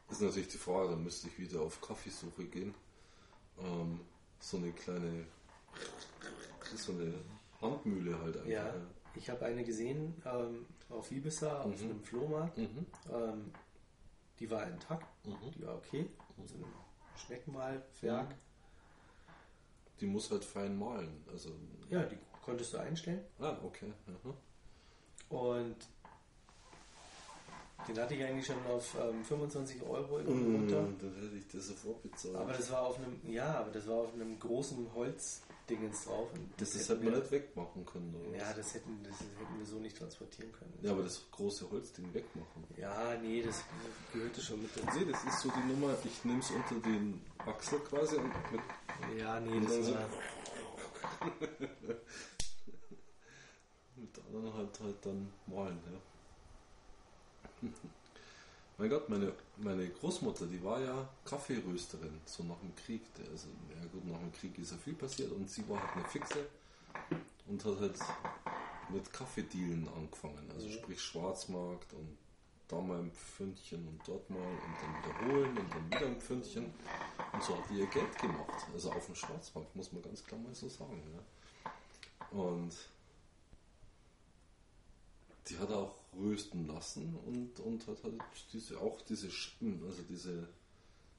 Das 0.08 0.16
ist 0.18 0.22
natürlich 0.22 0.48
die 0.48 0.58
Frage, 0.58 0.90
da 0.90 0.96
müsste 0.96 1.28
ich 1.28 1.38
wieder 1.38 1.60
auf 1.60 1.80
Kaffeesuche 1.80 2.44
gehen. 2.46 2.74
ähm, 3.60 4.00
so 4.40 4.56
eine 4.56 4.72
kleine, 4.72 5.26
so 6.74 6.92
eine 6.92 7.14
Handmühle 7.60 8.18
halt 8.18 8.36
einfach. 8.38 8.48
Ja, 8.48 8.74
ich 9.14 9.28
habe 9.30 9.44
eine 9.44 9.62
gesehen 9.62 10.20
ähm, 10.24 10.66
auf 10.88 11.12
Ibiza 11.12 11.60
auf 11.62 11.78
Mhm. 11.80 11.90
einem 11.90 12.02
Flohmarkt. 12.02 12.58
Mhm. 12.58 12.86
Ähm, 13.12 13.52
die 14.40 14.50
war 14.50 14.66
intakt, 14.66 15.06
Mhm. 15.26 15.52
die 15.54 15.62
war 15.64 15.76
okay. 15.76 16.08
So 16.46 16.54
ein 16.56 16.64
Schneckenmalwerk. 17.26 18.34
Mhm. 19.94 19.98
Die 20.00 20.06
muss 20.06 20.30
halt 20.30 20.44
fein 20.44 20.76
malen. 20.78 21.24
Also, 21.30 21.50
Ja, 21.90 22.02
die 22.04 22.16
konntest 22.44 22.74
du 22.74 22.78
einstellen. 22.78 23.20
ah, 23.38 23.56
okay. 23.64 23.92
Aha. 24.08 24.34
Und 25.36 25.76
den 27.88 27.98
hatte 27.98 28.14
ich 28.14 28.22
eigentlich 28.22 28.46
schon 28.46 28.64
auf 28.66 28.96
ähm, 29.00 29.24
25 29.24 29.82
Euro 29.82 30.18
irgendwie 30.18 30.56
runter. 30.56 30.82
Mm, 30.82 30.98
dann 31.00 31.14
hätte 31.14 31.36
ich 31.36 31.48
das 31.48 31.66
sofort 31.68 32.02
bezahlt. 32.02 32.36
Aber 32.36 32.52
das 32.52 32.70
war 32.70 32.82
auf 32.82 32.96
einem, 32.98 33.20
ja, 33.28 33.54
aber 33.58 33.70
das 33.70 33.88
war 33.88 33.96
auf 33.96 34.14
einem 34.14 34.38
großen 34.38 34.86
Holzdingens 35.68 36.04
drauf. 36.04 36.28
Und 36.34 36.48
das, 36.60 36.70
das 36.72 36.88
hätten 36.88 37.02
wir- 37.02 37.10
nicht 37.18 37.30
wegmachen 37.30 37.86
können. 37.86 38.14
Oder 38.14 38.36
Ja, 38.38 38.52
das 38.52 38.74
hätten, 38.74 39.02
das 39.04 39.20
hätten 39.20 39.58
wir 39.58 39.66
so 39.66 39.78
nicht 39.78 39.96
transportieren 39.96 40.50
können. 40.52 40.72
ja, 40.82 40.90
aber 40.92 41.02
das 41.04 41.22
große 41.30 41.70
Holzding 41.70 42.12
wegmachen. 42.12 42.64
Ja, 42.76 43.14
nee, 43.18 43.42
das 43.42 43.62
gehörte 44.12 44.40
schon 44.40 44.62
mit 44.62 44.70
dazu. 44.76 44.98
Nee, 44.98 45.04
das 45.12 45.22
ist 45.24 45.40
so 45.40 45.50
die 45.50 45.72
Nummer, 45.72 45.96
ich 46.04 46.24
nehme 46.24 46.40
es 46.40 46.50
unter 46.50 46.74
den 46.88 47.22
Achsel 47.38 47.78
quasi 47.80 48.16
und 48.16 48.32
mit 48.52 48.60
Ja, 49.18 49.38
nee, 49.40 49.60
das 49.60 49.86
so- 49.86 49.94
war, 49.94 50.08
Mit 53.96 54.16
der 54.16 54.24
anderen 54.26 54.54
halt 54.54 54.80
halt 54.80 54.96
dann 55.06 55.32
malen, 55.46 55.78
ja. 57.62 57.68
mein 58.82 58.90
Gott, 58.90 59.08
meine, 59.08 59.32
meine 59.58 59.88
Großmutter, 59.88 60.46
die 60.46 60.60
war 60.64 60.80
ja 60.80 61.08
Kaffeerösterin, 61.24 62.20
so 62.24 62.42
nach 62.42 62.58
dem 62.58 62.74
Krieg. 62.74 63.02
Also, 63.30 63.46
ja 63.80 63.86
gut, 63.92 64.04
nach 64.06 64.18
dem 64.18 64.32
Krieg 64.32 64.58
ist 64.58 64.72
ja 64.72 64.76
viel 64.76 64.94
passiert 64.94 65.30
und 65.30 65.48
sie 65.48 65.68
war 65.68 65.80
halt 65.80 65.92
eine 65.94 66.04
Fixe 66.06 66.48
und 67.46 67.64
hat 67.64 67.78
halt 67.78 67.94
mit 68.88 69.12
Kaffeedealen 69.12 69.88
angefangen. 69.96 70.50
Also 70.52 70.66
Mhm. 70.66 70.72
sprich 70.72 71.00
Schwarzmarkt 71.00 71.92
und 71.92 72.18
da 72.66 72.80
mal 72.80 72.98
ein 72.98 73.12
Pfündchen 73.12 73.86
und 73.86 74.00
dort 74.04 74.28
mal 74.28 74.38
und 74.40 74.74
dann 74.82 75.28
wiederholen 75.30 75.58
und 75.58 75.72
dann 75.72 75.86
wieder 75.86 76.06
ein 76.06 76.20
Pfündchen. 76.20 76.74
Und 77.32 77.42
so 77.44 77.56
hat 77.56 77.70
die 77.70 77.78
ihr 77.78 77.86
Geld 77.86 78.18
gemacht. 78.18 78.66
Also 78.74 78.90
auf 78.90 79.06
dem 79.06 79.14
Schwarzmarkt, 79.14 79.76
muss 79.76 79.92
man 79.92 80.02
ganz 80.02 80.24
klar 80.24 80.40
mal 80.40 80.52
so 80.56 80.68
sagen. 80.68 81.00
Ja. 81.14 82.36
Und 82.36 82.74
die 85.48 85.58
hat 85.58 85.70
er 85.70 85.78
auch 85.78 85.94
rösten 86.16 86.66
lassen 86.66 87.16
und, 87.26 87.58
und 87.60 87.86
hat 87.86 88.02
halt 88.04 88.20
diese, 88.52 88.78
auch 88.80 89.00
diese 89.02 89.30
Schitten, 89.30 89.82
also 89.86 90.02
diese, 90.02 90.48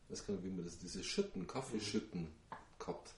ich 0.05 0.11
weiß 0.11 0.28
gar 0.28 0.34
nicht, 0.36 0.43
wie 0.45 0.49
man 0.49 0.65
das, 0.65 0.78
diese 0.78 1.03
Schitten, 1.03 1.47
Kaffeeschitten 1.47 2.28
gehabt. 2.80 3.13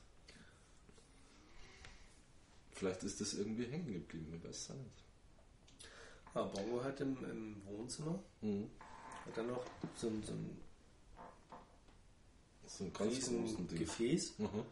Vielleicht 2.72 3.04
ist 3.04 3.22
das 3.22 3.34
irgendwie 3.34 3.66
hängen 3.66 3.94
geblieben, 3.94 4.34
ich 4.38 4.44
weiß 4.48 4.56
es 4.56 4.70
nicht. 4.70 5.04
ja, 6.34 6.44
Bongo 6.44 6.84
hat 6.84 7.00
im, 7.02 7.18
im 7.30 7.62
Wohnzimmer, 7.66 8.20
Mhm. 8.42 8.70
hat 9.26 9.38
dann 9.38 9.48
noch 9.48 9.64
so 9.96 10.08
ein, 10.08 10.22
so 10.24 10.34
ein 10.34 10.58
So 12.68 12.84
ein 12.86 12.94
ganz 12.94 13.30
riesen 13.30 13.68
Ding. 13.68 13.80
Gefäß, 13.80 14.40
Mhm. 14.40 14.66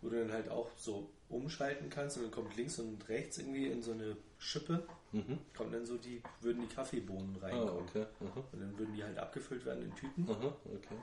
wo 0.00 0.08
du 0.08 0.18
dann 0.20 0.32
halt 0.32 0.48
auch 0.48 0.70
so 0.76 1.10
umschalten 1.28 1.90
kannst 1.90 2.16
und 2.16 2.24
dann 2.24 2.30
kommt 2.32 2.56
links 2.56 2.78
und 2.78 3.08
rechts 3.08 3.38
irgendwie 3.38 3.66
in 3.66 3.82
so 3.82 3.92
eine 3.92 4.16
Schippe, 4.38 4.86
Mhm. 5.12 5.38
kommen 5.56 5.72
dann 5.72 5.84
so 5.86 5.98
die, 5.98 6.22
würden 6.40 6.62
die 6.66 6.74
Kaffeebohnen 6.74 7.36
Ah, 7.40 7.44
reinkommen. 7.46 7.82
okay. 7.88 8.06
Mhm. 8.20 8.26
Und 8.52 8.60
dann 8.60 8.78
würden 8.78 8.94
die 8.94 9.04
halt 9.04 9.18
abgefüllt 9.18 9.64
werden 9.66 9.84
in 9.84 9.94
Tüten. 9.94 10.28
Aha, 10.30 10.56
okay. 10.64 10.96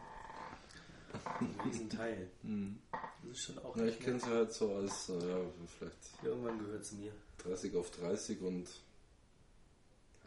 Ein 1.40 1.56
Riesenteil. 1.66 2.30
Mhm. 2.44 2.80
Das 2.92 3.32
ist 3.32 3.44
schon 3.44 3.60
auch 3.60 3.76
Ja, 3.78 3.86
ich 3.86 4.00
kenne 4.00 4.20
sie 4.20 4.28
halt 4.28 4.52
so 4.54 4.74
als, 4.76 5.10
äh, 5.10 5.30
ja, 5.30 5.38
vielleicht 5.78 6.24
Irgendwann 6.24 6.58
gehört 6.60 6.82
es 6.84 6.92
mir. 6.94 7.12
30 7.40 7.76
auf 7.76 7.92
30 7.92 8.42
und 8.42 8.68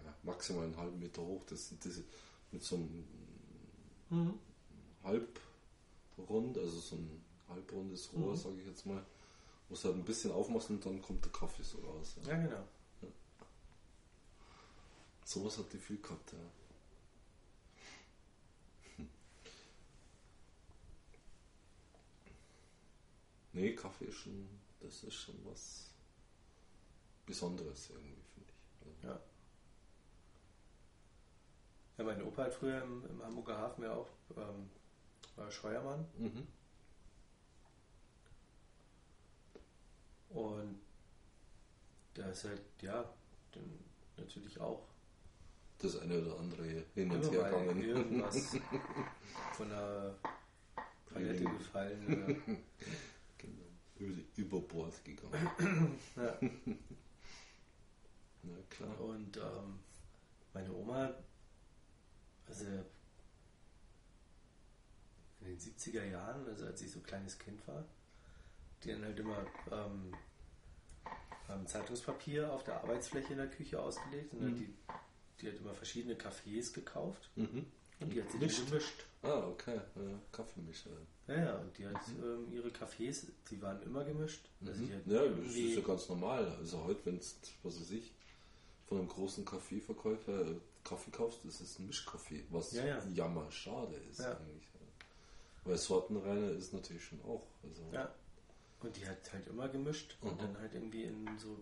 ja, 0.04 0.14
maximal 0.22 0.64
einen 0.64 0.76
halben 0.76 0.98
Meter 0.98 1.22
hoch. 1.22 1.42
Das 1.48 1.68
sind 1.68 1.82
diese 1.84 2.04
mit 2.50 2.62
so 2.62 2.76
einem 2.76 3.04
Mhm. 4.10 4.34
Halbrund, 5.02 6.58
also 6.58 6.78
so 6.80 6.96
ein 6.96 7.24
halbrundes 7.48 8.12
Rohr, 8.12 8.32
Mhm. 8.32 8.36
sage 8.36 8.56
ich 8.60 8.66
jetzt 8.66 8.84
mal, 8.86 9.02
es 9.70 9.84
halt 9.84 9.94
ein 9.96 10.04
bisschen 10.04 10.30
aufmachst 10.32 10.68
und 10.70 10.84
dann 10.84 11.00
kommt 11.00 11.24
der 11.24 11.32
Kaffee 11.32 11.62
so 11.62 11.78
raus. 11.78 12.16
Ja. 12.26 12.32
Ja, 12.34 12.42
genau. 12.42 12.64
Sowas 15.32 15.58
hat 15.58 15.72
die 15.72 15.78
viel 15.78 15.98
gehabt, 16.02 16.32
ja. 16.32 16.38
Hm. 18.96 19.04
Nee, 23.52 23.74
Kaffee 23.74 24.06
ist 24.06 24.16
schon, 24.16 24.48
das 24.80 25.04
ist 25.04 25.14
schon 25.14 25.36
was 25.44 25.90
Besonderes 27.26 27.90
irgendwie, 27.90 28.22
finde 28.34 28.50
ich. 28.52 28.86
Also, 28.86 29.08
Ja. 29.08 29.20
Ja, 31.98 32.04
mein 32.04 32.22
Opa 32.22 32.44
hat 32.44 32.54
früher 32.54 32.82
im, 32.82 33.04
im 33.08 33.22
Hamburger 33.22 33.56
Hafen 33.58 33.84
ja 33.84 33.92
auch 33.94 34.08
ähm, 34.36 34.68
war 35.36 35.50
Scheuermann 35.50 36.06
Mhm. 36.18 36.46
und 40.34 40.78
da 42.14 42.26
ist 42.30 42.44
halt, 42.44 42.62
ja, 42.80 43.04
dann 43.52 43.78
natürlich 44.16 44.58
auch 44.60 44.86
Das 45.82 45.98
eine 45.98 46.20
oder 46.22 46.38
andere 46.38 46.84
hin 46.94 47.10
und 47.10 47.30
her 47.32 47.42
mal 47.42 47.50
gegangen. 47.66 47.82
irgendwas 47.82 48.56
von 49.56 49.68
der 49.68 50.14
Palette 51.12 51.44
gefallen. 51.44 52.36
Genau. 53.38 54.22
Über, 54.36 54.60
Bord 54.60 55.04
gegangen. 55.04 55.98
Ja. 56.16 56.38
Na 58.42 58.56
klar. 58.70 59.00
Und 59.00 59.36
ähm, 59.36 59.78
meine 60.54 60.72
Oma, 60.72 61.12
also 62.48 62.64
in 65.40 65.46
den 65.46 65.58
70er 65.58 66.04
Jahren, 66.04 66.46
also 66.48 66.66
als 66.66 66.80
ich 66.82 66.90
so 66.90 67.00
kleines 67.00 67.38
Kind 67.38 67.66
war, 67.66 67.84
die 68.82 68.90
dann 68.92 69.04
halt 69.04 69.18
immer 69.18 69.44
ähm, 69.70 70.12
Zeitungspapier 71.66 72.52
auf 72.52 72.64
der 72.64 72.80
Arbeitsfläche 72.80 73.32
in 73.32 73.38
der 73.38 73.50
Küche 73.50 73.80
ausgelegt 73.80 74.32
und 74.32 74.40
dann 74.42 74.52
Mhm. 74.52 74.56
die, 74.56 74.74
die 75.42 75.48
hat 75.48 75.56
immer 75.58 75.74
verschiedene 75.74 76.14
Cafés 76.14 76.72
gekauft 76.72 77.30
Mhm. 77.36 77.66
und 78.00 78.12
die 78.12 78.22
hat 78.22 78.30
sie 78.30 78.38
dann 78.38 78.46
Mischt. 78.48 78.66
gemischt. 78.68 79.04
Ah, 79.22 79.46
okay. 79.48 79.76
Ja, 79.96 80.18
Kaffeemischer. 80.32 80.90
Ja, 81.28 81.34
ja, 81.36 81.56
und 81.58 81.76
die 81.78 81.86
hat 81.86 82.00
ähm, 82.20 82.50
ihre 82.52 82.68
Cafés, 82.68 83.26
die 83.50 83.60
waren 83.62 83.82
immer 83.82 84.04
gemischt. 84.04 84.48
Also 84.66 84.82
Mhm. 84.82 84.90
Ja, 85.06 85.26
das 85.26 85.54
ist 85.54 85.74
ja 85.76 85.80
ganz 85.82 86.08
normal. 86.08 86.46
Also 86.58 86.82
heute, 86.84 87.06
wenn 87.06 87.18
du, 87.18 87.24
was 87.62 87.80
weiß 87.80 87.90
ich, 87.92 88.12
von 88.86 88.98
einem 88.98 89.08
großen 89.08 89.44
Kaffeeverkäufer 89.44 90.40
äh, 90.50 90.54
Kaffee 90.84 91.10
kaufst, 91.12 91.44
ist 91.44 91.60
es 91.60 91.78
ein 91.78 91.86
Mischkaffee, 91.86 92.44
was 92.50 92.72
Ja, 92.72 92.84
ja. 92.84 93.02
jammer 93.14 93.50
schade 93.52 93.94
ist 94.10 94.18
Ja. 94.20 94.36
eigentlich. 94.36 94.66
Weil 95.64 95.78
Sortenreiner 95.78 96.50
ist 96.50 96.72
natürlich 96.72 97.04
schon 97.04 97.22
auch. 97.22 97.46
Also, 97.62 97.82
Ja. 97.92 98.12
Und 98.80 98.96
die 98.96 99.06
hat 99.06 99.32
halt 99.32 99.46
immer 99.46 99.68
gemischt 99.68 100.16
und 100.22 100.32
Mhm. 100.34 100.38
dann 100.38 100.58
halt 100.58 100.74
irgendwie 100.74 101.04
in 101.04 101.38
so 101.38 101.56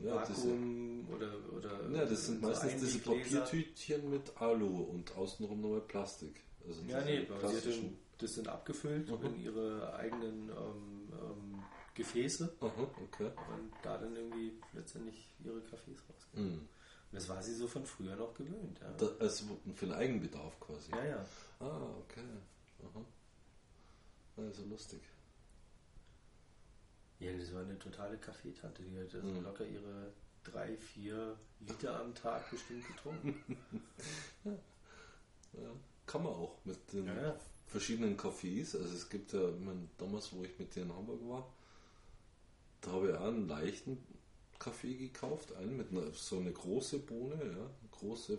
Ja, 0.00 0.18
das 0.20 0.30
Vakuum 0.30 1.08
oder, 1.12 1.32
oder. 1.56 1.90
Ja, 1.90 2.04
das 2.04 2.26
sind 2.26 2.40
so 2.42 2.48
meistens 2.48 2.80
diese. 2.80 2.98
Papiertütchen 3.00 4.10
mit 4.10 4.36
Alu 4.40 4.82
und 4.82 5.16
außenrum 5.16 5.60
nochmal 5.60 5.80
Plastik. 5.80 6.42
Also 6.66 6.82
Ja, 6.88 7.02
nee, 7.02 7.24
dann, 7.26 7.96
das 8.18 8.34
sind 8.34 8.48
abgefüllt 8.48 9.08
Mhm. 9.10 9.26
in 9.26 9.40
ihre 9.42 9.94
eigenen 9.94 10.48
ähm, 10.50 11.08
ähm, 11.12 11.62
Gefäße 11.94 12.52
Aha, 12.60 12.90
okay. 13.02 13.30
und 13.54 13.72
da 13.82 13.96
dann 13.98 14.14
irgendwie 14.16 14.52
letztendlich 14.74 15.28
ihre 15.44 15.58
Cafés 15.60 15.98
rausgehen. 16.12 16.52
Mhm. 16.56 16.68
Das 17.12 17.28
war 17.28 17.42
sie 17.42 17.54
so 17.54 17.66
von 17.66 17.86
früher 17.86 18.16
noch 18.16 18.34
gewöhnt. 18.34 18.78
Ja, 18.80 18.90
Da, 18.98 19.08
also 19.20 19.44
für 19.74 19.86
den 19.86 19.94
Eigenbedarf 19.94 20.58
quasi. 20.60 20.90
ja. 20.90 21.04
ja. 21.04 21.26
Ah, 21.60 21.88
okay. 22.00 22.20
Aha. 22.82 23.04
Also 24.36 24.64
lustig. 24.66 25.00
Ja, 27.20 27.32
das 27.36 27.52
war 27.54 27.62
eine 27.62 27.78
totale 27.78 28.18
Kaffeetante. 28.18 28.82
Die 28.82 28.98
hat 28.98 29.14
also 29.14 29.26
Mhm. 29.28 29.42
locker 29.42 29.66
ihre 29.66 30.12
drei, 30.44 30.76
vier 30.76 31.36
Liter 31.60 32.00
am 32.00 32.14
Tag 32.14 32.50
bestimmt 32.50 32.86
getrunken. 32.86 33.56
Ja, 35.52 35.70
kann 36.06 36.22
man 36.22 36.34
auch 36.34 36.58
mit 36.64 36.76
den 36.92 37.06
Ja, 37.06 37.14
ja. 37.28 37.36
verschiedenen 37.66 38.18
Cafés. 38.18 38.76
Also 38.76 38.94
es 38.94 39.08
gibt 39.08 39.32
ja, 39.32 39.48
ich 39.48 39.56
damals, 39.96 40.30
wo 40.34 40.44
ich 40.44 40.58
mit 40.58 40.74
dir 40.74 40.82
in 40.82 40.92
Hamburg 40.94 41.20
war, 41.26 41.50
da 42.82 42.90
habe 42.92 43.08
ich 43.08 43.14
auch 43.16 43.26
einen 43.28 43.48
leichten 43.48 43.96
Kaffee 44.58 44.94
gekauft, 44.96 45.54
einen 45.56 45.76
mit 45.78 45.90
einer, 45.92 46.12
so 46.12 46.38
eine 46.38 46.52
große 46.52 46.98
Bohne, 46.98 47.36
ja, 47.42 47.70
große, 47.92 48.38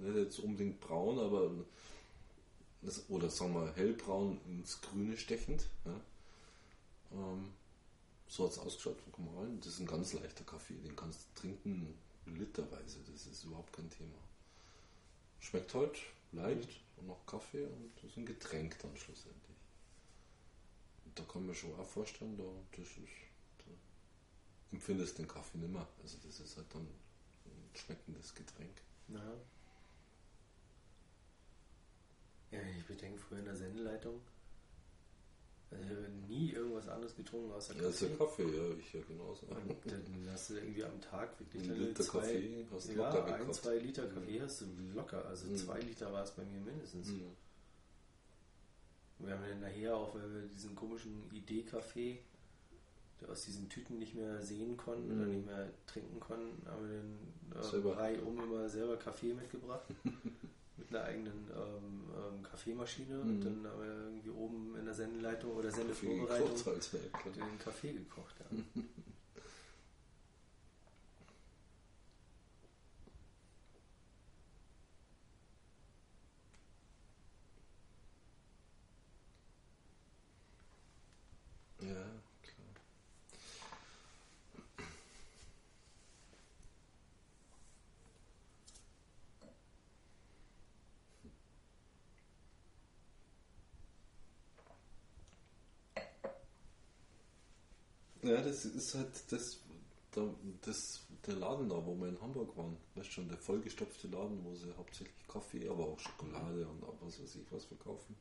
nicht 0.00 0.16
jetzt 0.16 0.38
unbedingt 0.38 0.80
braun, 0.80 1.18
aber 1.18 1.50
das, 2.80 3.04
oder 3.10 3.28
sagen 3.30 3.54
wir 3.54 3.72
hellbraun 3.74 4.40
ins 4.48 4.80
Grüne 4.80 5.16
stechend. 5.18 5.68
Ja. 5.84 6.00
Ähm, 7.12 7.52
so 8.28 8.44
hat 8.44 8.52
es 8.52 8.58
ausgeschaut 8.58 8.98
vom 9.00 9.12
Gemahlen. 9.12 9.60
Das 9.60 9.74
ist 9.74 9.80
ein 9.80 9.86
ganz 9.86 10.12
leichter 10.14 10.44
Kaffee, 10.44 10.74
den 10.74 10.96
kannst 10.96 11.20
du 11.20 11.40
trinken 11.40 11.94
literweise, 12.26 13.00
das 13.10 13.26
ist 13.26 13.44
überhaupt 13.44 13.72
kein 13.72 13.90
Thema. 13.90 14.16
Schmeckt 15.40 15.74
halt 15.74 15.98
leicht 16.32 16.80
und 16.96 17.08
noch 17.08 17.26
Kaffee 17.26 17.64
und 17.64 17.90
das 17.96 18.10
ist 18.10 18.16
ein 18.16 18.26
Getränk 18.26 18.78
dann 18.78 18.96
schlussendlich. 18.96 19.56
Und 21.04 21.18
da 21.18 21.24
kann 21.24 21.46
man 21.46 21.54
schon 21.54 21.78
auch 21.78 21.86
vorstellen, 21.86 22.36
da, 22.36 22.44
das 22.70 22.86
ist, 22.86 23.12
da 23.58 23.64
empfindest 24.70 25.18
den 25.18 25.28
Kaffee 25.28 25.58
nicht 25.58 25.72
mehr. 25.72 25.86
Also 26.02 26.16
das 26.24 26.40
ist 26.40 26.56
halt 26.56 26.72
dann 26.72 26.82
ein 26.86 27.70
schmeckendes 27.74 28.34
Getränk. 28.34 28.80
Ja. 29.08 29.34
Ja, 32.52 32.60
ich 32.78 32.84
bedenke 32.86 33.18
früher 33.18 33.38
in 33.38 33.46
der 33.46 33.56
Sendeleitung. 33.56 34.20
Also 35.72 35.84
ich 35.84 35.90
habe 35.90 36.08
nie 36.28 36.50
irgendwas 36.52 36.88
anderes 36.88 37.16
getrunken 37.16 37.50
außer 37.52 37.74
Ja, 37.80 37.88
ist 37.88 38.02
ja 38.02 38.08
Kaffee, 38.18 38.42
ja, 38.44 38.76
ich 38.78 38.92
ja 38.92 39.00
genauso. 39.08 39.46
Und 39.46 39.56
dann 39.86 40.28
hast 40.30 40.50
du 40.50 40.54
irgendwie 40.54 40.84
am 40.84 41.00
Tag 41.00 41.38
wirklich 41.40 41.62
Ein 41.62 41.68
deine 41.70 41.84
Liter 41.86 42.04
zwei, 42.04 42.20
Kaffee 42.20 42.66
hast 42.70 42.88
du 42.88 42.92
ja, 42.92 42.98
locker 42.98 43.24
ein, 43.24 43.38
gehabt. 43.40 43.54
zwei 43.54 43.78
Liter 43.78 44.06
Kaffee 44.06 44.40
hast 44.42 44.60
du 44.60 44.64
locker. 44.94 45.24
Also 45.24 45.46
Mhm. 45.46 45.56
zwei 45.56 45.80
Liter 45.80 46.12
war 46.12 46.22
es 46.24 46.30
bei 46.32 46.44
mir 46.44 46.60
mindestens. 46.60 47.08
Mhm. 47.08 47.22
Wir 49.18 49.34
haben 49.34 49.42
dann 49.48 49.60
nachher 49.60 49.96
auch, 49.96 50.14
weil 50.14 50.32
wir 50.34 50.42
diesen 50.48 50.74
komischen 50.74 51.30
Idee-Kaffee, 51.32 52.18
der 53.20 53.30
aus 53.30 53.44
diesen 53.44 53.68
Tüten 53.68 53.98
nicht 53.98 54.14
mehr 54.14 54.42
sehen 54.42 54.76
konnten 54.76 55.12
oder 55.12 55.26
Mhm. 55.26 55.34
nicht 55.36 55.46
mehr 55.46 55.70
trinken 55.86 56.18
konnten, 56.20 56.66
haben 56.68 56.88
wir 56.90 56.96
dann 56.98 58.14
äh, 58.14 58.18
um 58.20 58.38
immer 58.42 58.68
selber 58.68 58.96
Kaffee 58.96 59.32
mitgebracht. 59.32 59.86
einer 60.94 61.04
eigenen 61.04 61.48
ähm, 61.54 62.10
ähm, 62.14 62.42
Kaffeemaschine 62.42 63.20
und 63.20 63.38
Mhm. 63.38 63.44
dann 63.44 63.66
haben 63.72 63.80
wir 63.82 63.86
irgendwie 64.04 64.30
oben 64.30 64.76
in 64.76 64.84
der 64.84 64.94
Sendeleitung 64.94 65.52
oder 65.56 65.70
Sendevorbereitung 65.70 66.54
den 67.34 67.58
Kaffee 67.58 67.92
gekocht. 67.92 68.34
Ja, 81.80 81.86
klar. 82.42 82.68
Ja, 98.22 98.41
das 98.52 98.64
ist 98.66 98.94
halt 98.94 99.08
das, 99.32 99.58
da, 100.12 100.22
das, 100.62 101.00
der 101.26 101.34
Laden 101.36 101.68
da, 101.68 101.84
wo 101.86 101.94
wir 101.96 102.08
in 102.08 102.20
Hamburg 102.20 102.54
waren. 102.56 102.76
Weißt 102.94 103.10
schon, 103.12 103.28
der 103.28 103.38
vollgestopfte 103.38 104.08
Laden, 104.08 104.44
wo 104.44 104.54
sie 104.54 104.72
hauptsächlich 104.76 105.26
Kaffee, 105.26 105.68
aber 105.68 105.86
auch 105.86 105.98
Schokolade 105.98 106.66
und 106.66 106.84
auch 106.84 106.96
was 107.00 107.20
weiß 107.20 107.36
ich 107.36 107.50
was 107.50 107.64
verkaufen. 107.64 108.14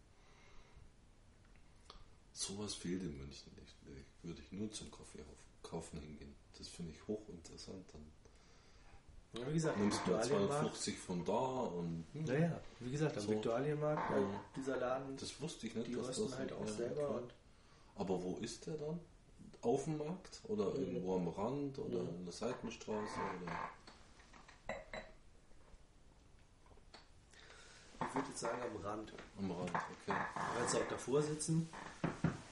Sowas 2.34 2.74
fehlt 2.76 3.02
in 3.02 3.18
München 3.18 3.52
nicht. 3.60 3.76
Würde 4.24 4.42
ich 4.42 4.52
nur 4.52 4.72
zum 4.72 4.90
Kaffee 4.90 5.24
kaufen 5.64 6.00
hingehen. 6.00 6.34
Das 6.58 6.68
finde 6.70 6.92
ich 6.92 7.08
hochinteressant. 7.08 7.84
Dann 7.92 9.42
Ja, 9.42 9.48
wie 9.50 9.54
gesagt, 9.54 9.78
nimmst 9.80 10.00
du 10.06 10.12
mal 10.12 10.20
Viktualienmarkt. 10.22 10.60
250 10.78 10.98
von 10.98 11.26
da 11.26 11.34
und 11.34 12.06
hm, 12.14 12.24
Naja, 12.26 12.62
wie 12.80 12.92
gesagt, 12.92 13.18
am 13.18 13.24
So. 13.24 13.32
Viktualienmarkt, 13.32 14.10
Ja. 14.12 14.44
dieser 14.56 14.78
Laden, 14.78 15.18
das 15.18 15.42
wusste 15.42 15.68
ich 15.68 15.76
nicht. 15.76 15.88
die 15.88 15.96
dass 15.96 16.08
das 16.18 16.38
halt 16.38 16.54
auch 16.54 16.66
ja, 16.66 16.72
selber 16.72 17.24
Aber 17.96 18.24
wo 18.24 18.38
ist 18.38 18.66
der 18.66 18.78
dann? 18.78 19.00
Auf 19.62 19.84
dem 19.86 19.98
Markt 20.00 20.42
oder 20.46 20.72
Mhm. 20.72 20.76
irgendwo 20.84 21.16
am 21.16 21.28
Rand 21.28 21.78
oder 21.80 22.02
Mhm. 22.04 22.10
in 22.20 22.24
der 22.26 22.34
Seitenstraße 22.34 23.20
oder 23.44 23.52
ich 28.10 28.16
würde 28.16 28.28
jetzt 28.30 28.40
sagen 28.40 28.62
am 28.62 28.76
Rand. 28.84 29.14
am 29.38 29.52
Rand? 29.52 29.70
Okay. 29.70 30.18
Du 30.36 30.58
kannst 30.60 30.76
auch 30.76 30.88
davor 30.90 31.22
sitzen 31.22 31.70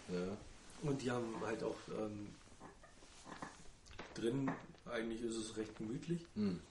Ja. 0.07 0.37
und 0.83 1.01
die 1.01 1.09
haben 1.11 1.35
halt 1.45 1.63
auch 1.63 1.75
ähm, 1.97 2.33
drin, 4.13 4.51
eigentlich 4.85 5.21
ist 5.21 5.35
es 5.35 5.57
recht 5.57 5.75
gemütlich 5.77 6.25
Hm. 6.35 6.61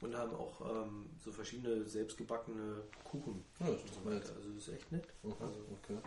und 0.00 0.14
haben 0.16 0.34
auch 0.34 0.60
ähm, 0.84 1.10
so 1.22 1.30
verschiedene 1.32 1.84
selbstgebackene 1.84 2.82
Kuchen 3.04 3.44
Ja, 3.60 3.66
ist 3.68 3.82
und 3.82 3.90
doch 3.90 4.02
so 4.04 4.08
nett. 4.10 4.30
Also 4.36 4.48
das 4.54 4.68
ist 4.68 4.74
echt 4.74 4.90
nett. 4.92 5.06
Mhm, 5.22 5.34
Also, 5.38 5.60
okay. 5.70 5.98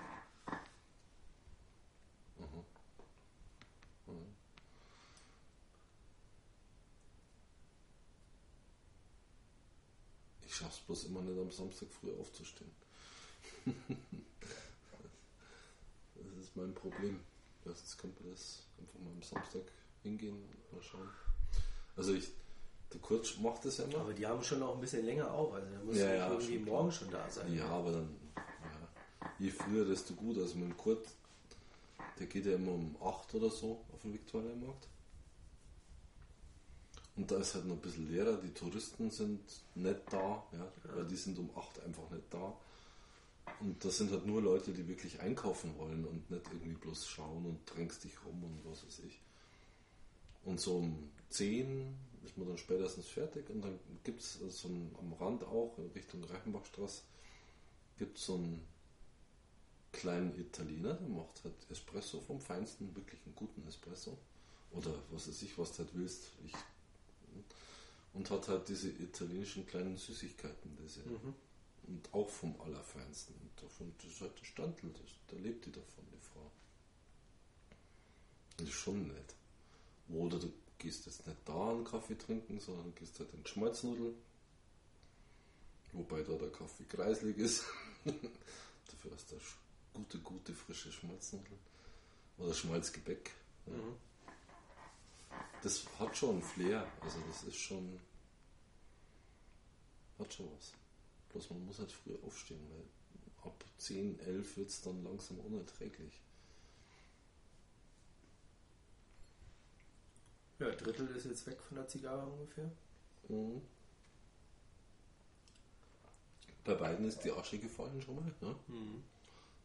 Schaff's 10.60 10.80
bloß 10.80 11.06
immer 11.06 11.22
nicht 11.22 11.40
am 11.40 11.52
Samstag 11.52 11.88
früh 11.90 12.12
aufzustehen. 12.20 12.72
das 16.16 16.38
ist 16.42 16.56
mein 16.56 16.74
Problem. 16.74 17.20
Erstens 17.66 17.98
könnte 17.98 18.24
man 18.24 18.32
das 18.34 18.64
einfach 18.80 19.00
mal 19.00 19.12
am 19.12 19.22
Samstag 19.22 19.64
hingehen 20.04 20.36
und 20.36 20.74
mal 20.74 20.82
schauen. 20.82 21.10
Also 21.96 22.14
ich, 22.14 22.30
der 22.94 23.00
Kurt 23.00 23.40
macht 23.42 23.66
das 23.66 23.78
ja 23.78 23.86
immer. 23.86 24.00
aber 24.00 24.14
die 24.14 24.26
haben 24.26 24.44
schon 24.44 24.62
auch 24.64 24.76
ein 24.76 24.82
bisschen 24.82 25.06
länger 25.06 25.32
auf, 25.32 25.54
also 25.54 25.68
da 25.70 25.80
muss 25.84 25.98
Ja, 25.98 26.08
ja, 26.08 26.16
ja, 26.16 26.28
irgendwie 26.32 26.56
schon 26.56 26.66
morgen 26.66 26.90
klar. 26.90 27.00
schon 27.00 27.12
da 27.12 27.30
sein. 27.30 27.54
Ja, 27.54 27.68
aber 27.68 27.92
dann, 27.92 28.18
ja, 28.36 28.90
je 29.38 29.50
früher, 29.52 29.86
desto 29.86 30.14
gut. 30.14 30.38
Also 30.38 30.56
mit 30.56 30.70
dem 30.70 30.78
Kurt, 30.78 31.08
der 32.18 32.28
geht 32.28 32.46
ja 32.46 32.56
immer 32.56 32.72
um 32.74 32.96
8 33.02 33.36
oder 33.36 33.50
so 33.50 33.86
auf 33.94 34.02
den 34.02 34.14
Viktualienmarkt. 34.14 34.88
Und 37.20 37.30
da 37.30 37.36
ist 37.36 37.54
halt 37.54 37.66
noch 37.66 37.76
ein 37.76 37.82
bisschen 37.82 38.10
leerer. 38.10 38.38
Die 38.38 38.54
Touristen 38.54 39.12
sind 39.12 39.42
nicht 39.76 40.00
da, 40.10 40.42
ja, 40.54 40.72
weil 40.96 41.06
die 41.06 41.18
sind 41.18 41.38
um 41.38 41.50
8 41.54 41.84
einfach 41.84 42.10
nicht 42.12 42.24
da. 42.30 42.58
Und 43.60 43.84
das 43.84 43.98
sind 43.98 44.10
halt 44.12 44.26
nur 44.26 44.42
Leute, 44.42 44.72
die 44.72 44.88
wirklich 44.88 45.20
einkaufen 45.20 45.78
wollen 45.78 46.06
und 46.06 46.32
nicht 46.32 46.46
irgendwie 46.50 46.78
bloß 46.78 47.08
schauen 47.10 47.46
und 47.46 47.60
drängst 47.66 48.06
dich 48.06 48.14
rum 48.26 48.42
und 48.42 48.62
was 48.64 48.86
weiß 48.86 49.00
ich. 49.06 49.20
Und 50.46 50.62
so 50.62 50.78
um 50.78 51.12
10 51.28 51.94
ist 52.24 52.38
man 52.38 52.48
dann 52.48 52.58
spätestens 52.58 53.08
fertig 53.08 53.50
und 53.50 53.66
dann 53.66 53.78
gibt 54.06 54.22
es 54.22 54.40
so 54.40 54.70
ein, 54.70 54.96
am 54.98 55.12
Rand 55.12 55.44
auch 55.44 55.78
in 55.78 55.92
Richtung 55.92 56.24
Reichenbachstraße 56.24 57.02
gibt 57.98 58.18
es 58.18 58.28
so 58.28 58.36
einen 58.36 58.66
kleinen 59.92 60.40
Italiener, 60.40 60.94
der 60.94 61.10
macht 61.10 61.44
halt 61.44 61.56
Espresso 61.70 62.22
vom 62.22 62.40
Feinsten, 62.40 62.96
wirklich 62.96 63.20
einen 63.26 63.36
guten 63.36 63.68
Espresso. 63.68 64.18
Oder 64.72 64.94
was 65.12 65.28
weiß 65.28 65.42
ich, 65.42 65.58
was 65.58 65.74
du 65.74 65.80
halt 65.80 65.90
willst. 65.94 66.30
Ich, 66.46 66.54
und 68.14 68.30
hat 68.32 68.48
halt 68.48 68.68
diese 68.70 68.90
italienischen 68.90 69.66
kleinen 69.68 69.98
Süßigkeiten, 69.98 70.78
diese, 70.84 71.02
Mhm. 71.02 71.34
und 71.88 72.14
auch 72.14 72.30
vom 72.30 72.60
Allerfeinsten. 72.62 73.36
Und 73.36 73.64
davon, 73.64 73.94
das 73.98 74.12
ist 74.12 74.22
halt 74.22 74.40
der 74.40 74.46
Standel, 74.46 74.92
das, 74.94 75.12
da 75.28 75.36
lebt 75.38 75.66
die 75.66 75.72
davon, 75.72 76.06
die 76.12 76.18
Frau. 76.20 76.52
Das 78.58 78.68
ist 78.68 78.74
schon 78.76 79.08
nett. 79.08 79.36
Oder 80.10 80.40
du 80.40 80.52
gehst 80.78 81.06
jetzt 81.06 81.26
nicht 81.28 81.38
da 81.46 81.70
einen 81.72 81.84
Kaffee 81.84 82.16
trinken, 82.18 82.60
sondern 82.60 82.94
gehst 82.96 83.20
halt 83.20 83.34
in 83.34 83.46
Schmalznudel. 83.46 84.14
Wobei 85.94 86.22
da 86.24 86.34
der 86.34 86.52
Kaffee 86.52 86.84
kreislig 86.86 87.38
ist. 87.38 87.64
Dafür 88.06 89.12
hast 89.14 89.32
du 89.32 89.38
gute, 89.94 90.20
gute, 90.20 90.54
frische 90.54 90.92
Schmalznudeln. 90.92 91.60
Oder 92.38 92.54
Schmalzgebäck. 92.54 93.32
Mhm. 93.66 93.96
Das 95.62 95.86
hat 96.00 96.16
schon 96.16 96.36
einen 96.36 96.42
Flair. 96.42 96.88
Also 97.02 97.20
das 97.28 97.44
ist 97.44 97.58
schon. 97.58 98.00
Hat 100.18 100.34
schon 100.34 100.48
was. 100.56 100.74
Bloß 101.30 101.50
man 101.52 101.66
muss 101.66 101.80
halt 101.80 101.92
früh 101.92 102.16
aufstehen, 102.26 102.66
weil 102.70 103.52
ab 103.52 103.64
10, 103.78 104.20
11 104.20 104.58
wird 104.58 104.70
es 104.70 104.82
dann 104.82 105.04
langsam 105.04 105.40
unerträglich. 105.40 106.22
Ja, 110.60 110.68
ein 110.68 110.78
Drittel 110.78 111.08
ist 111.16 111.26
jetzt 111.26 111.48
weg 111.48 111.62
von 111.62 111.78
der 111.78 111.88
Zigarre 111.88 112.26
ungefähr. 112.26 112.70
Mhm. 113.30 113.62
Bei 116.66 116.74
beiden 116.74 117.06
ist 117.06 117.24
die 117.24 117.32
Asche 117.32 117.58
gefallen 117.58 118.02
schon 118.02 118.16
mal. 118.16 118.34
Ne? 118.42 118.56
Mhm. 118.68 119.04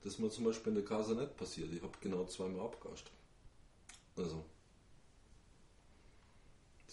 Das 0.03 0.15
ist 0.15 0.19
mir 0.21 0.31
zum 0.31 0.45
Beispiel 0.45 0.69
in 0.69 0.77
der 0.77 0.85
Casa 0.85 1.15
nicht 1.15 1.37
passiert. 1.37 1.73
Ich 1.73 1.83
habe 1.83 1.99
genau 2.01 2.25
zweimal 2.27 2.67
abgascht. 2.67 3.11
Also. 4.17 4.45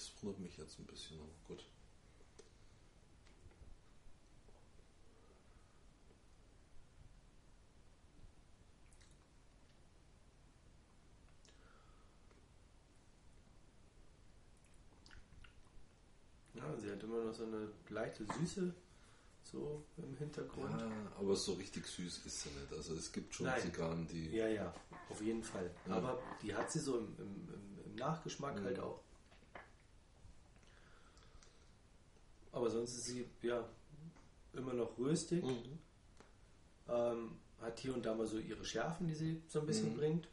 Das 0.02 0.24
wundert 0.24 0.40
mich 0.40 0.58
jetzt 0.58 0.80
ein 0.80 0.86
bisschen, 0.86 1.20
aber 1.20 1.30
gut. 1.48 1.64
Ja, 16.56 16.76
sie 16.80 16.92
hat 16.92 17.04
immer 17.04 17.24
noch 17.26 17.34
so 17.34 17.44
eine 17.44 17.72
leichte 17.90 18.26
Süße 18.26 18.74
so 19.44 19.84
im 19.98 20.16
Hintergrund. 20.18 20.80
Ja, 20.80 20.90
aber 21.20 21.36
so 21.36 21.54
richtig 21.54 21.86
süß 21.86 22.26
ist 22.26 22.42
sie 22.42 22.50
nicht. 22.50 22.74
Also 22.74 22.96
es 22.96 23.12
gibt 23.12 23.36
schon 23.36 23.46
Nein. 23.46 23.62
Zigarren, 23.62 24.08
die. 24.08 24.32
Ja, 24.32 24.48
ja, 24.48 24.74
auf 25.10 25.22
jeden 25.22 25.44
Fall. 25.44 25.70
Ja. 25.88 25.96
Aber 25.98 26.20
die 26.42 26.56
hat 26.56 26.72
sie 26.72 26.80
so 26.80 26.98
im, 26.98 27.16
im, 27.20 27.50
im, 27.86 27.96
Nachgeschmack 27.96 28.60
Mhm. 28.60 28.64
halt 28.66 28.80
auch. 28.80 29.04
Aber 32.52 32.70
sonst 32.70 32.98
ist 32.98 33.06
sie, 33.06 33.26
ja, 33.42 33.68
immer 34.54 34.74
noch 34.74 34.98
röstig. 34.98 35.44
Mhm. 35.44 35.80
Ähm, 36.90 37.32
hat 37.62 37.80
hier 37.80 37.94
und 37.94 38.06
da 38.06 38.14
mal 38.14 38.28
so 38.28 38.38
ihre 38.40 38.66
Schärfen, 38.66 39.08
die 39.08 39.14
sie 39.16 39.42
so 39.48 39.60
ein 39.62 39.66
bisschen 39.66 39.94
Mhm. 39.94 39.98
bringt. 39.98 40.28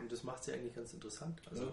Und 0.00 0.10
das 0.10 0.22
macht 0.24 0.44
sie 0.44 0.52
eigentlich 0.52 0.74
ganz 0.74 0.92
interessant. 0.92 1.40
Also, 1.50 1.72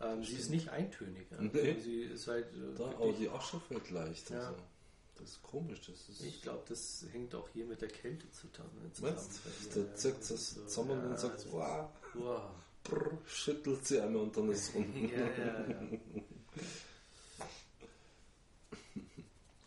Ja. 0.00 0.12
ähm, 0.12 0.22
sie 0.24 0.34
ist 0.36 0.50
nicht 0.50 0.68
eintönig. 0.68 1.26
Ja. 1.30 1.40
Nee. 1.40 1.78
Sie 1.80 2.02
ist 2.02 2.28
halt. 2.28 2.46
äh, 2.54 2.74
Da, 2.76 2.84
aber 2.86 3.12
die 3.12 3.28
Asche 3.28 3.58
fällt 3.60 3.90
leicht. 3.90 4.30
Ja. 4.30 4.48
Also. 4.48 4.56
Das 5.16 5.30
ist 5.30 5.42
komisch. 5.44 5.80
Das 5.86 6.08
ist, 6.08 6.22
ich 6.24 6.42
glaube, 6.42 6.64
das 6.68 7.06
hängt 7.12 7.34
auch 7.36 7.48
hier 7.50 7.64
mit 7.66 7.80
der 7.80 7.88
Kälte 7.88 8.28
zusammen. 8.32 8.70
Meinst 9.00 9.00
bei 9.00 9.10
du? 9.10 9.16
ihr. 9.80 9.84
Der 9.86 9.94
zückt 9.94 10.20
das 10.28 10.50
So, 10.54 10.60
zusammen 10.66 11.00
ja, 11.02 11.06
und 11.10 11.18
sagt, 11.20 11.36
ist- 11.38 11.52
wow, 11.52 11.88
wow. 12.14 12.42
brr, 12.82 13.18
schüttelt 13.24 13.86
sie 13.86 14.00
einmal 14.00 14.22
und 14.22 14.36
dann 14.36 14.50
ist 14.50 14.68
es 14.70 14.74
unten. 14.74 15.08
Ja, 15.08 15.18
ja, 15.20 15.68
ja. 15.70 15.82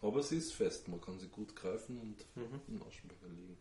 Aber 0.01 0.23
sie 0.23 0.37
ist 0.37 0.53
fest, 0.53 0.87
man 0.87 0.99
kann 1.01 1.19
sie 1.19 1.27
gut 1.27 1.55
greifen 1.55 1.99
und 1.99 2.25
Mhm. 2.35 2.61
im 2.67 2.81
Aschenbecher 2.83 3.27
liegen. 3.27 3.57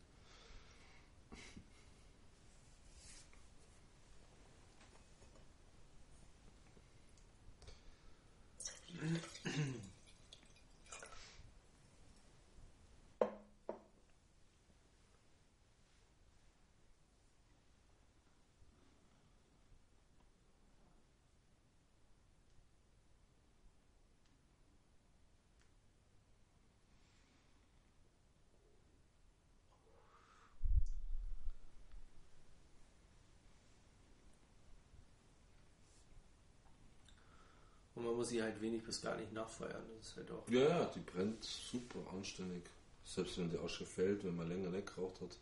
Man 38.16 38.22
muss 38.22 38.30
sie 38.30 38.42
halt 38.42 38.58
wenig 38.62 38.82
bis 38.82 39.02
gar 39.02 39.14
nicht 39.18 39.30
nachfeuern. 39.34 39.84
Das 39.98 40.08
ist 40.08 40.16
halt 40.16 40.30
auch. 40.30 40.48
Ja, 40.48 40.60
ja, 40.60 40.84
die 40.86 41.00
brennt 41.00 41.44
super 41.44 41.98
anständig. 42.14 42.62
Selbst 43.04 43.36
wenn 43.36 43.50
die 43.50 43.58
Asche 43.58 43.84
fällt, 43.84 44.24
wenn 44.24 44.34
man 44.34 44.48
länger 44.48 44.70
nicht 44.70 44.86
geraucht 44.94 45.20
hat, 45.20 45.36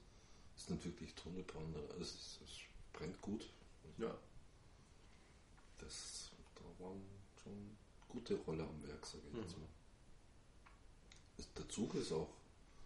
ist 0.56 0.70
nicht 0.70 0.84
wirklich 0.84 1.14
tolle 1.14 1.44
Brande. 1.44 1.78
Es, 2.00 2.40
es 2.44 2.50
brennt 2.92 3.20
gut. 3.20 3.48
Ja. 3.96 4.12
Das, 5.78 6.30
da 6.56 6.84
waren 6.84 7.00
schon 7.44 7.76
gute 8.08 8.34
Rolle 8.38 8.64
am 8.64 8.82
Werk, 8.88 9.06
sage 9.06 9.22
ich 9.32 9.38
jetzt 9.38 9.56
Mhm. 9.56 9.62
mal. 9.62 9.68
Der 11.56 11.68
Zug 11.68 11.94
ist 11.94 12.10
auch 12.10 12.28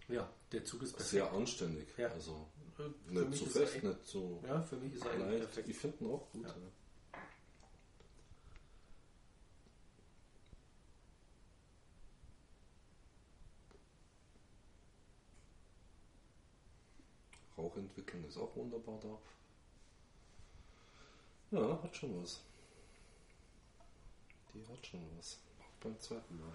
ja, 0.08 0.30
der 0.52 0.64
Zug 0.66 0.82
ist 0.82 0.92
perfekt. 0.92 1.10
sehr 1.10 1.32
anständig. 1.32 1.88
Ja. 1.96 2.08
Also 2.08 2.46
Für 2.76 2.92
nicht 3.10 3.38
zu 3.38 3.46
fest, 3.46 3.82
nicht 3.82 4.06
zu 4.06 4.38
Ja, 4.46 4.60
für 4.60 4.76
mich 4.76 4.94
ist 4.94 5.04
er 5.06 5.16
leicht. 5.16 5.38
perfekt. 5.44 5.68
Ich 5.70 5.76
finde 5.78 6.04
ihn 6.04 6.10
auch 6.10 6.30
gut. 6.30 6.44
Ja. 6.44 6.50
Ja. 6.50 6.54
Rauchentwicklung 17.88 18.24
ist 18.26 18.36
auch 18.36 18.54
wunderbar 18.54 18.98
da. 19.00 19.18
Ja, 21.50 21.82
hat 21.82 21.96
schon 21.96 22.22
was. 22.22 22.40
Die 24.52 24.66
hat 24.66 24.86
schon 24.86 25.00
was. 25.16 25.38
Auch 25.58 25.82
beim 25.82 25.98
zweiten 25.98 26.38
Mal. 26.38 26.52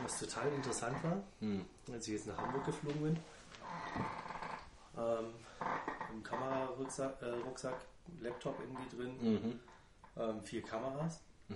Was 0.00 0.17
total 0.28 0.52
interessant 0.52 1.02
war, 1.04 1.22
Hm. 1.40 1.64
als 1.92 2.06
ich 2.06 2.14
jetzt 2.14 2.26
nach 2.26 2.36
Hamburg 2.36 2.64
geflogen 2.66 3.02
bin, 3.02 3.18
ähm, 4.96 5.32
im 6.12 6.22
Kamerarucksack, 6.22 7.22
äh, 7.22 7.30
Rucksack, 7.30 7.76
Laptop 8.20 8.58
irgendwie 8.60 8.96
drin, 8.96 9.16
Mhm. 9.42 9.60
ähm, 10.16 10.42
vier 10.42 10.62
Kameras. 10.62 11.20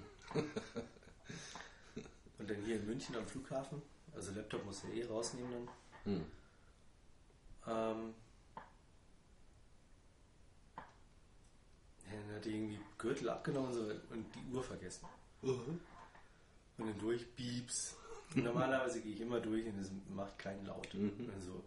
Und 2.38 2.48
dann 2.50 2.62
hier 2.64 2.76
in 2.76 2.86
München 2.86 3.14
am 3.16 3.26
Flughafen, 3.26 3.82
also 4.14 4.32
Laptop 4.32 4.64
muss 4.64 4.82
ich 4.84 4.94
eh 5.02 5.06
rausnehmen 5.06 5.52
dann. 5.52 5.68
Hm. 6.04 6.24
Ähm, 7.68 8.14
dann 12.10 12.34
hat 12.36 12.44
die 12.44 12.50
irgendwie 12.54 12.80
Gürtel 12.98 13.28
abgenommen 13.30 13.68
und 13.68 13.74
so, 13.74 13.82
und 14.10 14.26
die 14.34 14.44
Uhr 14.52 14.62
vergessen. 14.62 15.06
Und 15.42 15.80
dann 16.78 16.98
durch, 16.98 17.34
Pieps. 17.36 17.96
Und 18.34 18.44
normalerweise 18.44 19.00
gehe 19.00 19.12
ich 19.12 19.20
immer 19.20 19.40
durch 19.40 19.66
und 19.66 19.78
es 19.78 19.90
macht 20.08 20.38
keinen 20.38 20.64
Laut. 20.66 20.92
Mhm. 20.94 21.30
Und 21.34 21.42
so, 21.42 21.64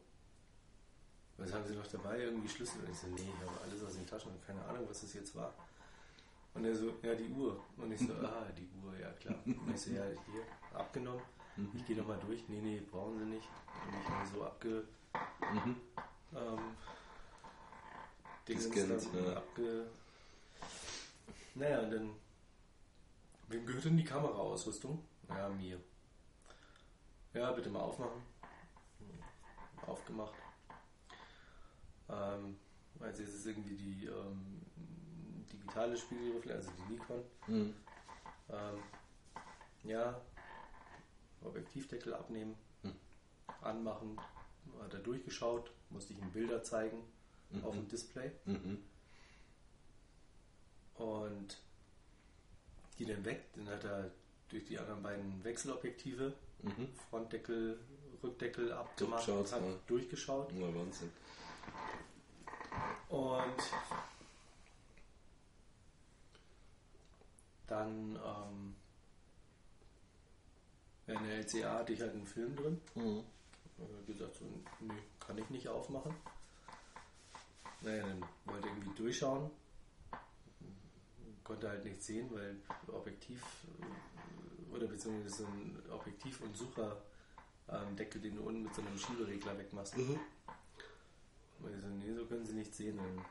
was 1.38 1.54
haben 1.54 1.66
Sie 1.66 1.76
noch 1.76 1.88
dabei? 1.88 2.20
Irgendwie 2.20 2.48
Schlüssel? 2.48 2.82
Und 2.82 2.90
ich 2.90 2.98
so, 2.98 3.08
nee, 3.08 3.22
ich 3.22 3.48
habe 3.48 3.62
alles 3.62 3.84
aus 3.84 3.96
den 3.96 4.08
Taschen 4.08 4.32
und 4.32 4.46
keine 4.46 4.64
Ahnung, 4.66 4.86
was 4.88 5.02
das 5.02 5.14
jetzt 5.14 5.36
war. 5.36 5.54
Und 6.54 6.64
er 6.64 6.76
so, 6.76 6.94
ja, 7.04 7.14
die 7.14 7.30
Uhr. 7.30 7.62
Und 7.78 7.92
ich 7.92 8.00
so, 8.00 8.14
ah, 8.14 8.48
die 8.58 8.70
Uhr, 8.82 8.98
ja 8.98 9.12
klar. 9.14 9.36
Und 9.46 9.72
ich 9.74 9.82
so, 9.82 9.92
ja, 9.92 10.04
hier, 10.06 10.44
abgenommen. 10.74 11.22
Ich 11.74 11.86
gehe 11.86 11.98
nochmal 11.98 12.20
durch. 12.26 12.48
Nee, 12.48 12.62
nee, 12.62 12.82
brauchen 12.92 13.20
Sie 13.20 13.26
nicht. 13.26 13.48
Und 13.88 13.94
ich 14.02 14.10
habe 14.10 14.28
so 14.28 14.44
abge... 14.44 14.84
Mhm. 15.54 15.76
Ähm, 16.36 16.60
Gescannt, 18.46 18.90
dann 19.14 19.26
ja. 19.26 19.38
abge... 19.38 19.88
Naja, 21.56 21.80
und 21.80 21.92
dann... 21.92 22.10
Wem 23.48 23.66
gehört 23.66 23.86
denn 23.86 23.98
die 23.98 24.04
Kameraausrüstung? 24.04 25.04
Ja, 25.30 25.50
mir. 25.50 25.80
Ja, 27.36 27.52
bitte 27.52 27.70
mal 27.70 27.82
aufmachen. 27.82 28.22
Hm, 29.00 29.88
Aufgemacht. 29.90 30.34
Ähm, 32.10 32.58
also 33.00 33.24
es 33.24 33.34
ist 33.36 33.46
irgendwie 33.46 33.76
die 33.76 34.06
ähm, 34.06 34.62
digitale 35.52 35.98
Spiegelreflex, 35.98 36.68
also 36.68 36.72
die 36.84 36.94
Nikon. 36.94 37.24
Mhm. 37.48 37.76
Ähm, 38.50 38.80
Ja, 39.84 40.20
Objektivdeckel 41.42 42.14
abnehmen, 42.16 42.58
Hm. 42.82 42.96
anmachen, 43.62 44.20
hat 44.82 44.94
er 44.96 45.00
durchgeschaut, 45.02 45.72
musste 45.92 46.14
ich 46.14 46.20
ihm 46.20 46.32
Bilder 46.32 46.64
zeigen 46.64 47.04
Mhm. 47.52 47.64
auf 47.64 47.76
dem 47.76 47.88
Display 47.88 48.32
Mhm. 48.46 48.84
und 50.96 51.62
die 52.98 53.06
dann 53.06 53.24
weg. 53.26 53.54
Dann 53.54 53.70
hat 53.70 53.84
er 53.84 54.12
durch 54.50 54.66
die 54.66 54.78
anderen 54.80 55.02
beiden 55.04 55.44
Wechselobjektive 55.44 56.34
Mhm. 56.62 56.88
Frontdeckel, 57.10 57.80
Rückdeckel 58.24 58.72
abgemacht, 58.72 59.28
Durchgeschaut, 59.28 59.52
hat 59.52 59.62
ja. 59.70 59.76
durchgeschaut 59.86 60.50
Na, 60.54 60.74
Wahnsinn. 60.74 61.12
und 63.10 63.56
dann 67.68 68.16
ähm, 68.24 68.76
in 71.08 71.24
der 71.28 71.38
LCA 71.40 71.80
hatte 71.80 71.94
ich 71.94 72.02
halt 72.02 72.14
einen 72.14 72.26
Film 72.26 72.56
drin. 72.56 72.82
Mhm. 72.96 73.24
Äh, 73.78 74.12
gesagt, 74.12 74.36
so, 74.36 74.46
nee, 74.80 74.94
kann 75.20 75.38
ich 75.38 75.50
nicht 75.50 75.68
aufmachen. 75.68 76.16
Naja, 77.82 78.08
dann 78.08 78.26
wollte 78.46 78.68
irgendwie 78.70 78.96
durchschauen. 78.96 79.52
Konnte 81.44 81.70
halt 81.70 81.84
nichts 81.86 82.08
sehen, 82.08 82.28
weil 82.32 82.56
Objektiv 82.88 83.44
äh, 83.80 84.15
oder 84.76 84.88
beziehungsweise 84.88 85.44
so 85.44 85.46
ein 85.46 85.82
Objektiv- 85.92 86.42
und 86.42 86.56
Sucherdeckel, 86.56 88.22
den 88.22 88.36
du 88.36 88.44
unten 88.44 88.64
mit 88.64 88.74
so 88.74 88.82
einem 88.82 88.98
Schieberegler 88.98 89.58
wegmachst. 89.58 89.98
Mhm. 89.98 90.20
Und 91.62 91.74
ich 91.76 91.82
so, 91.82 91.88
nee, 91.88 92.14
so 92.14 92.26
können 92.26 92.46
sie 92.46 92.54
nicht 92.54 92.74
sehen. 92.76 92.98
Dann, 92.98 93.26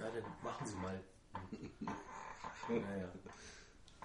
ja, 0.00 0.10
dann 0.10 0.24
machen 0.42 0.66
sie 0.66 0.76
mal. 0.76 1.00
naja. 2.68 3.08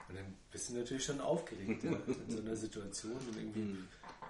Und 0.09 0.15
dann 0.15 0.35
bist 0.51 0.69
du 0.69 0.75
natürlich 0.77 1.03
schon 1.05 1.19
aufgeregt 1.19 1.83
ja, 1.83 1.91
in 1.91 2.29
so 2.29 2.39
einer 2.41 2.55
Situation 2.55 3.13
und 3.17 3.35
irgendwie 3.37 3.59
Mhm. 3.61 3.87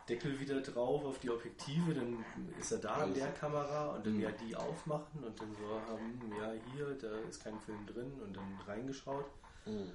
Deckel 0.09 0.39
wieder 0.39 0.61
drauf 0.61 1.03
auf 1.03 1.19
die 1.19 1.29
Objektive, 1.29 1.93
dann 1.93 2.23
ist 2.57 2.71
er 2.71 2.77
da 2.77 2.93
an 2.93 3.13
der 3.13 3.29
Kamera 3.33 3.87
und 3.87 4.05
dann 4.05 4.13
Mhm. 4.13 4.21
ja 4.21 4.31
die 4.31 4.55
aufmachen 4.55 5.21
und 5.21 5.37
dann 5.39 5.53
so, 5.53 5.81
hm, 5.97 6.31
ja 6.39 6.53
hier, 6.73 6.93
da 6.95 7.17
ist 7.27 7.43
kein 7.43 7.59
Film 7.59 7.85
drin 7.85 8.13
und 8.23 8.33
dann 8.37 8.57
reingeschaut 8.65 9.25
Mhm. 9.65 9.91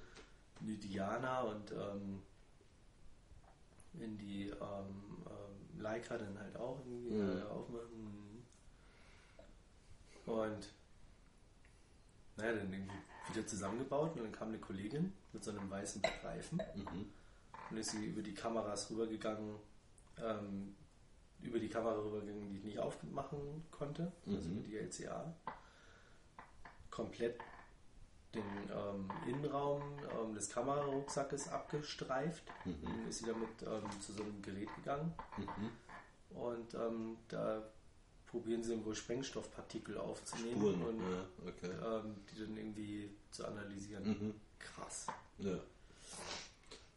die 0.61 0.77
Diana 0.79 1.41
und 1.41 1.73
ähm, 1.73 2.23
in 4.01 4.17
die 4.19 4.49
ähm, 4.49 5.25
ähm, 5.27 5.81
Leica 5.81 6.17
dann 6.19 6.39
halt 6.39 6.57
auch 6.57 6.79
irgendwie 6.81 7.11
Mhm. 7.11 7.39
äh, 7.39 7.43
aufmachen. 7.45 8.45
Und 10.27 10.73
naja, 12.37 12.53
dann 12.55 12.73
irgendwie 12.73 12.93
wieder 13.33 13.47
zusammengebaut 13.47 14.17
und 14.17 14.23
dann 14.25 14.33
kam 14.33 14.49
eine 14.49 14.59
Kollegin 14.59 15.13
mit 15.33 15.45
so 15.45 15.51
einem 15.51 15.69
weißen 15.71 16.03
Streifen 16.05 16.61
Mhm. 16.75 17.13
und 17.71 17.77
ist 17.77 17.91
sie 17.91 18.07
über 18.07 18.23
die 18.23 18.35
Kameras 18.35 18.91
rübergegangen, 18.91 19.57
ähm, 20.19 20.75
über 21.41 21.59
die 21.59 21.69
Kamera 21.69 21.97
rübergegangen, 22.01 22.51
die 22.51 22.59
ich 22.59 22.65
nicht 22.65 22.79
aufmachen 22.79 23.65
konnte, 23.71 24.13
also 24.27 24.49
Mhm. 24.49 24.59
über 24.59 24.63
die 24.69 24.77
LCA. 24.79 25.35
Komplett 26.91 27.39
den 28.35 28.45
ähm, 28.71 29.11
Innenraum 29.27 29.83
ähm, 30.21 30.35
des 30.35 30.49
Kamerarucksackes 30.51 31.49
abgestreift. 31.49 32.45
Mhm. 32.65 33.09
Ist 33.09 33.19
sie 33.21 33.27
damit 33.27 33.49
ähm, 33.63 34.01
zu 34.01 34.13
so 34.13 34.23
einem 34.23 34.41
Gerät 34.43 34.75
gegangen 34.77 35.13
Mhm. 35.37 36.37
und 36.39 36.75
ähm, 36.75 37.17
da 37.29 37.63
probieren 38.27 38.63
sie 38.65 38.83
wohl 38.85 38.95
Sprengstoffpartikel 38.95 39.99
aufzunehmen 39.99 40.57
Spuren. 40.57 40.83
und 40.83 41.01
Ja, 41.01 41.27
okay. 41.47 41.71
ähm, 42.07 42.15
die 42.33 42.41
dann 42.41 42.57
irgendwie 42.57 43.11
zu 43.31 43.47
analysieren. 43.47 44.05
Mhm. 44.09 44.35
Krass. 44.59 45.07
Ja. 45.39 45.59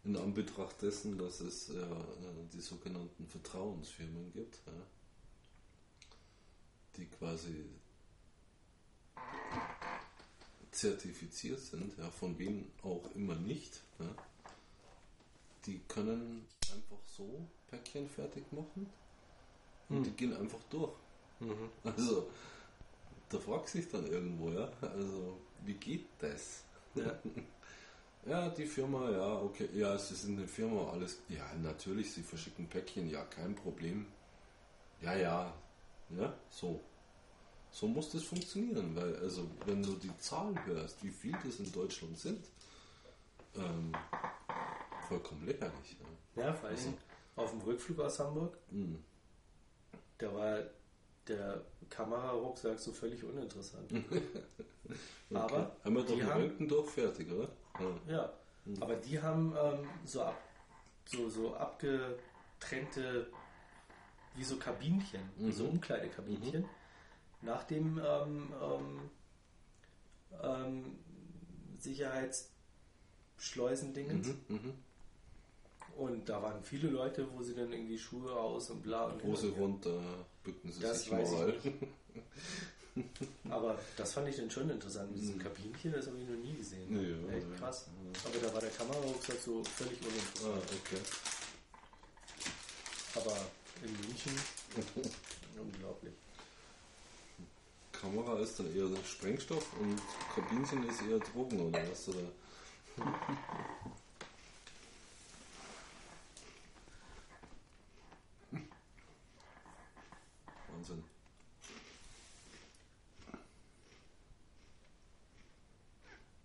In 0.05 0.15
Anbetracht 0.15 0.81
dessen, 0.81 1.17
dass 1.17 1.41
es 1.41 1.67
ja, 1.69 1.81
äh, 1.81 2.47
die 2.53 2.61
sogenannten 2.61 3.27
Vertrauensfirmen 3.27 4.31
gibt, 4.31 4.59
ja, 4.67 4.73
die 6.95 7.07
quasi 7.07 7.65
zertifiziert 10.75 11.59
sind, 11.59 11.97
ja, 11.97 12.09
von 12.11 12.37
wem 12.39 12.71
auch 12.83 13.09
immer 13.15 13.35
nicht, 13.35 13.81
ja, 13.99 14.15
die 15.65 15.79
können 15.87 16.45
einfach 16.71 17.03
so 17.05 17.47
Päckchen 17.67 18.07
fertig 18.09 18.43
machen 18.51 18.89
und 19.89 19.97
Hm. 19.97 20.03
die 20.03 20.11
gehen 20.11 20.35
einfach 20.35 20.63
durch. 20.69 20.93
Mhm. 21.39 21.69
Also, 21.83 22.29
da 23.29 23.39
fragt 23.39 23.69
sich 23.69 23.89
dann 23.89 24.07
irgendwo, 24.07 24.51
ja, 24.51 24.71
also, 24.81 25.39
wie 25.65 25.75
geht 25.75 26.07
das? 26.19 26.63
Ja. 26.95 27.19
Ja, 28.25 28.49
die 28.49 28.65
Firma, 28.65 29.11
ja, 29.11 29.39
okay, 29.41 29.69
ja, 29.73 29.97
sie 29.97 30.15
sind 30.15 30.39
eine 30.39 30.47
Firma, 30.47 30.89
alles, 30.91 31.19
ja, 31.29 31.45
natürlich, 31.61 32.11
sie 32.11 32.23
verschicken 32.23 32.67
Päckchen, 32.67 33.07
ja, 33.09 33.23
kein 33.25 33.55
Problem. 33.55 34.07
Ja, 35.01 35.15
ja, 35.15 35.53
ja, 36.09 36.33
so. 36.49 36.81
So 37.75 37.87
muss 37.89 38.09
das 38.09 38.23
funktionieren, 38.23 38.95
weil, 38.95 39.17
also, 39.17 39.49
wenn 39.65 39.83
du 39.83 39.95
die 39.95 40.17
Zahl 40.17 40.55
hörst, 40.65 41.03
wie 41.03 41.09
viel 41.09 41.35
das 41.43 41.59
in 41.59 41.69
Deutschland 41.73 42.17
sind, 42.17 42.45
ähm, 43.53 43.91
vollkommen 45.09 45.45
lächerlich. 45.45 45.97
Ja. 46.37 46.43
Ja, 46.45 46.53
vor 46.53 46.69
allem 46.69 46.77
Also- 46.77 46.93
auf 47.35 47.51
dem 47.51 47.59
Rückflug 47.63 47.99
aus 47.99 48.17
Hamburg, 48.19 48.57
Hm. 48.71 49.03
da 50.19 50.33
war 50.33 50.59
der 51.27 51.65
Kamerarucksack 51.89 52.79
so 52.79 52.93
völlig 52.93 53.21
uninteressant. 53.23 53.91
Okay. 55.31 55.65
Aber 55.83 56.01
durch 56.03 56.05
die 56.05 56.15
den 56.17 56.25
haben- 56.29 56.41
Röntgen 56.43 56.67
durch, 56.69 56.89
fertig, 56.91 57.29
oder? 57.31 57.49
Ja. 58.07 58.13
Ja, 58.13 58.33
aber 58.79 58.95
die 58.95 59.19
haben 59.19 59.53
ähm, 59.59 59.79
so, 60.05 60.21
ab, 60.21 60.39
so, 61.05 61.27
so 61.29 61.55
abgetrennte, 61.55 63.27
wie 64.35 64.43
so 64.43 64.55
Kabinchen, 64.57 65.21
wie 65.37 65.51
so 65.51 65.63
Mhm. 65.65 65.81
Nach 67.45 67.63
dem 67.63 67.99
ähm, 68.03 68.51
ähm, 68.61 69.09
ähm, 70.41 70.95
Sicherheitsschleusendingens. 71.79 74.27
Mhm, 74.27 74.35
mhm. 74.47 74.73
Und 75.97 76.27
da 76.27 76.41
waren 76.41 76.61
viele 76.63 76.89
Leute, 76.89 77.27
wo 77.31 77.41
sie 77.43 77.55
dann 77.55 77.71
irgendwie 77.71 77.97
Schuhe 77.97 78.33
aus 78.33 78.69
und 78.69 78.81
bla 78.83 79.05
und 79.05 79.23
Hose 79.23 79.49
runter, 79.51 79.97
bücken 80.43 80.69
sie 80.71 80.81
Das 80.81 81.03
sich 81.03 81.11
weiß 81.11 81.31
ich 81.31 81.37
mal. 81.37 81.53
Aber 83.49 83.77
das 83.97 84.13
fand 84.13 84.27
ich 84.29 84.35
dann 84.37 84.49
schon 84.49 84.69
interessant 84.69 85.11
mit 85.11 85.21
diesem 85.21 85.37
Kabinchen, 85.39 85.91
das 85.93 86.07
habe 86.07 86.17
ich 86.19 86.27
noch 86.27 86.35
nie 86.37 86.53
gesehen. 86.55 86.89
Mhm. 86.89 87.27
Ja, 87.29 87.33
Echt 87.35 87.49
ja. 87.49 87.55
krass. 87.57 87.87
Aber 88.25 88.37
da 88.39 88.53
war 88.53 88.61
der 88.61 88.69
Kamerarucksack 88.71 89.37
so 89.39 89.61
völlig 89.63 89.99
Ah, 90.01 90.05
uninteressant. 90.07 90.63
okay. 90.81 90.99
Aber 93.15 93.37
in 93.83 93.91
München 94.07 94.33
unglaublich. 95.61 96.13
Kamera 98.05 98.37
ist 98.39 98.59
dann 98.59 98.71
eher 98.75 98.87
Sprengstoff 99.03 99.65
und 99.79 99.99
Kabinchen 100.35 100.87
ist 100.87 101.01
eher 101.01 101.17
Drogen 101.17 101.59
oder 101.59 101.81
was? 101.89 102.07
Oder? 102.09 102.31
Wahnsinn. 110.71 111.03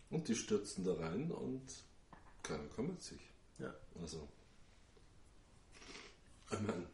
Und 0.10 0.28
die 0.30 0.36
stürzen 0.36 0.86
da 0.86 0.94
rein 0.96 1.32
und 1.32 1.64
keiner 2.44 2.66
kümmert 2.76 3.02
sich. 3.04 3.22
Ja. 3.60 3.74
Also, 4.02 4.28
ich 6.52 6.60
meine, 6.60 6.86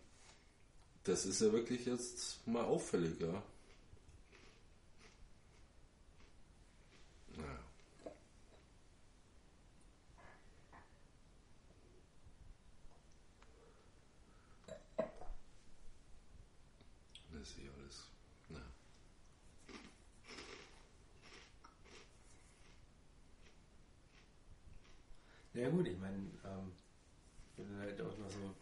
Das 1.04 1.26
ist 1.28 1.42
ja 1.42 1.52
wirklich 1.52 1.86
jetzt 1.86 2.46
mal 2.48 2.64
auffällig, 2.66 3.20
ja. 3.20 3.44
Naja. 7.38 7.60
Das 17.32 17.42
ist 17.50 17.58
eh 17.58 17.70
alles. 17.70 18.08
Naja. 18.50 18.66
Ja 25.54 25.70
gut, 25.70 25.88
ich 25.88 25.98
meine, 26.00 26.16
ähm, 26.46 26.72
wenn 27.58 27.70
du 27.74 27.80
halt 27.80 28.02
auch 28.02 28.18
noch 28.18 28.30
so 28.30 28.54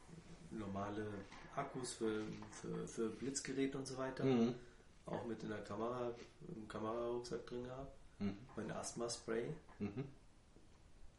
normale 0.52 1.08
Akkus 1.56 1.94
für, 1.94 2.24
für, 2.52 2.88
für 2.88 3.10
Blitzgeräte 3.10 3.78
und 3.78 3.86
so 3.88 3.98
weiter, 3.98 4.24
Mhm. 4.26 4.56
auch 5.06 5.26
mit 5.26 5.42
in 5.44 5.50
der 5.50 5.64
Kamera, 5.64 6.12
im 6.48 6.68
Kamerarucksack 6.68 7.46
drin 7.46 7.64
gehabt. 7.64 7.96
Mhm. 8.20 8.38
Mein 8.56 8.72
Asthma-Spray, 8.72 9.54
Mhm. 9.80 10.06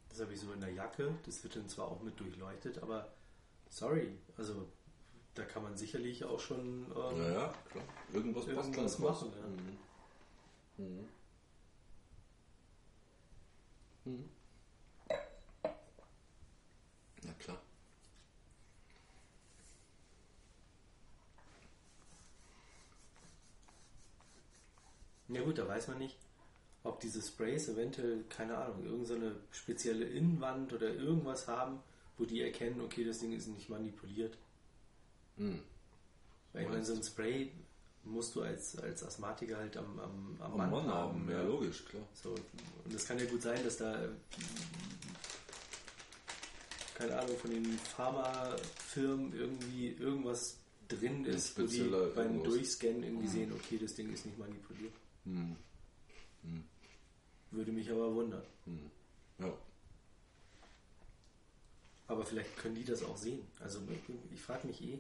das 0.09 0.21
habe 0.21 0.33
ich 0.35 0.41
so 0.41 0.53
in 0.53 0.61
der 0.61 0.73
Jacke, 0.73 1.15
das 1.25 1.43
wird 1.45 1.57
dann 1.57 1.69
zwar 1.69 1.89
auch 1.89 2.03
mit 2.03 2.19
durchleuchtet, 2.19 2.83
aber 2.83 3.13
sorry, 3.69 4.19
also 4.37 4.67
da 5.35 5.45
kann 5.45 5.63
man 5.63 5.77
sicherlich 5.77 6.25
auch 6.25 6.41
schon 6.41 6.87
ähm, 6.97 7.17
Ja, 7.19 7.33
ja, 7.33 7.55
klar. 7.71 7.85
Irgendwas, 8.13 8.47
Irgendwas 8.49 8.99
machen, 8.99 9.33
ja. 9.41 9.47
Mhm. 10.85 10.89
Mhm. 10.89 11.09
Mhm. 14.05 14.29
Ja, 17.23 17.33
klar. 17.39 17.61
Ja 25.33 25.43
gut, 25.43 25.59
da 25.59 25.69
weiß 25.69 25.89
man 25.89 25.99
nicht, 25.99 26.17
ob 26.83 27.01
diese 27.01 27.23
Sprays 27.23 27.69
eventuell, 27.69 28.25
keine 28.29 28.57
Ahnung, 28.57 28.85
irgendeine 28.85 29.37
spezielle 29.53 30.07
Innenwand 30.07 30.73
oder 30.73 30.93
irgendwas 30.95 31.47
haben, 31.47 31.81
wo 32.19 32.25
die 32.25 32.41
erkennen, 32.41 32.81
okay, 32.81 33.05
das 33.05 33.19
Ding 33.19 33.33
ist 33.33 33.47
nicht 33.49 33.69
manipuliert. 33.69 34.37
Mhm. 35.37 35.61
Weil 36.53 36.63
ich 36.63 36.69
meine, 36.69 36.85
so 36.85 36.95
ein 36.95 37.03
Spray 37.03 37.53
musst 38.05 38.35
du 38.35 38.43
als, 38.43 38.77
als 38.79 39.05
Asthmatiker 39.05 39.59
halt 39.59 39.77
am, 39.77 39.99
am, 40.01 40.37
am 40.41 40.53
Am 40.53 40.57
Mann, 40.59 40.71
Mann 40.71 40.87
haben. 40.87 41.21
haben, 41.21 41.31
ja, 41.31 41.43
logisch, 41.43 41.85
klar. 41.85 42.03
So, 42.15 42.31
und 42.85 42.95
es 42.95 43.07
kann 43.07 43.19
ja 43.19 43.27
gut 43.27 43.43
sein, 43.43 43.63
dass 43.63 43.77
da, 43.77 44.09
keine 46.95 47.19
Ahnung, 47.19 47.37
von 47.37 47.51
den 47.51 47.79
Pharmafirmen 47.79 49.33
irgendwie 49.35 49.89
irgendwas 49.93 50.57
drin 50.89 51.25
ist, 51.25 51.59
wo 51.59 51.67
die 51.67 51.91
beim. 52.15 52.43
Durchscannen 52.43 53.05
irgendwie 53.05 53.29
sehen, 53.29 53.53
okay, 53.53 53.79
das 53.79 53.95
Ding 53.95 54.13
ist 54.13 54.27
nicht 54.27 54.39
manipuliert. 54.39 54.93
Mhm. 55.25 55.57
Würde 57.51 57.73
mich 57.73 57.91
aber 57.91 58.15
wundern. 58.15 58.43
Mhm. 58.67 58.91
Ja. 59.39 59.53
Aber 62.07 62.25
vielleicht 62.25 62.57
können 62.57 62.75
die 62.75 62.85
das 62.85 63.03
auch 63.05 63.17
sehen. 63.17 63.43
Also 63.61 63.81
ich, 64.33 64.41
frage 64.41 64.67
mich 64.67 64.83
eh, 64.83 64.99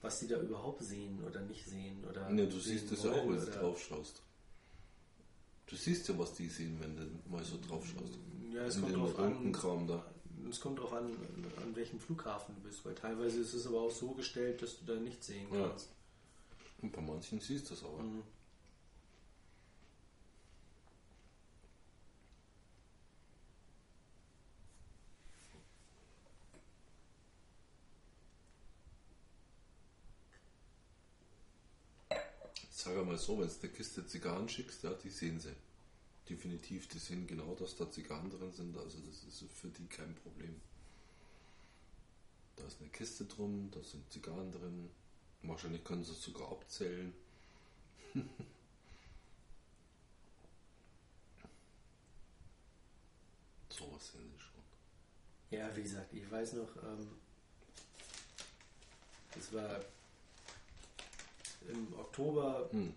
was 0.00 0.20
die 0.20 0.28
da 0.28 0.40
überhaupt 0.40 0.82
sehen 0.82 1.22
oder 1.24 1.40
nicht 1.42 1.64
sehen. 1.66 2.04
Oder 2.04 2.28
Ne, 2.30 2.46
du 2.48 2.58
siehst 2.58 2.90
das 2.92 3.04
ja 3.04 3.12
auch, 3.12 3.28
wenn 3.28 3.36
du 3.36 3.46
drauf 3.46 3.80
schaust. 3.82 4.22
Du 5.66 5.76
siehst 5.76 6.08
ja, 6.08 6.18
was 6.18 6.34
die 6.34 6.48
sehen, 6.48 6.78
wenn 6.80 6.96
du 6.96 7.06
mal 7.30 7.44
so 7.44 7.58
drauf 7.60 7.84
schaust. 7.86 8.18
Ja, 8.52 8.62
es 8.64 8.76
In 8.76 8.82
kommt 8.82 8.96
drauf 8.96 9.18
an. 9.18 9.52
Kram 9.52 9.86
da. 9.86 10.04
Es 10.48 10.58
kommt 10.60 10.78
darauf 10.78 10.92
an, 10.94 11.12
an 11.62 11.76
welchem 11.76 12.00
Flughafen 12.00 12.54
du 12.56 12.60
bist, 12.62 12.84
weil 12.84 12.94
teilweise 12.94 13.40
ist 13.40 13.52
es 13.54 13.66
aber 13.66 13.82
auch 13.82 13.90
so 13.90 14.12
gestellt, 14.12 14.62
dass 14.62 14.78
du 14.80 14.84
da 14.86 14.98
nichts 14.98 15.26
sehen 15.26 15.46
Ja. 15.52 15.68
kannst. 15.68 15.90
Und 16.80 16.92
bei 16.92 17.00
manchen 17.02 17.40
siehst 17.40 17.66
du 17.70 17.74
das 17.74 17.84
aber. 17.84 18.02
Mhm. 18.02 18.22
Ich 32.54 32.76
sage 32.76 33.02
mal 33.04 33.18
so, 33.18 33.38
wenn 33.38 33.48
du 33.48 33.54
eine 33.62 33.70
Kiste 33.70 34.06
Zigarren 34.06 34.48
schickst, 34.48 34.82
ja, 34.82 34.92
die 34.94 35.10
sehen 35.10 35.38
sie. 35.40 35.54
Definitiv, 36.28 36.88
die 36.88 36.98
sehen 36.98 37.26
genau, 37.26 37.54
dass 37.54 37.76
da 37.76 37.90
Zigarren 37.90 38.30
drin 38.30 38.52
sind. 38.52 38.76
Also 38.76 38.98
das 39.00 39.24
ist 39.24 39.44
für 39.52 39.68
die 39.68 39.86
kein 39.86 40.14
Problem. 40.14 40.60
Da 42.56 42.64
ist 42.64 42.80
eine 42.80 42.90
Kiste 42.90 43.24
drum, 43.24 43.70
da 43.70 43.82
sind 43.82 44.10
Zigarren 44.12 44.52
drin. 44.52 44.90
Wahrscheinlich 45.42 45.82
können 45.84 46.04
sie 46.04 46.12
es 46.12 46.22
sogar 46.22 46.50
abzählen. 46.52 47.12
Sowas 53.70 54.12
sehen 54.12 54.30
sie 54.32 54.38
schon. 54.38 54.62
Ja, 55.50 55.74
wie 55.76 55.82
gesagt, 55.82 56.12
ich 56.12 56.30
weiß 56.30 56.52
noch, 56.54 56.76
ähm, 56.76 57.08
es 59.38 59.52
war 59.52 59.80
im 61.68 61.88
Oktober 61.98 62.68
Hm. 62.72 62.92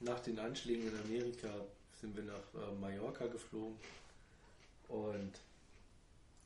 nach 0.00 0.20
den 0.20 0.38
Anschlägen 0.38 0.88
in 0.88 0.98
Amerika 1.04 1.48
sind 2.00 2.16
wir 2.16 2.24
nach 2.24 2.34
äh, 2.60 2.74
Mallorca 2.80 3.26
geflogen 3.26 3.76
und 4.88 5.32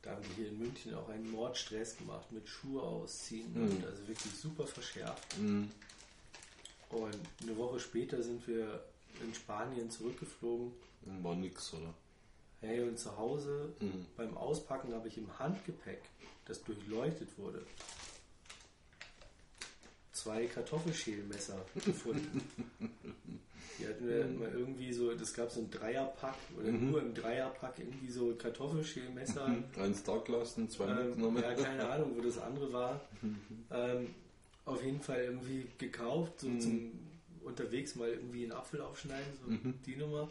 da 0.02 0.10
haben 0.12 0.22
wir 0.28 0.34
hier 0.36 0.48
in 0.48 0.58
München 0.58 0.94
auch 0.94 1.08
einen 1.08 1.30
Mordstress 1.30 1.96
gemacht 1.96 2.30
mit 2.30 2.46
Schuhe 2.48 2.82
ausziehen 2.82 3.52
Mhm. 3.54 3.62
und 3.76 3.86
also 3.86 4.06
wirklich 4.06 4.32
super 4.34 4.66
verschärft. 4.66 5.38
Mhm. 5.38 5.70
Und 6.90 7.16
eine 7.42 7.56
Woche 7.56 7.80
später 7.80 8.22
sind 8.22 8.46
wir 8.46 8.84
in 9.20 9.34
Spanien 9.34 9.90
zurückgeflogen. 9.90 10.72
War 11.22 11.34
nix, 11.34 11.72
oder? 11.74 11.92
Hey, 12.60 12.82
und 12.82 12.98
zu 12.98 13.16
Hause 13.16 13.72
Mhm. 13.80 14.06
beim 14.16 14.36
Auspacken 14.36 14.92
habe 14.94 15.08
ich 15.08 15.18
im 15.18 15.36
Handgepäck, 15.38 16.02
das 16.44 16.62
durchleuchtet 16.62 17.28
wurde, 17.38 17.66
zwei 20.26 20.46
Kartoffelschälmesser 20.46 21.64
gefunden. 21.84 22.40
Die 23.78 23.86
hatten 23.86 24.08
wir 24.08 24.26
mal 24.26 24.50
irgendwie 24.52 24.92
so, 24.92 25.14
das 25.14 25.32
gab 25.34 25.50
so 25.50 25.60
ein 25.60 25.70
Dreierpack 25.70 26.34
oder 26.58 26.72
Mhm. 26.72 26.90
nur 26.90 27.02
im 27.02 27.14
Dreierpack 27.14 27.78
irgendwie 27.78 28.10
so 28.10 28.34
Kartoffelschälmesser. 28.34 29.62
Eins 29.78 30.02
da 30.02 30.16
gelassen, 30.18 30.68
zwei 30.68 30.88
Ähm, 30.90 31.08
mitgenommen. 31.10 31.42
ja, 31.42 31.54
keine 31.54 31.88
Ahnung, 31.90 32.12
wo 32.16 32.20
das 32.22 32.38
andere 32.38 32.72
war. 32.72 33.00
ähm, 33.70 34.08
auf 34.64 34.82
jeden 34.84 35.00
Fall 35.00 35.20
irgendwie 35.24 35.66
gekauft, 35.78 36.40
so 36.40 36.48
Mhm. 36.48 36.60
zum 36.60 36.90
unterwegs 37.44 37.94
mal 37.94 38.08
irgendwie 38.08 38.42
einen 38.42 38.52
Apfel 38.52 38.80
aufschneiden, 38.80 39.32
so 39.40 39.48
Mhm. 39.50 39.74
die 39.86 39.94
Nummer. 39.96 40.28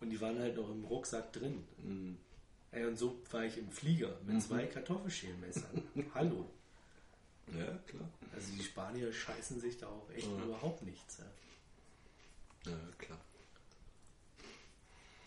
Und 0.00 0.10
die 0.10 0.20
waren 0.20 0.38
halt 0.38 0.56
noch 0.56 0.70
im 0.70 0.84
Rucksack 0.84 1.32
drin. 1.32 1.64
Mhm. 1.82 2.16
Ey, 2.70 2.84
und 2.84 2.96
so 2.96 3.18
war 3.32 3.44
ich 3.44 3.58
im 3.58 3.70
Flieger 3.72 4.14
mit 4.24 4.36
Mhm. 4.36 4.40
zwei 4.40 4.66
Kartoffelschälmessern. 4.66 5.82
Hallo. 6.14 6.48
Ja, 7.54 7.78
klar. 7.86 8.08
Also 8.34 8.52
die 8.52 8.62
Spanier 8.64 9.12
scheißen 9.12 9.60
sich 9.60 9.78
da 9.78 9.86
auch 9.88 10.10
echt 10.10 10.26
Ja. 10.26 10.44
überhaupt 10.44 10.82
nichts. 10.82 11.18
Ja. 11.18 12.72
Ja, 12.72 12.78
klar. 12.98 13.18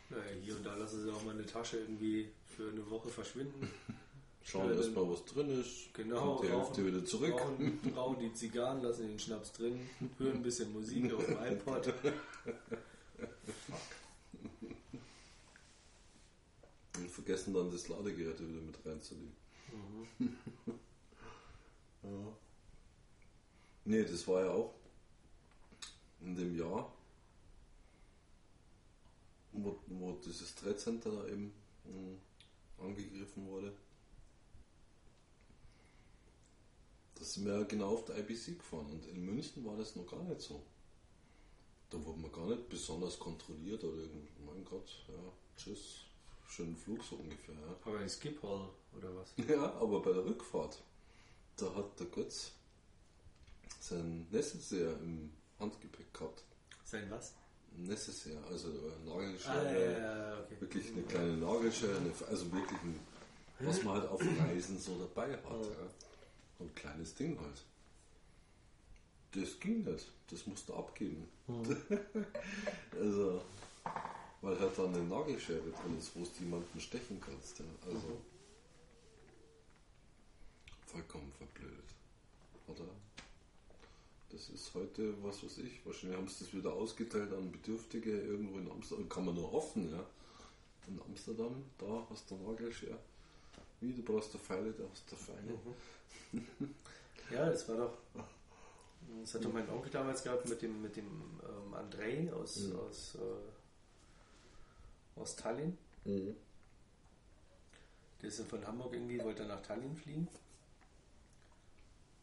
Naja, 0.10 0.24
hier 0.42 0.56
und 0.58 0.66
da 0.66 0.76
lassen 0.76 1.02
sie 1.04 1.12
auch 1.12 1.24
mal 1.24 1.34
eine 1.36 1.46
Tasche 1.46 1.78
irgendwie 1.78 2.30
für 2.56 2.70
eine 2.70 2.90
Woche 2.90 3.10
verschwinden. 3.10 3.70
Schauen 4.44 4.74
erstmal, 4.76 5.08
was 5.10 5.24
drin 5.26 5.50
ist. 5.62 5.94
Genau, 5.94 6.38
Kommt 6.38 6.50
die 6.50 6.54
Hälfte 6.56 6.86
wieder 6.86 7.06
zurück. 7.06 7.34
Rauchen, 7.40 7.80
rauchen 7.96 8.20
die 8.20 8.34
Zigarren, 8.34 8.82
lassen 8.82 9.08
den 9.08 9.20
Schnaps 9.20 9.52
drin, 9.52 9.80
hören 10.18 10.38
ein 10.38 10.42
bisschen 10.44 10.74
Musik 10.74 11.14
auf 11.14 11.24
dem 11.26 11.38
iPod. 11.38 11.94
Und 16.98 17.10
vergessen 17.12 17.54
dann 17.54 17.72
das 17.72 17.88
Ladegerät 17.88 18.40
wieder 18.40 18.62
mit 18.62 18.84
reinzulegen. 18.86 19.32
Mhm. 20.18 20.38
Ja. 22.04 22.38
Nee, 23.86 24.04
das 24.04 24.28
war 24.28 24.44
ja 24.44 24.52
auch 24.52 24.74
in 26.22 26.36
dem 26.36 26.56
Jahr, 26.56 26.92
wo, 29.52 29.80
wo 29.88 30.14
dieses 30.14 30.54
Trade 30.56 30.78
Center 30.78 31.12
da 31.12 31.28
eben 31.28 31.54
mh, 31.86 32.84
angegriffen 32.86 33.46
wurde. 33.48 33.74
Da 37.16 37.24
sind 37.24 37.46
wir 37.46 37.54
ja 37.54 37.64
genau 37.64 37.94
auf 37.94 38.06
der 38.06 38.18
IBC 38.18 38.58
gefahren 38.58 38.90
und 38.92 39.06
in 39.08 39.26
München 39.26 39.66
war 39.66 39.76
das 39.76 39.96
noch 39.96 40.06
gar 40.06 40.24
nicht 40.24 40.42
so. 40.42 40.64
Da 41.90 42.04
wurde 42.06 42.20
man 42.20 42.32
gar 42.32 42.46
nicht 42.46 42.70
besonders 42.70 43.18
kontrolliert 43.18 43.84
oder 43.84 43.98
irgend, 43.98 44.30
mein 44.46 44.64
Gott, 44.64 45.04
ja, 45.08 45.34
tschüss, 45.58 46.06
schönen 46.48 46.78
Flug 46.78 47.04
so 47.04 47.16
ungefähr. 47.16 47.56
Ja. 47.56 47.76
Aber 47.84 48.00
ein 48.00 48.10
Skiphall 48.10 48.70
oder 48.96 49.16
was? 49.16 49.34
Ja, 49.50 49.74
aber 49.74 50.02
bei 50.02 50.14
der 50.14 50.24
Rückfahrt, 50.24 50.82
da 51.62 51.74
hat 51.76 52.00
der 52.00 52.08
Götz 52.08 52.52
sein 53.80 54.28
Necessaire 54.32 54.94
im 55.04 55.32
Handgepäck 55.60 56.14
gehabt. 56.14 56.44
Sein 56.84 57.10
was? 57.10 57.34
Necessaire, 57.78 58.44
also 58.50 58.70
eine 58.70 59.12
Nagelschere, 59.12 59.54
Ah, 59.60 59.64
ja, 59.64 59.80
ja, 59.80 60.18
ja, 60.18 60.40
okay. 60.40 60.56
wirklich 60.60 60.92
eine 60.92 61.04
kleine 61.04 61.38
Nagelschere, 61.38 61.96
also 62.30 62.52
wirklich 62.52 62.82
ein, 62.82 63.00
was 63.60 63.84
man 63.84 63.96
halt 63.96 64.10
auf 64.10 64.22
Reisen 64.22 64.80
so 64.80 64.98
dabei 64.98 65.34
hat. 65.34 65.44
Ja. 65.44 65.90
So 66.58 66.64
ein 66.66 66.76
kleines 66.76 67.16
Ding 67.16 67.40
halt. 67.40 67.64
Das 69.32 69.60
ging 69.60 69.84
nicht. 69.84 70.12
Das 70.30 70.46
musst 70.48 70.68
du 70.68 70.74
abgeben. 70.74 71.28
also, 73.00 73.42
weil 74.42 74.60
halt 74.60 74.78
da 74.78 74.86
eine 74.86 75.04
Nagelschere 75.04 75.60
drin 75.60 75.98
ist, 75.98 76.16
wo 76.16 76.24
du 76.24 76.30
jemanden 76.44 76.80
stechen 76.80 77.22
kannst. 77.22 77.60
Ja. 77.60 77.66
Also, 77.86 78.20
vollkommen 80.92 81.32
verblödet. 81.34 81.96
Oder? 82.68 82.86
Das 84.30 84.50
ist 84.50 84.74
heute, 84.76 85.22
was 85.24 85.44
weiß 85.44 85.58
ich, 85.60 85.86
wahrscheinlich 85.86 86.18
haben 86.18 86.28
sie 86.28 86.46
das 86.46 86.54
wieder 86.54 86.74
ausgeteilt 86.74 87.34
an 87.34 87.52
Bedürftige 87.52 88.12
irgendwo 88.12 88.60
in 88.60 88.70
Amsterdam. 88.70 89.10
Kann 89.10 89.26
man 89.26 89.36
nur 89.36 89.52
hoffen, 89.52 89.92
ja. 89.92 90.06
In 90.88 91.02
Amsterdam, 91.02 91.64
da 91.78 92.06
hast 92.10 92.30
du 92.30 92.36
Nagelschere. 92.36 92.98
Wie, 93.82 93.94
du 93.94 94.04
brauchst 94.04 94.34
der 94.34 94.40
Pfeile, 94.40 94.74
da 94.74 94.84
hast 94.92 95.12
du 95.12 95.16
Pfeile. 95.16 95.58
Mhm. 96.32 96.76
ja, 97.32 97.50
das 97.50 97.68
war 97.70 97.78
doch. 97.78 97.98
Das 99.22 99.34
hat 99.34 99.46
doch 99.46 99.54
mein 99.54 99.70
Onkel 99.70 99.92
damals 99.92 100.24
gehabt 100.24 100.48
mit 100.48 100.62
dem, 100.62 100.82
mit 100.82 100.96
dem 100.96 101.08
ähm, 101.08 101.74
Andrei 101.74 102.32
aus, 102.34 102.58
mhm. 102.58 102.76
aus, 102.76 103.16
äh, 103.16 105.20
aus 105.20 105.36
Tallinn. 105.36 105.78
Mhm. 106.06 106.36
Der 108.22 108.30
ist 108.30 108.42
von 108.42 108.66
Hamburg 108.66 108.94
irgendwie, 108.94 109.24
wollte 109.24 109.46
nach 109.46 109.62
Tallinn 109.62 109.96
fliegen. 109.96 110.28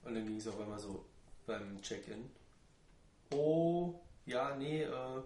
Und 0.06 0.14
dann 0.14 0.24
ging 0.24 0.36
es 0.36 0.46
auf 0.46 0.60
einmal 0.60 0.78
so 0.78 1.04
beim 1.46 1.82
Check-in. 1.82 2.30
Oh, 3.32 3.94
ja, 4.24 4.54
nee, 4.56 4.82
äh, 4.82 5.22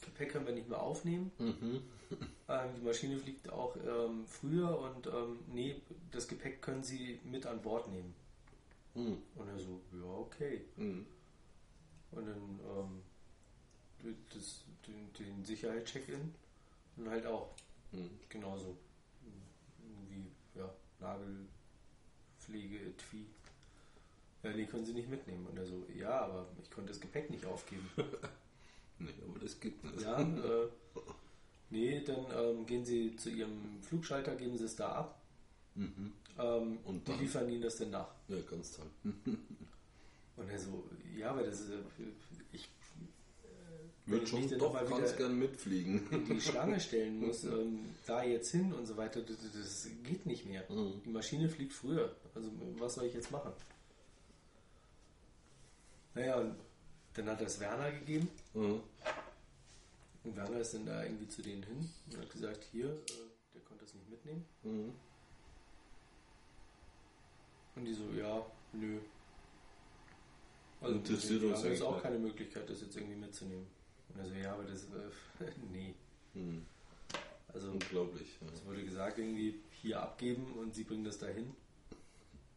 Gepäck 0.00 0.32
können 0.32 0.46
wir 0.46 0.54
nicht 0.54 0.68
mehr 0.68 0.80
aufnehmen. 0.80 1.30
Mhm. 1.38 1.82
Ähm, 2.48 2.70
die 2.76 2.82
Maschine 2.82 3.18
fliegt 3.18 3.50
auch 3.50 3.74
ähm, 3.74 4.24
früher 4.28 4.78
und 4.78 5.08
ähm, 5.08 5.40
nee, 5.48 5.82
das 6.12 6.28
Gepäck 6.28 6.62
können 6.62 6.84
Sie 6.84 7.18
mit 7.24 7.44
an 7.44 7.60
Bord 7.60 7.88
nehmen. 7.88 8.14
Mhm. 8.94 9.20
Und 9.34 9.48
er 9.48 9.58
so, 9.58 9.80
ja, 9.92 10.04
okay. 10.04 10.60
Mhm. 10.76 11.04
Und 12.12 12.26
dann 12.28 12.60
ähm, 14.04 14.14
das, 14.32 14.62
den, 14.86 15.12
den 15.14 15.44
Sicherheitscheck-In 15.44 16.32
und 16.98 17.10
halt 17.10 17.26
auch 17.26 17.50
mhm. 17.90 18.10
genauso. 18.28 18.76
Irgendwie, 19.82 20.30
ja, 20.54 20.72
Nagelpflege, 22.46 22.76
Etui. 22.76 23.26
Ja, 24.42 24.52
die 24.52 24.66
können 24.66 24.84
Sie 24.84 24.92
nicht 24.92 25.08
mitnehmen. 25.08 25.46
Und 25.46 25.58
er 25.58 25.66
so, 25.66 25.86
ja, 25.94 26.20
aber 26.20 26.46
ich 26.62 26.70
konnte 26.70 26.92
das 26.92 27.00
Gepäck 27.00 27.30
nicht 27.30 27.44
aufgeben. 27.46 27.88
nee, 28.98 29.14
aber 29.28 29.38
das 29.40 29.58
gibt 29.58 29.84
es. 29.84 30.02
Ja, 30.02 30.20
äh, 30.20 30.68
nee, 31.70 32.00
dann 32.00 32.26
ähm, 32.36 32.66
gehen 32.66 32.84
Sie 32.84 33.16
zu 33.16 33.30
Ihrem 33.30 33.82
Flugschalter, 33.82 34.36
geben 34.36 34.56
Sie 34.56 34.64
es 34.64 34.76
da 34.76 34.92
ab. 34.92 35.20
Mhm. 35.74 36.12
Ähm, 36.38 36.78
und 36.84 37.08
dann, 37.08 37.18
liefern 37.18 37.48
Ihnen 37.48 37.62
das 37.62 37.76
denn 37.76 37.90
nach? 37.90 38.08
Ja, 38.28 38.36
ganz 38.48 38.72
toll. 38.76 38.86
und 40.36 40.48
er 40.48 40.58
so, 40.58 40.84
ja, 41.16 41.30
aber 41.30 41.42
das 41.42 41.60
ist, 41.60 41.72
ich 44.06 44.12
würde 44.12 44.26
schon 44.26 44.58
doch 44.58 44.88
ganz 44.88 45.16
gern 45.16 45.36
mitfliegen. 45.36 46.08
In 46.12 46.26
die 46.26 46.40
Schlange 46.40 46.78
stellen 46.78 47.18
muss, 47.26 47.42
ähm, 47.42 47.96
da 48.06 48.22
jetzt 48.22 48.52
hin 48.52 48.72
und 48.72 48.86
so 48.86 48.96
weiter, 48.96 49.20
das, 49.20 49.36
das 49.52 49.88
geht 50.04 50.26
nicht 50.26 50.46
mehr. 50.46 50.64
Mhm. 50.70 51.02
Die 51.04 51.10
Maschine 51.10 51.48
fliegt 51.48 51.72
früher. 51.72 52.14
Also 52.32 52.48
was 52.78 52.94
soll 52.94 53.06
ich 53.06 53.14
jetzt 53.14 53.32
machen? 53.32 53.52
Naja, 56.14 56.36
und 56.36 56.54
dann 57.14 57.28
hat 57.28 57.40
er 57.40 57.48
es 57.48 57.58
Werner 57.58 57.90
gegeben. 57.90 58.28
Mhm. 58.54 58.80
Und 60.22 60.36
Werner 60.36 60.60
ist 60.60 60.74
dann 60.74 60.86
da 60.86 61.02
irgendwie 61.02 61.28
zu 61.28 61.42
denen 61.42 61.64
hin 61.64 61.90
und 62.06 62.18
hat 62.18 62.30
gesagt, 62.30 62.64
hier, 62.70 62.86
äh, 62.86 63.54
der 63.54 63.62
konnte 63.62 63.84
es 63.84 63.94
nicht 63.94 64.08
mitnehmen. 64.08 64.44
Mhm. 64.62 64.92
Und 67.74 67.84
die 67.84 67.92
so, 67.92 68.04
ja, 68.16 68.46
nö. 68.72 69.00
Also 70.80 70.94
Interessiert 70.94 71.42
uns 71.42 71.64
ist 71.64 71.82
auch 71.82 72.00
keine 72.00 72.18
Möglichkeit, 72.18 72.70
das 72.70 72.82
jetzt 72.82 72.96
irgendwie 72.96 73.16
mitzunehmen. 73.16 73.66
Und 74.16 74.24
er 74.24 74.28
so, 74.28 74.34
ja, 74.34 74.52
aber 74.52 74.64
das, 74.64 74.84
äh, 74.84 75.50
nee. 75.72 75.94
Hm. 76.32 76.64
Also, 77.52 77.70
Unglaublich. 77.70 78.38
Ja. 78.40 78.48
Es 78.52 78.64
wurde 78.64 78.82
gesagt, 78.82 79.18
irgendwie 79.18 79.60
hier 79.82 80.00
abgeben 80.00 80.54
und 80.58 80.74
sie 80.74 80.84
bringen 80.84 81.04
das 81.04 81.18
dahin. 81.18 81.54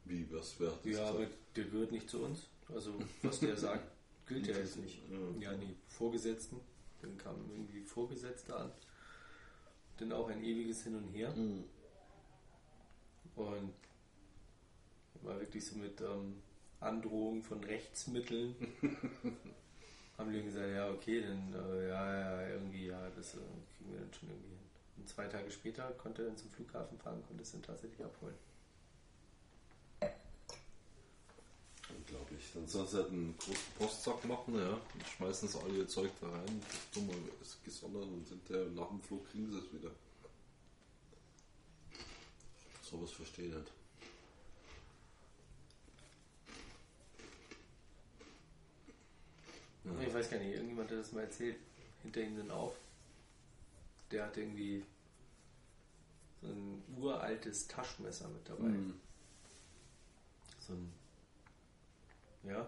Wie, 0.06 0.26
was 0.32 0.60
wäre 0.60 0.78
das? 0.84 0.94
Ja, 0.94 1.10
aber 1.10 1.28
der 1.56 1.66
gehört 1.66 1.92
nicht 1.92 2.10
zu 2.10 2.24
uns. 2.24 2.48
Also, 2.74 2.94
was 3.22 3.40
der 3.40 3.58
sagt, 3.58 3.84
gilt 4.28 4.48
ja 4.48 4.58
jetzt 4.58 4.78
nicht. 4.78 5.02
Ja, 5.40 5.52
nee, 5.54 5.76
Vorgesetzten. 5.88 6.60
Dann 7.02 7.18
kamen 7.18 7.50
irgendwie 7.50 7.82
Vorgesetzte 7.82 8.56
an. 8.56 8.72
Dann 9.98 10.12
auch 10.12 10.30
ein 10.30 10.44
ewiges 10.44 10.84
Hin 10.84 10.96
und 10.96 11.08
Her. 11.10 11.34
Mhm. 11.36 11.66
Und 13.36 13.74
war 15.22 15.40
wirklich 15.40 15.66
so 15.66 15.78
mit 15.78 16.00
ähm, 16.02 16.42
Androhung 16.80 17.44
von 17.44 17.64
Rechtsmitteln. 17.64 18.56
haben 20.20 20.34
die 20.34 20.44
gesagt, 20.44 20.70
ja, 20.70 20.90
okay, 20.92 21.22
dann, 21.22 21.54
äh, 21.54 21.88
ja, 21.88 22.20
ja, 22.20 22.50
irgendwie, 22.50 22.88
ja, 22.88 23.10
das 23.16 23.36
äh, 23.36 23.38
kriegen 23.78 23.94
wir 23.94 24.02
dann 24.02 24.14
schon 24.14 24.30
irgendwie 24.30 24.50
hin. 24.50 24.60
Und 24.98 25.08
zwei 25.08 25.28
Tage 25.28 25.50
später 25.50 25.90
konnte 25.92 26.24
er 26.24 26.28
dann 26.28 26.38
zum 26.38 26.52
Flughafen 26.52 27.00
fahren, 27.00 27.24
konnte 27.26 27.42
es 27.42 27.52
dann 27.54 27.62
tatsächlich 27.64 28.04
abholen. 28.06 28.36
Unglaublich. 31.98 32.52
Dann 32.54 32.68
soll 32.68 32.86
sie 32.86 32.98
halt 32.98 33.08
einen 33.08 33.36
großen 33.38 33.74
Postsack 33.78 34.26
machen, 34.26 34.56
ja, 34.56 34.74
und 34.74 35.08
schmeißen 35.08 35.48
sie 35.48 35.60
alle 35.60 35.78
ihr 35.78 35.88
Zeug 35.88 36.12
da 36.20 36.30
rein, 36.30 36.62
das 36.68 36.92
dumme 36.94 37.14
ist 37.42 37.64
gesondert 37.64 38.04
und 38.04 38.28
der, 38.50 38.66
nach 38.72 38.90
dem 38.90 39.02
Flug 39.02 39.26
kriegen 39.32 39.50
sie 39.50 39.58
es 39.58 39.74
wieder. 39.74 39.92
So 42.82 43.02
was 43.02 43.12
verstehe 43.12 43.48
ich 43.48 43.54
nicht. 43.54 43.79
Ich 50.06 50.14
weiß 50.14 50.30
gar 50.30 50.38
nicht, 50.40 50.54
irgendjemand 50.54 50.92
hat 50.92 51.00
das 51.00 51.12
mal 51.12 51.22
erzählt. 51.22 51.58
Hinter 52.02 52.22
ihm 52.22 52.38
dann 52.38 52.52
auf. 52.52 52.80
Der 54.12 54.26
hat 54.26 54.38
irgendwie 54.38 54.84
so 56.42 56.48
ein 56.48 56.84
uraltes 56.98 57.68
Taschenmesser 57.68 58.30
mit 58.30 58.48
dabei. 58.48 58.70
Mhm. 58.70 58.94
So 60.60 60.74
ein. 60.74 60.94
Ja. 62.44 62.68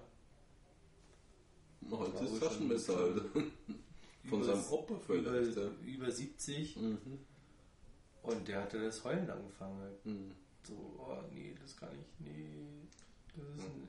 Ein 1.82 1.94
altes 1.94 2.40
Taschenmesser, 2.40 2.98
Alter. 2.98 3.26
Von 4.30 4.44
seinem 4.44 4.64
Opa 4.66 5.00
vielleicht. 5.00 5.52
Über, 5.52 5.72
über 5.86 6.12
70. 6.12 6.78
Mhm. 6.78 7.20
Und 8.24 8.48
der 8.48 8.62
hatte 8.62 8.84
das 8.84 9.04
Heulen 9.04 9.30
angefangen. 9.30 9.96
Mhm. 10.04 10.32
So, 10.64 10.74
oh 11.00 11.18
nee, 11.34 11.56
das 11.60 11.76
kann 11.76 11.90
ich, 11.92 12.06
nee. 12.20 12.46
Das 13.36 13.66
ist 13.66 13.72
ein 13.72 13.88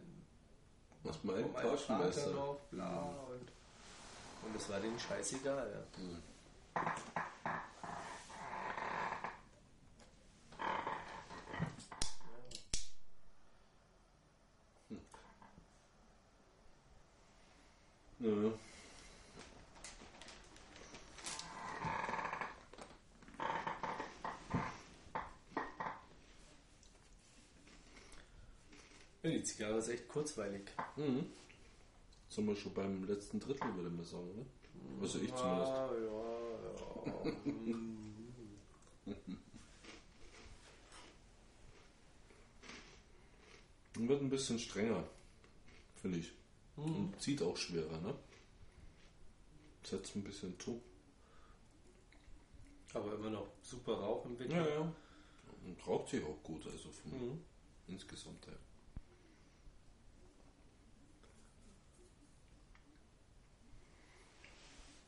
was 1.05 1.25
mein 1.25 1.53
Taschenmesser? 1.55 2.31
Noch, 2.31 2.59
bla, 2.71 3.15
und, 3.29 3.51
und 4.47 4.57
es 4.57 4.69
war 4.69 4.81
denen 4.81 4.99
scheißegal. 4.99 5.71
Ja. 5.73 6.03
Mhm. 6.03 6.23
Ja. 18.23 18.53
Ja, 29.25 29.31
die 29.31 29.42
Zigarre 29.53 29.79
ist 29.79 29.89
echt 29.89 30.09
kurzweilig. 30.09 30.63
Mhm. 30.97 31.27
Sind 32.29 32.47
wir 32.47 32.57
schon 32.57 32.73
beim 32.73 33.05
letzten 33.05 33.39
Drittel, 33.39 33.75
würde 33.75 33.91
man 33.91 34.05
sagen, 34.05 34.35
ne? 34.35 34.47
Also 35.01 35.19
ich 35.19 35.35
zumindest. 35.35 35.73
Ja, 35.73 35.95
ja, 35.95 36.03
ja. 37.07 37.25
Wird 44.09 44.23
ein 44.23 44.31
bisschen 44.31 44.59
strenger, 44.59 45.05
finde 46.01 46.19
ich. 46.19 46.33
Mhm. 46.77 46.97
Und 46.97 47.21
zieht 47.21 47.43
auch 47.43 47.57
schwerer, 47.57 48.01
ne? 48.01 48.15
Setzt 49.85 50.17
ein 50.17 50.25
bisschen 50.25 50.59
zu. 50.59 50.81
Aber 52.95 53.15
immer 53.15 53.29
noch 53.31 53.49
super 53.63 53.95
Rauch 53.95 54.25
im 54.25 54.39
Winter. 54.39 54.57
Ja, 54.57 54.67
ja. 54.67 54.93
Und 55.65 55.87
raucht 55.87 56.09
sich 56.09 56.25
auch 56.25 56.43
gut, 56.43 56.67
also 56.67 56.91
vom 56.91 57.13
mhm. 57.13 57.45
insgesamt 57.89 58.47
her. 58.47 58.59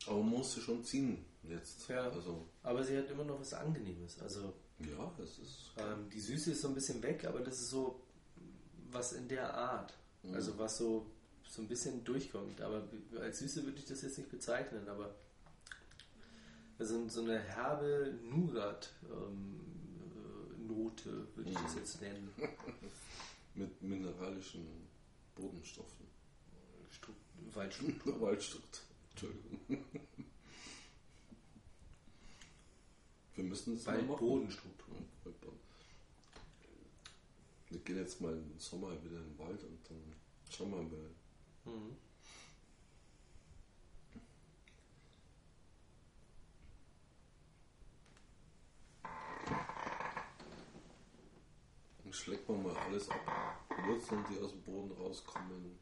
Aber 0.06 0.18
man 0.18 0.31
muss 0.31 0.55
sie 0.55 0.60
schon 0.60 0.85
ziehen 0.85 1.24
jetzt. 1.48 1.89
Ja. 1.89 2.10
Also. 2.10 2.47
Aber 2.62 2.82
sie 2.85 2.97
hat 2.97 3.10
immer 3.10 3.24
noch 3.24 3.40
was 3.40 3.55
Angenehmes. 3.55 4.20
Also 4.20 4.52
ja, 4.81 5.12
das 5.18 5.39
ist. 5.39 5.72
Ähm, 5.78 6.09
die 6.10 6.20
Süße 6.20 6.52
ist 6.52 6.60
so 6.62 6.68
ein 6.68 6.74
bisschen 6.74 7.02
weg, 7.02 7.24
aber 7.24 7.40
das 7.40 7.60
ist 7.60 7.70
so 7.70 8.01
was 8.90 9.12
in 9.12 9.28
der 9.28 9.52
Art. 9.55 9.93
Mhm. 10.22 10.35
Also 10.35 10.59
was 10.59 10.76
so, 10.78 11.06
so 11.48 11.62
ein 11.62 11.68
bisschen 11.68 12.05
durchkommt. 12.05 12.60
Aber 12.60 12.89
als 13.20 13.39
Süße 13.39 13.64
würde 13.64 13.78
ich 13.78 13.86
das 13.86 14.02
jetzt 14.02 14.18
nicht 14.18 14.31
bezeichnen, 14.31 14.89
aber 14.89 15.14
also 16.78 17.09
so 17.09 17.20
eine 17.20 17.39
herbe 17.39 18.18
Nougat-Note 18.22 18.90
ähm, 21.09 21.28
würde 21.36 21.51
ich 21.51 21.56
das 21.59 21.72
mhm. 21.74 21.78
jetzt 21.78 22.01
nennen. 22.01 22.31
Mit 23.55 23.81
mineralischen 23.82 24.66
Bodenstoffen. 25.36 26.06
Stru- 26.90 27.55
Waldstruktur. 27.55 28.20
Waldstruktur. 28.20 28.82
Entschuldigung. 29.24 29.84
Wir 33.34 33.44
müssen 33.44 33.74
machen. 33.74 34.09
Waldbodenstruktur. 34.09 34.94
Waldboden. 35.24 35.59
Wir 37.70 37.80
gehen 37.80 37.96
jetzt 37.96 38.20
mal 38.20 38.32
im 38.32 38.59
Sommer 38.59 38.90
wieder 39.02 39.16
in 39.16 39.30
den 39.30 39.38
Wald 39.38 39.60
und 39.64 39.78
dann 39.88 40.14
schauen 40.48 40.70
wir 40.70 40.82
mal. 40.82 41.10
Mhm. 41.64 41.96
Dann 52.05 52.12
schlägt 52.12 52.48
man 52.48 52.62
mal 52.62 52.76
alles 52.76 53.09
ab. 53.09 53.66
Wurzeln, 53.84 54.24
die 54.30 54.38
aus 54.40 54.52
dem 54.52 54.62
Boden 54.62 54.92
rauskommen. 54.92 55.76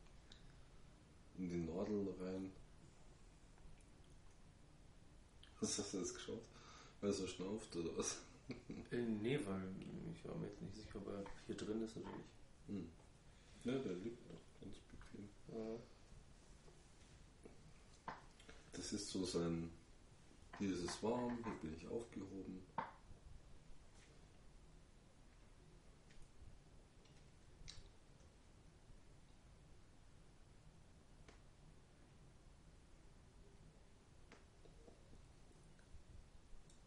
In 1.36 1.48
die 1.50 1.70
Nadeln 1.70 2.08
rein. 2.18 2.50
Was 5.62 5.78
hast 5.78 5.94
du 5.94 5.98
jetzt 5.98 6.14
geschaut? 6.14 6.42
Weil 7.00 7.10
er 7.10 7.14
so 7.14 7.26
schnauft 7.26 7.74
oder 7.76 7.96
was? 7.96 8.18
Äh, 8.90 8.96
nee, 8.96 9.38
weil 9.46 9.62
ich 10.12 10.28
war 10.28 10.34
mir 10.34 10.46
jetzt 10.48 10.60
nicht 10.60 10.74
sicher, 10.74 10.96
ob 10.96 11.06
er 11.06 11.24
hier 11.46 11.56
drin 11.56 11.82
ist 11.82 11.96
oder 11.96 12.10
nicht. 12.10 12.28
Hm. 12.66 12.88
Ja, 13.64 13.78
der 13.78 13.94
liegt 13.94 14.20
noch 14.30 14.40
ganz 14.60 14.76
bequem. 14.90 15.28
Das 18.72 18.92
ist 18.92 19.08
so 19.08 19.24
sein. 19.24 19.70
Hier 20.58 20.74
ist 20.74 20.82
es 20.82 21.02
warm, 21.02 21.38
hier 21.42 21.54
bin 21.62 21.74
ich 21.78 21.88
aufgehoben. 21.88 22.60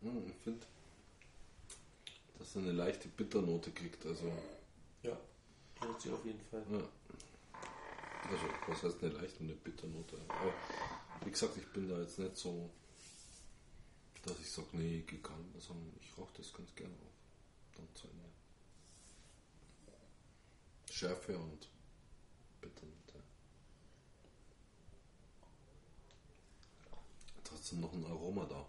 Hm, 0.06 0.24
ich 0.28 0.35
finde, 0.46 0.66
dass 2.38 2.56
er 2.56 2.62
eine 2.62 2.72
leichte 2.72 3.08
Bitternote 3.10 3.72
kriegt. 3.72 4.06
Also, 4.06 4.32
Ja, 5.04 5.18
das 5.82 6.04
sie 6.04 6.12
auf 6.12 6.24
jeden 6.26 6.40
Fall. 6.50 6.64
ja. 6.72 6.88
Also, 8.30 8.44
was 8.68 8.84
heißt 8.84 9.04
eine 9.04 9.14
leichte 9.14 9.40
und 9.42 9.50
eine 9.50 9.56
Bitternote? 9.56 10.18
Aber 10.28 10.54
wie 11.24 11.32
gesagt, 11.32 11.58
ich 11.58 11.68
bin 11.74 11.90
da 11.90 12.00
jetzt 12.00 12.18
nicht 12.20 12.38
so, 12.38 12.70
dass 14.24 14.40
ich 14.40 14.50
sage, 14.52 14.68
nee, 14.74 15.04
geh 15.06 15.18
kann, 15.18 15.54
sondern 15.60 15.92
ich 16.02 16.18
rauche 16.18 16.34
das 16.38 16.52
ganz 16.54 16.74
gerne 16.76 16.94
auf. 16.96 17.14
Dann 17.76 17.88
zu 17.96 18.08
Ende. 18.08 18.26
Schärfe 20.92 21.38
und 21.38 21.68
Bitternote. 22.62 23.22
Trotzdem 27.44 27.82
noch 27.82 27.94
ein 27.94 28.06
Aroma 28.06 28.46
da. 28.46 28.66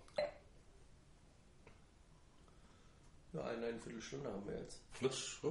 Ja, 3.37 3.45
eine, 3.45 3.67
eine 3.67 3.79
Viertelstunde 3.79 4.33
haben 4.33 4.47
wir 4.47 4.59
jetzt. 4.59 4.81
Frisch, 4.93 5.41
ja. 5.43 5.51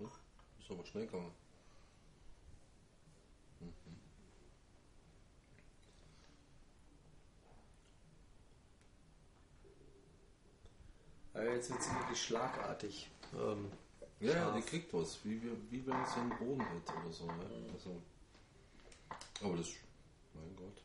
ja. 0.00 0.06
Ist 0.60 0.70
aber 0.70 0.84
schnell 0.84 1.06
gegangen. 1.06 1.32
Aber 11.34 11.54
jetzt 11.54 11.70
wird 11.70 11.82
sie 11.82 11.94
wirklich 11.94 12.22
schlagartig. 12.22 13.10
Ähm, 13.34 13.70
Ja, 14.20 14.32
ja, 14.34 14.50
die 14.54 14.60
kriegt 14.62 14.92
was, 14.92 15.24
wie, 15.24 15.42
wir, 15.42 15.56
wie 15.70 15.86
wenn 15.86 16.00
es 16.02 16.12
einen 16.12 16.36
Boden 16.38 16.60
hätte 16.60 16.92
oder 17.02 17.12
so. 17.12 17.26
Ne? 17.26 17.70
Also, 17.72 18.02
aber 19.42 19.56
das, 19.56 19.68
mein 20.34 20.54
Gott. 20.56 20.81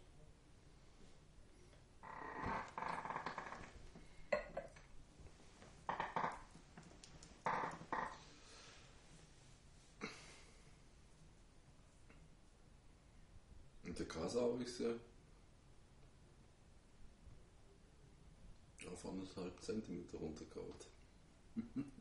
Sie 14.38 15.00
auf 18.88 19.06
anderthalb 19.06 19.62
Zentimeter 19.62 20.18
runtergehauen. 20.18 20.74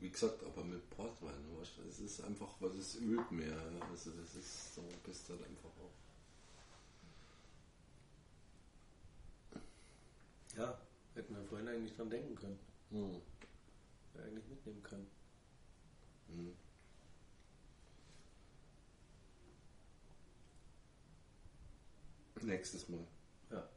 Wie 0.00 0.10
gesagt, 0.10 0.42
aber 0.44 0.64
mit 0.64 0.90
Portwein, 0.90 1.32
weißt 1.58 1.78
du, 1.78 1.82
es 1.88 2.00
ist 2.00 2.20
einfach, 2.22 2.56
was 2.60 2.74
es 2.74 2.96
ölt 2.96 3.30
mehr. 3.30 3.56
Also 3.90 4.10
das 4.12 4.34
ist 4.34 4.74
so, 4.74 4.82
bist 5.04 5.28
halt 5.28 5.44
einfach 5.44 5.64
auch. 5.64 5.92
ja, 10.56 10.78
hätten 11.14 11.34
wir 11.34 11.44
vorhin 11.44 11.68
eigentlich 11.68 11.94
dran 11.96 12.10
denken 12.10 12.34
können. 12.34 12.58
Hm. 12.90 13.22
Eigentlich 14.22 14.46
mitnehmen 14.46 14.82
können. 14.82 15.23
Hm. 16.34 16.52
Nächstes 22.42 22.88
Mal. 22.88 23.06
Ja, 23.50 23.68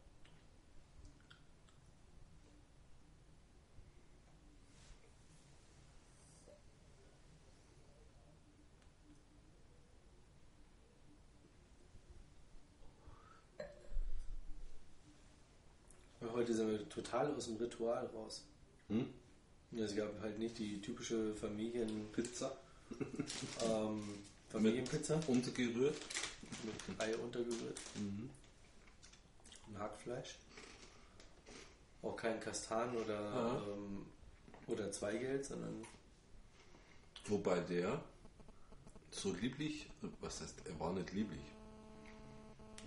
Heute 16.34 16.54
sind 16.54 16.70
wir 16.70 16.90
total 16.90 17.34
aus 17.34 17.46
dem 17.46 17.58
Ritual 17.58 18.06
raus. 18.08 18.46
Hm? 18.90 19.14
Ja, 19.72 19.84
Es 19.86 19.96
gab 19.96 20.20
halt 20.22 20.40
nicht 20.40 20.58
die 20.58 20.80
typische 20.82 21.36
Familien, 21.36 22.10
Pizza 22.12 22.56
ähm, 23.66 24.02
Familienpizza 24.50 25.20
untergerührt. 25.28 25.96
mit 26.64 27.00
Ei 27.02 27.16
untergerührt 27.18 27.78
Mhm. 27.96 28.30
und 29.68 29.80
Hackfleisch. 29.80 30.36
Auch 32.02 32.16
kein 32.16 32.40
Kastan 32.40 32.96
oder, 32.96 33.62
ähm, 33.68 34.06
oder 34.68 34.92
Zweigeld, 34.92 35.46
sondern 35.46 35.86
Wobei 37.26 37.60
der 37.60 38.02
so 39.12 39.34
lieblich, 39.34 39.90
was 40.22 40.40
heißt, 40.40 40.62
er 40.66 40.80
war 40.80 40.94
nicht 40.94 41.12
lieblich. 41.12 41.42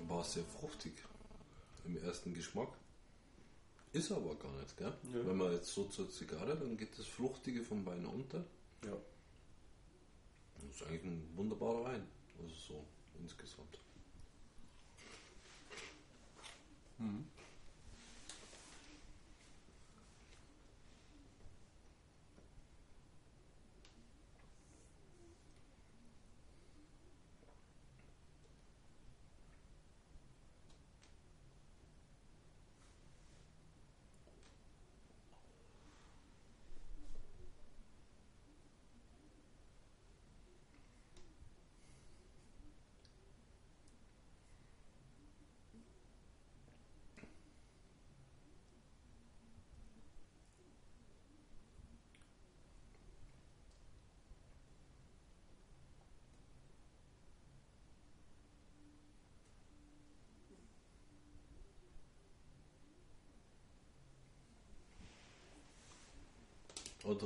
Er 0.03 0.09
war 0.09 0.25
sehr 0.25 0.45
fruchtig 0.45 0.95
im 1.85 2.03
ersten 2.03 2.33
Geschmack. 2.33 2.69
Ist 3.93 4.11
er 4.11 4.19
aber 4.19 4.37
gar 4.37 4.53
nicht, 4.53 4.77
gell? 4.77 4.93
Nö. 5.13 5.27
Wenn 5.27 5.37
man 5.37 5.53
jetzt 5.53 5.75
so 5.75 5.85
zur 5.85 6.09
Zigarre, 6.11 6.57
dann 6.57 6.77
geht 6.77 6.97
das 6.99 7.07
Fruchtige 7.07 7.63
vom 7.63 7.85
Wein 7.87 8.07
unter. 8.07 8.45
ja. 8.85 8.97
Das 10.55 10.77
ist 10.77 10.83
eigentlich 10.87 11.05
ein 11.05 11.29
wunderbarer 11.37 11.85
Wein. 11.85 12.07
Also 12.39 12.55
so 12.55 12.87
insgesamt. 13.19 13.81
Aber 16.99 17.40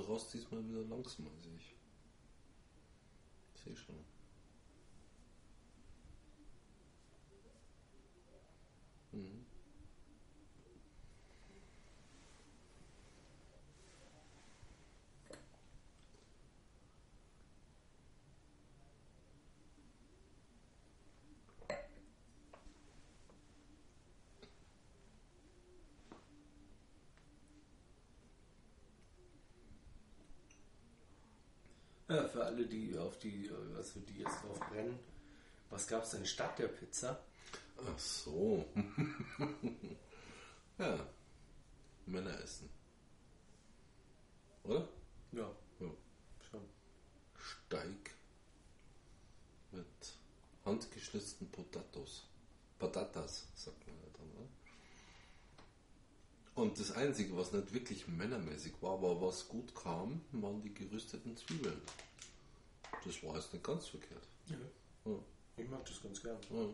raus 0.01 0.31
diesmal 0.31 0.67
wieder 0.69 0.85
langsamer, 0.85 1.31
sehe 1.43 1.57
ich. 1.57 1.77
Sehe 3.63 3.77
schon. 3.77 3.97
Mhm. 9.13 9.45
Ja, 32.15 32.29
für 32.29 32.45
alle, 32.45 32.65
die 32.67 32.97
auf 32.97 33.19
die, 33.19 33.51
also 33.77 33.99
die 34.01 34.21
jetzt 34.21 34.43
drauf 34.45 34.61
brennen, 34.71 34.99
was 35.71 35.89
gab 35.89 36.05
es 36.05 36.11
denn 36.11 36.25
statt 36.25 36.57
der 36.61 36.69
Pizza? 36.69 37.21
Ach 37.77 37.99
so. 37.99 38.65
ja. 40.79 41.07
Männer 42.07 42.39
essen. 42.41 42.71
Oder? 44.63 44.87
Ja, 45.33 45.51
Ja. 45.81 45.91
schon. 46.51 46.61
Steig 47.37 48.15
mit 49.73 49.87
handgeschnitzten 50.65 51.51
Potatoes. 51.51 52.29
Patatas, 52.79 53.49
sagt 53.57 53.85
man 53.89 53.97
ja 53.97 54.07
dann. 54.17 54.29
Ne? 54.29 54.49
Und 56.55 56.79
das 56.79 56.93
Einzige, 56.93 57.37
was 57.37 57.53
nicht 57.53 57.73
wirklich 57.73 58.07
männermäßig 58.07 58.75
war, 58.81 58.93
aber 58.95 59.21
was 59.21 59.49
gut 59.49 59.75
kam, 59.75 60.21
waren 60.31 60.63
die 60.63 60.73
gerüsteten 60.73 61.37
Zwiebeln. 61.37 61.81
Das 63.05 63.23
war 63.25 63.35
jetzt 63.35 63.53
nicht 63.53 63.65
ganz 63.65 63.87
verkehrt. 63.87 64.27
Ja. 64.47 64.57
Ja. 65.05 65.19
Ich 65.57 65.69
mag 65.69 65.85
das 65.85 66.01
ganz 66.01 66.23
gern. 66.23 66.39
Ja. 66.51 66.69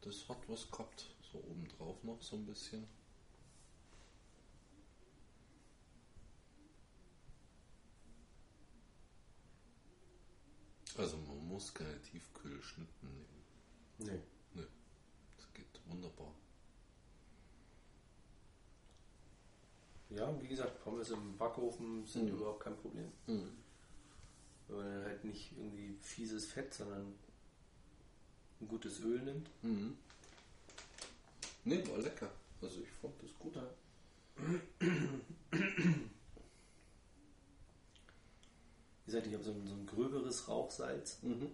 Das 0.00 0.28
hat 0.28 0.38
was 0.48 0.70
gehabt. 0.70 1.06
So 1.32 1.38
obendrauf 1.38 2.02
noch 2.02 2.20
so 2.20 2.36
ein 2.36 2.44
bisschen. 2.44 2.86
Also 10.96 11.16
man 11.16 11.48
muss 11.48 11.72
keine 11.72 12.00
Tiefkühlschnitten 12.02 13.08
nehmen. 13.08 13.44
Nee. 13.98 14.60
Ne, 14.60 14.68
das 15.36 15.52
geht 15.54 15.80
wunderbar. 15.86 16.34
Ja, 20.14 20.42
wie 20.42 20.48
gesagt, 20.48 20.82
Pommes 20.84 21.10
im 21.10 21.36
Backofen 21.38 22.04
sind 22.06 22.26
Mhm. 22.26 22.36
überhaupt 22.36 22.62
kein 22.64 22.76
Problem. 22.76 23.10
Wenn 23.26 24.76
man 24.76 24.84
dann 24.86 25.04
halt 25.04 25.24
nicht 25.24 25.52
irgendwie 25.56 25.94
fieses 26.00 26.46
Fett, 26.46 26.72
sondern 26.74 27.14
ein 28.60 28.68
gutes 28.68 29.00
Öl 29.00 29.20
nimmt. 29.22 29.48
Mhm. 29.62 29.96
Ne, 31.64 31.86
war 31.88 31.98
lecker. 31.98 32.30
Also 32.60 32.80
ich 32.80 32.90
fand 32.90 33.14
das 33.22 33.30
gut. 33.38 33.56
Ja. 33.56 33.66
Wie 39.04 39.06
gesagt, 39.06 39.26
ich 39.26 39.34
habe 39.34 39.44
so 39.44 39.50
ein, 39.50 39.66
so 39.66 39.74
ein 39.74 39.86
gröberes 39.86 40.48
Rauchsalz. 40.48 41.22
Mhm. 41.22 41.50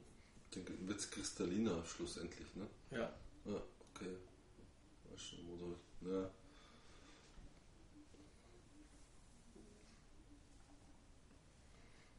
Wird 0.86 0.98
es 0.98 1.10
kristalliner 1.10 1.84
schlussendlich, 1.84 2.54
ne? 2.56 2.66
Ja. 2.90 3.12
Ja, 3.44 3.60
okay. 3.94 4.16
Weiß 5.10 5.20
schon, 5.22 5.38
wo 5.48 5.56
du. 5.56 5.76
Ja. 6.10 6.30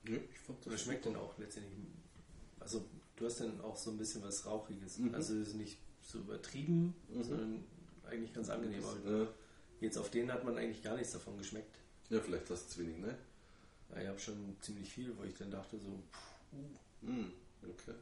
Ja, 0.10 0.18
ich 0.32 0.40
fand 0.40 0.66
Und 0.66 0.74
das 0.74 0.82
schmeckt 0.82 1.06
dann 1.06 1.16
auch 1.16 1.38
letztendlich. 1.38 1.74
Also, 2.60 2.86
du 3.16 3.26
hast 3.26 3.40
dann 3.42 3.60
auch 3.62 3.78
so 3.78 3.92
ein 3.92 3.98
bisschen 3.98 4.24
was 4.24 4.46
Rauchiges. 4.46 4.98
Mhm. 4.98 5.14
Also, 5.16 5.36
es 5.36 5.50
ist 5.50 5.54
nicht 5.56 5.78
so 6.02 6.20
übertrieben, 6.20 6.94
Mhm. 7.10 7.24
sondern 7.24 7.64
eigentlich 8.06 8.34
ganz 8.34 8.50
angenehm. 8.50 8.82
Ja. 9.06 9.28
jetzt 9.82 9.98
auf 9.98 10.10
den 10.10 10.32
hat 10.32 10.44
man 10.44 10.58
eigentlich 10.58 10.82
gar 10.84 10.96
nichts 10.98 11.14
davon 11.14 11.38
geschmeckt. 11.38 11.76
ja, 12.10 12.20
vielleicht 12.20 12.50
hast 12.50 12.66
du 12.70 12.74
zu 12.76 12.80
wenig, 12.82 12.98
ne? 12.98 13.16
Ja, 13.92 14.02
ich 14.02 14.08
habe 14.08 14.20
schon 14.20 14.56
ziemlich 14.62 14.90
viel, 14.92 15.16
wo 15.18 15.24
ich 15.24 15.36
dann 15.36 15.52
dachte, 15.52 15.78
so, 15.80 15.88
pff, 16.12 16.54
uh, 16.54 17.06
Mhm. 17.08 17.32
Okay. 17.64 17.94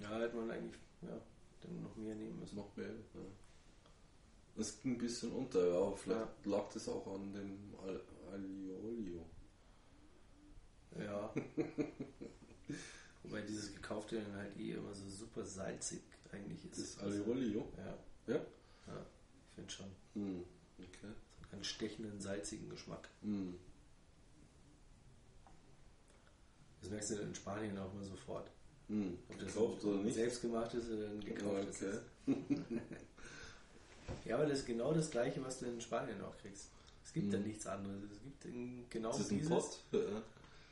ja, 0.00 0.18
hätte 0.20 0.36
man 0.36 0.50
eigentlich 0.50 0.80
ja, 1.02 1.20
dann 1.60 1.82
noch 1.82 1.96
mehr 1.96 2.14
nehmen 2.14 2.38
müssen. 2.40 2.56
Noch 2.56 2.74
mehr. 2.76 2.88
Ja. 2.88 3.20
Es 4.56 4.80
ging 4.82 4.92
ein 4.94 4.98
bisschen 4.98 5.32
unter, 5.32 5.68
ja, 5.68 5.76
aber 5.78 5.96
vielleicht 5.96 6.46
lag 6.46 6.68
das 6.72 6.88
auch 6.88 7.06
an 7.14 7.32
dem 7.32 7.74
Al 7.84 8.00
Aliolio. 8.32 9.24
Ja. 10.98 11.32
Wobei 13.22 13.40
dieses 13.42 13.74
gekaufte 13.74 14.20
dann 14.20 14.34
halt 14.36 14.56
eh 14.58 14.72
immer 14.72 14.94
so 14.94 15.08
super 15.08 15.44
salzig 15.44 16.00
eigentlich 16.32 16.64
ist. 16.64 16.78
Das 16.78 16.98
Aliolio? 17.04 17.68
Ja, 17.76 17.98
Ja? 18.34 18.40
ja, 18.86 19.06
ich 19.48 19.54
finde 19.54 19.70
schon. 19.70 19.86
Mhm. 20.14 20.44
Okay. 20.78 21.12
So 21.50 21.56
einen 21.56 21.64
stechenden, 21.64 22.20
salzigen 22.20 22.68
Geschmack. 22.68 23.08
Mhm. 23.22 23.54
Das 26.80 26.90
merkst 26.90 27.10
du 27.10 27.14
in 27.16 27.34
Spanien 27.34 27.76
auch 27.78 27.92
mal 27.92 28.04
sofort. 28.04 28.50
Mhm. 28.88 29.18
Ob 29.28 29.38
das 29.38 29.52
Gekauft 29.52 29.84
oder 29.84 30.02
nicht? 30.02 30.14
selbst 30.14 30.40
gemacht 30.42 30.72
ist 30.74 30.88
oder 30.90 31.08
ein 31.08 31.20
gekauftes 31.20 31.82
Okay. 31.82 31.96
ist. 32.26 32.36
Ja, 34.24 34.36
aber 34.36 34.46
das 34.46 34.60
ist 34.60 34.66
genau 34.66 34.92
das 34.94 35.10
gleiche, 35.10 35.42
was 35.44 35.58
du 35.58 35.66
in 35.66 35.80
Spanien 35.80 36.20
auch 36.22 36.36
kriegst. 36.38 36.68
Es 37.04 37.12
gibt 37.12 37.32
da 37.32 37.38
Mhm. 37.38 37.44
nichts 37.44 37.66
anderes. 37.66 38.02
Es 38.10 38.20
gibt 38.22 38.90
genau 38.90 39.10
Das 39.10 39.20
ist 39.20 39.30
ein 39.32 39.38
dieses 39.38 39.50
Pott. 39.50 39.78
Ja. 39.92 40.22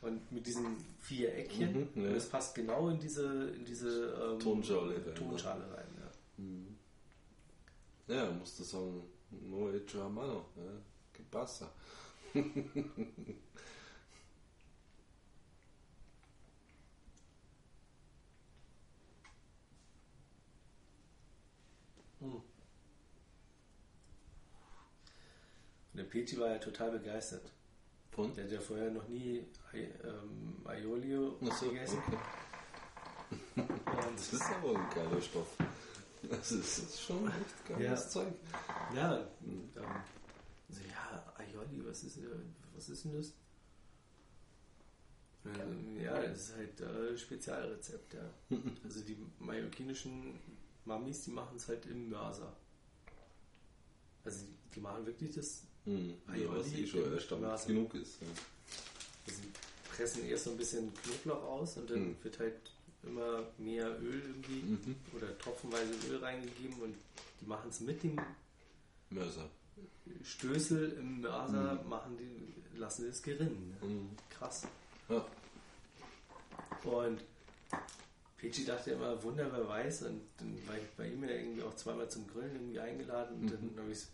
Und 0.02 0.30
mit 0.32 0.46
diesen 0.46 0.76
vier 1.00 1.34
Eckchen. 1.34 1.90
Mhm. 1.94 2.02
Und 2.04 2.14
das 2.14 2.28
passt 2.28 2.54
genau 2.54 2.88
in 2.88 2.98
diese, 2.98 3.50
in 3.50 3.64
diese 3.64 4.12
ähm, 4.12 4.38
Tonschale 4.38 4.94
rein, 4.94 5.14
Tonschale 5.14 5.64
rein 5.72 5.86
ja. 5.98 6.10
Mhm. 6.42 6.76
Ja, 8.08 8.30
musst 8.30 8.58
du 8.60 8.64
sagen, 8.64 9.02
no 9.30 9.72
hecho 9.72 10.02
a 10.02 10.08
mano. 10.08 10.46
Ja. 10.56 10.62
Que 11.12 11.22
pasa? 11.30 11.72
Und 25.96 26.00
der 26.00 26.04
Peti 26.04 26.38
war 26.38 26.48
ja 26.48 26.58
total 26.58 26.90
begeistert. 26.90 27.50
Von? 28.16 28.34
Der 28.34 28.44
hat 28.44 28.50
ja 28.52 28.60
vorher 28.60 28.90
noch 28.90 29.06
nie 29.08 29.44
ähm, 29.74 30.56
Aiolio 30.64 31.38
Achso, 31.46 31.66
gegessen. 31.68 31.98
okay. 32.06 32.16
Und 33.56 33.68
Das 34.16 34.32
ist 34.32 34.42
aber 34.42 34.70
ein 34.78 34.90
geiler 34.94 35.20
Stoff. 35.20 35.56
Das 36.30 36.50
ist 36.50 37.00
schon 37.00 37.28
echt 37.28 37.66
geiles 37.68 37.84
Ja. 38.04 38.08
Zeug. 38.08 38.32
Ja, 38.94 39.18
ähm, 39.44 39.68
so, 40.70 40.80
ja, 40.80 41.32
Aioli, 41.36 41.86
was 41.86 42.02
ist, 42.04 42.16
äh, 42.16 42.22
was 42.74 42.88
ist 42.88 43.04
denn 43.04 43.12
das? 43.18 43.34
Ähm, 45.44 46.00
ja, 46.00 46.20
das 46.20 46.48
ist 46.48 46.56
halt 46.56 46.80
äh, 46.80 47.16
Spezialrezept, 47.16 48.14
ja. 48.14 48.30
Also 48.84 49.00
die 49.02 49.16
mallorquinischen 49.38 50.40
Mamis, 50.86 51.22
die 51.24 51.30
machen 51.30 51.56
es 51.56 51.68
halt 51.68 51.84
im 51.86 52.08
Mörser. 52.08 52.56
Also 54.24 54.44
die, 54.46 54.56
die 54.74 54.80
machen 54.80 55.06
wirklich 55.06 55.34
das, 55.34 55.64
Hm. 55.86 56.14
Ja, 56.28 56.32
Aioli 56.34 56.58
was 56.60 56.72
eh 56.72 56.86
schon 56.86 57.40
Mörser. 57.40 57.66
genug 57.66 57.94
ist. 57.94 58.20
Ja. 58.20 58.26
also 59.26 59.40
die 59.42 59.52
pressen 59.96 60.26
erst 60.26 60.44
so 60.44 60.50
ein 60.50 60.56
bisschen 60.56 60.92
Knoblauch 60.94 61.42
aus 61.42 61.76
und 61.78 61.88
dann 61.90 62.08
Mhm. 62.10 62.16
wird 62.22 62.38
halt 62.38 62.54
immer 63.02 63.44
mehr 63.58 63.88
Öl 64.00 64.20
irgendwie 64.20 64.62
Mhm. 64.62 64.96
oder 65.16 65.36
tropfenweise 65.38 65.92
Öl 66.10 66.18
reingegeben 66.18 66.80
und 66.82 66.94
die 67.40 67.46
machen 67.46 67.70
es 67.70 67.80
mit 67.80 68.02
dem 68.02 68.18
Mörser. 69.10 69.48
Stößel 70.24 70.92
im 70.98 71.20
Mörser 71.20 71.74
Mhm. 71.82 71.88
machen 71.88 72.16
die, 72.18 72.78
lassen 72.78 73.02
sie 73.02 73.08
es 73.08 73.22
gerinnen. 73.22 73.76
Ne? 73.80 73.86
Mhm. 73.88 74.08
Krass. 74.30 74.66
Ja. 75.08 75.24
Und 76.84 77.20
Peachy 78.38 78.64
dachte 78.64 78.90
immer, 78.92 79.20
Wunder, 79.22 79.50
wer 79.52 79.66
weiß. 79.68 80.02
Und 80.02 80.20
dann 80.38 80.56
war 80.66 80.76
ich 80.76 80.84
bei 80.96 81.08
ihm 81.08 81.22
ja 81.24 81.30
irgendwie 81.30 81.62
auch 81.62 81.74
zweimal 81.74 82.08
zum 82.10 82.26
Grillen 82.28 82.54
irgendwie 82.54 82.80
eingeladen. 82.80 83.36
Und 83.36 83.44
Mhm. 83.44 83.50
dann 83.76 83.82
habe 83.84 83.92
ich 83.92 84.00
so, 84.00 84.06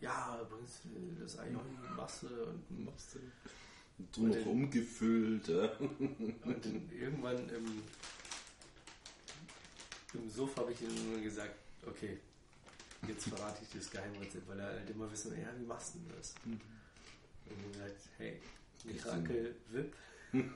ja, 0.00 0.46
bringst 0.48 0.84
du 0.84 1.22
das 1.22 1.38
Aioli, 1.38 1.58
machst 1.96 2.22
du 2.22 2.26
und 2.26 2.84
Machst 2.84 3.14
du. 3.14 3.18
Und 4.22 4.28
noch 4.28 4.46
umgefüllt. 4.46 5.48
Ja. 5.48 5.70
Und 5.78 6.64
dann 6.64 6.88
irgendwann 6.92 7.48
im, 7.48 7.82
im 10.14 10.30
Suff 10.30 10.56
habe 10.56 10.72
ich 10.72 10.82
ihm 10.82 11.22
gesagt, 11.22 11.56
okay, 11.84 12.18
jetzt 13.06 13.28
verrate 13.28 13.62
ich 13.62 13.68
dir 13.70 13.78
das 13.78 13.90
Geheimrezept, 13.90 14.48
weil 14.48 14.60
er 14.60 14.66
halt 14.66 14.90
immer 14.90 15.10
wissen, 15.10 15.32
ja, 15.40 15.48
wie 15.58 15.66
machst 15.66 15.94
du 15.94 15.98
denn 15.98 16.12
das? 16.16 16.34
Und 16.44 16.60
ich 17.46 17.72
gesagt, 17.72 18.08
hey, 18.18 18.40
Mirakel 18.84 19.56
Whip. 19.70 19.92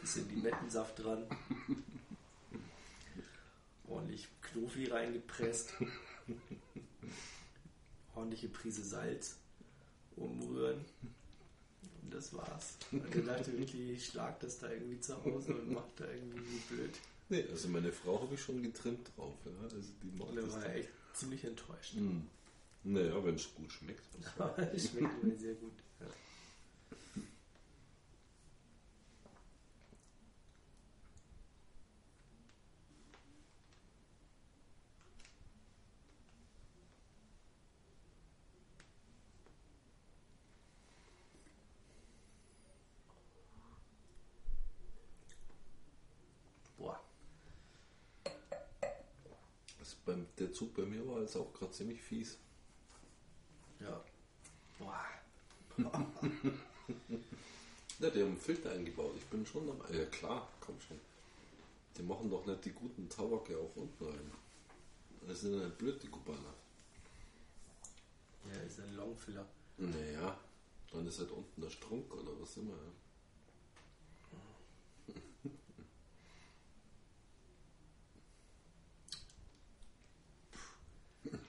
Bisschen 0.00 0.28
Limettensaft 0.30 0.98
dran. 1.02 1.24
Ordentlich 3.88 4.28
Knofi 4.42 4.86
reingepresst. 4.86 5.74
Ordentliche 8.14 8.48
Prise 8.48 8.84
Salz. 8.84 9.36
Umrühren. 10.16 10.84
Und 12.02 12.14
das 12.14 12.34
war's. 12.34 12.76
Und 12.90 13.14
er 13.14 13.22
dachte 13.22 13.56
wirklich, 13.58 13.90
ich 13.90 14.06
schlag 14.06 14.40
das 14.40 14.58
da 14.58 14.70
irgendwie 14.70 15.00
zu 15.00 15.22
Hause 15.24 15.54
und 15.54 15.72
mach 15.72 15.86
da 15.96 16.06
irgendwie 16.06 16.40
wie 16.40 16.74
blöd. 16.74 16.98
Nee, 17.28 17.44
also 17.50 17.68
meine 17.68 17.92
Frau 17.92 18.20
habe 18.20 18.34
ich 18.34 18.42
schon 18.42 18.62
getrimmt 18.62 19.10
drauf. 19.16 19.34
Ja. 19.44 19.52
Also 19.62 19.76
die 20.02 20.10
macht 20.16 20.30
Und 20.30 20.38
er 20.38 20.44
das 20.44 20.54
war 20.54 20.74
echt 20.74 20.88
ziemlich 21.12 21.44
enttäuscht. 21.44 21.94
Hm. 21.94 22.26
Naja, 22.84 23.24
wenn 23.24 23.34
es 23.34 23.54
gut 23.54 23.70
schmeckt. 23.70 24.02
Es 24.72 24.88
schmeckt 24.90 25.22
mir 25.22 25.36
sehr 25.36 25.54
gut. 25.54 25.74
Ja. 26.00 26.06
beim, 50.08 50.26
der 50.38 50.52
Zug 50.52 50.74
jetzt 51.28 51.36
auch 51.36 51.52
gerade 51.52 51.72
ziemlich 51.72 52.00
fies. 52.00 52.38
Ja. 53.80 54.02
Boah. 54.78 55.04
Ja, 58.00 58.08
die 58.10 58.20
haben 58.20 58.28
einen 58.28 58.36
Filter 58.36 58.70
eingebaut. 58.70 59.12
Ich 59.16 59.24
bin 59.24 59.44
schon 59.44 59.66
dabei. 59.66 59.92
Ja 59.92 60.04
klar, 60.04 60.48
komm 60.60 60.80
schon. 60.80 61.00
Die 61.96 62.02
machen 62.04 62.30
doch 62.30 62.46
nicht 62.46 62.64
die 62.64 62.70
guten 62.70 63.08
Tabake 63.08 63.58
auch 63.58 63.74
unten 63.74 64.04
rein. 64.04 64.30
Das 65.26 65.40
sind 65.40 65.60
ja 65.60 65.68
blöd, 65.68 66.00
die 66.00 66.06
Kubaner. 66.06 66.54
Ja, 68.46 68.60
ist 68.60 68.78
ein 68.78 68.94
Longfiller. 68.94 69.44
Naja, 69.78 70.38
dann 70.92 71.08
ist 71.08 71.18
halt 71.18 71.32
unten 71.32 71.60
der 71.60 71.70
Strunk 71.70 72.14
oder 72.14 72.40
was 72.40 72.56
immer. 72.56 72.74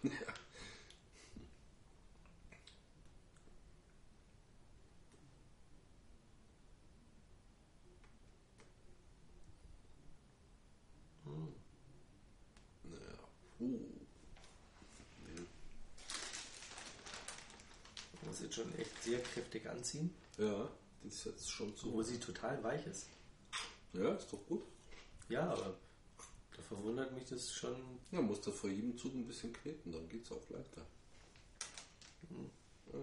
Ja. 0.03 0.11
Naja, 12.83 13.19
uh. 13.59 13.77
Muss 18.25 18.41
jetzt 18.41 18.55
schon 18.55 18.73
echt 18.77 19.03
sehr 19.03 19.21
kräftig 19.21 19.68
anziehen, 19.79 20.13
Ja, 20.37 20.69
die 21.03 21.07
ist 21.07 21.25
jetzt 21.25 21.49
schon 21.49 21.75
zu. 21.75 21.87
obwohl 21.89 22.03
sie 22.05 22.19
total 22.19 22.61
weich 22.63 22.85
ist. 22.85 23.07
Ja, 23.93 24.13
ist 24.13 24.31
doch 24.31 24.45
gut. 24.45 24.63
Ja, 25.29 25.49
aber 25.51 25.75
da 26.55 26.61
verwundert 26.61 27.13
mich 27.13 27.25
das 27.25 27.51
schon. 27.53 27.75
Ja, 28.11 28.21
musst 28.21 28.45
du 28.45 28.51
vor 28.51 28.69
jedem 28.69 28.97
Zug 28.97 29.13
ein 29.15 29.25
bisschen 29.27 29.53
kneten, 29.53 29.91
dann 29.91 30.07
geht's 30.09 30.31
auch 30.31 30.49
leichter. 30.49 30.85
Ja, 32.93 32.99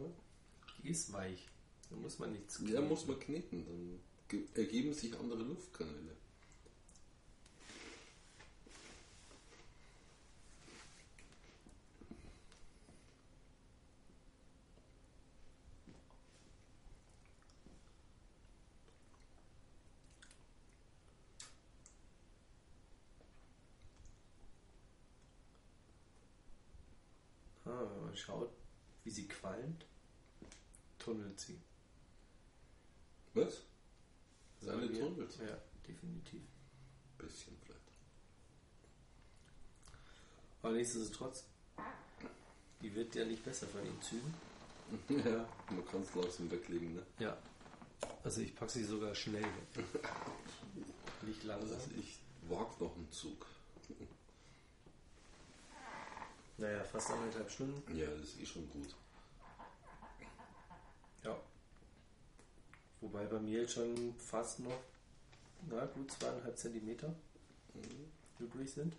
Die 0.83 0.91
ist 0.91 1.13
weich. 1.13 1.49
Da 1.91 1.97
muss 1.97 2.19
man 2.19 2.33
nichts 2.33 2.61
ja 2.67 2.81
muss 2.81 3.07
man 3.07 3.19
kneten, 3.21 3.65
dann 3.65 4.01
ge- 4.29 4.47
ergeben 4.55 4.93
sich 4.93 5.17
andere 5.19 5.43
Luftkanäle. 5.43 6.17
Ah, 27.67 27.83
wenn 27.91 28.01
man 28.17 28.23
schaut, 28.23 28.51
wie 29.05 29.11
sie 29.11 29.29
qualmt, 29.29 29.85
tunnelt 30.99 31.39
sie. 31.39 31.61
Was? 33.35 33.63
Seine 34.61 34.91
tunnelt? 34.91 35.39
Ja, 35.39 35.59
definitiv. 35.87 36.41
Bisschen 37.19 37.57
vielleicht. 37.63 37.81
Aber 40.63 40.73
nichtsdestotrotz, 40.73 41.45
die 42.81 42.95
wird 42.95 43.15
ja 43.15 43.25
nicht 43.27 43.45
besser 43.45 43.67
von 43.67 43.85
den 43.85 44.01
Zügen. 44.01 44.35
ja, 45.29 45.47
man 45.71 45.87
kann 45.87 46.01
es 46.01 46.15
langsam 46.15 46.51
weglegen, 46.51 46.95
ne? 46.95 47.07
Ja. 47.19 47.37
Also 48.25 48.41
ich 48.41 48.55
packe 48.55 48.73
sie 48.73 48.85
sogar 48.85 49.15
schnell 49.15 49.43
weg. 49.43 49.85
nicht 51.23 51.45
langsam. 51.45 51.77
Also 51.77 51.91
ich 51.99 52.19
wag 52.49 52.81
noch 52.81 52.95
einen 52.97 53.11
Zug. 53.13 53.47
Naja, 56.59 56.83
fast 56.85 57.11
anderthalb 57.11 57.51
Stunden. 57.51 57.97
Ja, 57.97 58.07
das 58.07 58.29
ist 58.29 58.41
eh 58.41 58.47
schon 58.47 58.71
gut. 58.71 58.95
Ja. 61.23 61.37
Wobei 63.01 63.27
bei 63.27 63.39
mir 63.39 63.61
jetzt 63.61 63.75
schon 63.75 64.15
fast 64.19 64.61
noch, 64.61 64.81
na 65.69 65.85
gut, 65.87 66.11
zweieinhalb 66.11 66.57
Zentimeter 66.57 67.15
übrig 68.39 68.73
sind. 68.73 68.97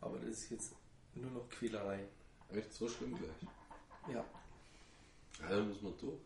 Aber 0.00 0.18
das 0.18 0.28
ist 0.28 0.50
jetzt 0.50 0.72
nur 1.14 1.30
noch 1.32 1.48
Quälerei. 1.48 2.06
Echt 2.50 2.72
so 2.72 2.88
schlimm 2.88 3.16
gleich. 3.16 4.14
Ja. 4.14 4.24
Ja, 5.40 5.48
da 5.48 5.60
muss 5.60 5.82
man 5.82 5.98
durch. 5.98 6.20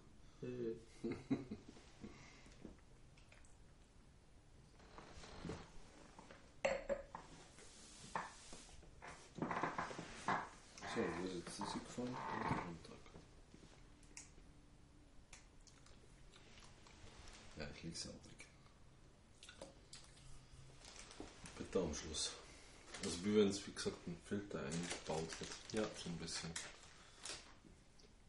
So, 10.94 11.00
wo 11.22 11.80
gefallen? 11.92 12.08
Und 12.08 12.56
runter. 12.66 12.92
Ja, 17.56 17.68
ich 17.74 17.82
leg's 17.82 18.04
ja 18.04 18.10
auch 18.10 18.14
weg. 18.14 18.46
Bitte 21.58 21.80
am 21.80 21.94
Schluss. 21.94 22.32
Also 23.04 23.24
wie 23.24 23.36
wenn 23.36 23.48
es 23.48 23.66
wie 23.66 23.72
gesagt 23.72 24.06
ein 24.06 24.16
Filter 24.26 24.60
eingebaut 24.60 25.40
wird. 25.40 25.50
Ja. 25.72 25.82
So 26.02 26.08
ein 26.08 26.16
bisschen. 26.18 26.50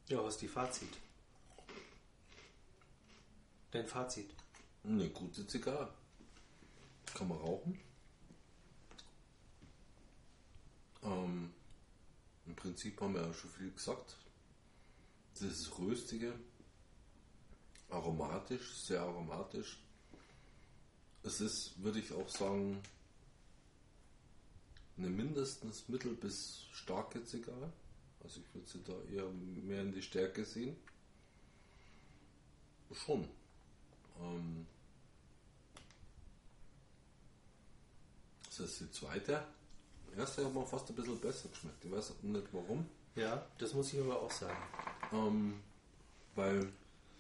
Ja, 0.07 0.23
was 0.23 0.35
ist 0.35 0.41
die 0.41 0.47
Fazit? 0.47 0.97
Dein 3.71 3.87
Fazit? 3.87 4.29
Eine 4.83 5.09
gute 5.09 5.47
Zigarre. 5.47 5.93
Kann 7.13 7.27
man 7.27 7.37
rauchen. 7.37 7.79
Ähm, 11.03 11.53
Im 12.45 12.55
Prinzip 12.55 12.99
haben 13.01 13.15
wir 13.15 13.21
ja 13.21 13.33
schon 13.33 13.49
viel 13.51 13.71
gesagt. 13.71 14.17
Das 15.33 15.43
ist 15.43 15.77
röstige, 15.79 16.33
aromatisch, 17.89 18.73
sehr 18.75 19.01
aromatisch. 19.01 19.79
Es 21.23 21.39
ist, 21.39 21.73
würde 21.77 21.99
ich 21.99 22.11
auch 22.11 22.29
sagen, 22.29 22.81
eine 24.97 25.09
mindestens 25.09 25.87
mittel- 25.87 26.15
bis 26.15 26.65
starke 26.71 27.23
Zigarre. 27.23 27.71
Also 28.21 28.41
ich 28.41 28.53
würde 28.53 28.69
sie 28.69 28.83
da 28.83 28.93
eher 29.11 29.29
mehr 29.29 29.81
in 29.81 29.91
die 29.91 30.01
Stärke 30.01 30.45
sehen. 30.45 30.75
Schon. 32.93 33.27
Ähm, 34.19 34.67
das 38.45 38.59
ist 38.59 38.81
die 38.81 38.91
zweite. 38.91 39.47
Erste 40.17 40.45
hat 40.45 40.53
mir 40.53 40.65
fast 40.65 40.89
ein 40.89 40.95
bisschen 40.95 41.19
besser 41.19 41.49
geschmeckt. 41.49 41.83
Ich 41.85 41.91
weiß 41.91 42.13
nicht 42.21 42.47
warum. 42.51 42.85
Ja, 43.15 43.45
das 43.57 43.73
muss 43.73 43.93
ich 43.93 43.99
aber 43.99 44.21
auch 44.21 44.31
sagen. 44.31 44.57
Ähm, 45.11 45.59
weil 46.35 46.71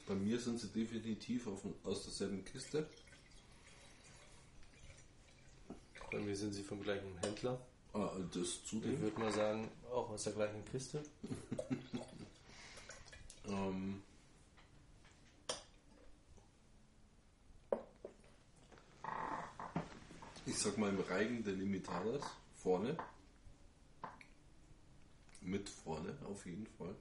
bei 0.07 0.15
mir 0.15 0.39
sind 0.39 0.59
sie 0.59 0.67
definitiv 0.67 1.47
auf, 1.47 1.61
aus 1.83 2.03
derselben 2.03 2.43
Kiste. 2.45 2.87
Bei 6.11 6.19
mir 6.19 6.35
sind 6.35 6.53
sie 6.53 6.63
vom 6.63 6.81
gleichen 6.81 7.17
Händler. 7.19 7.59
Ah, 7.93 8.11
das 8.33 8.43
Ich 8.43 8.65
zudem. 8.65 9.01
würde 9.01 9.19
mal 9.19 9.31
sagen, 9.31 9.69
auch 9.91 10.09
aus 10.09 10.23
der 10.23 10.33
gleichen 10.33 10.63
Kiste. 10.65 11.03
Ähm, 13.45 14.01
ich 20.45 20.57
sag 20.57 20.77
mal 20.77 20.89
im 20.89 20.99
Reigen 20.99 21.43
der 21.43 21.53
Limitadas 21.53 22.21
vorne. 22.63 22.97
Mit 25.41 25.67
vorne 25.69 26.15
auf 26.25 26.45
jeden 26.45 26.65
Fall. 26.77 26.95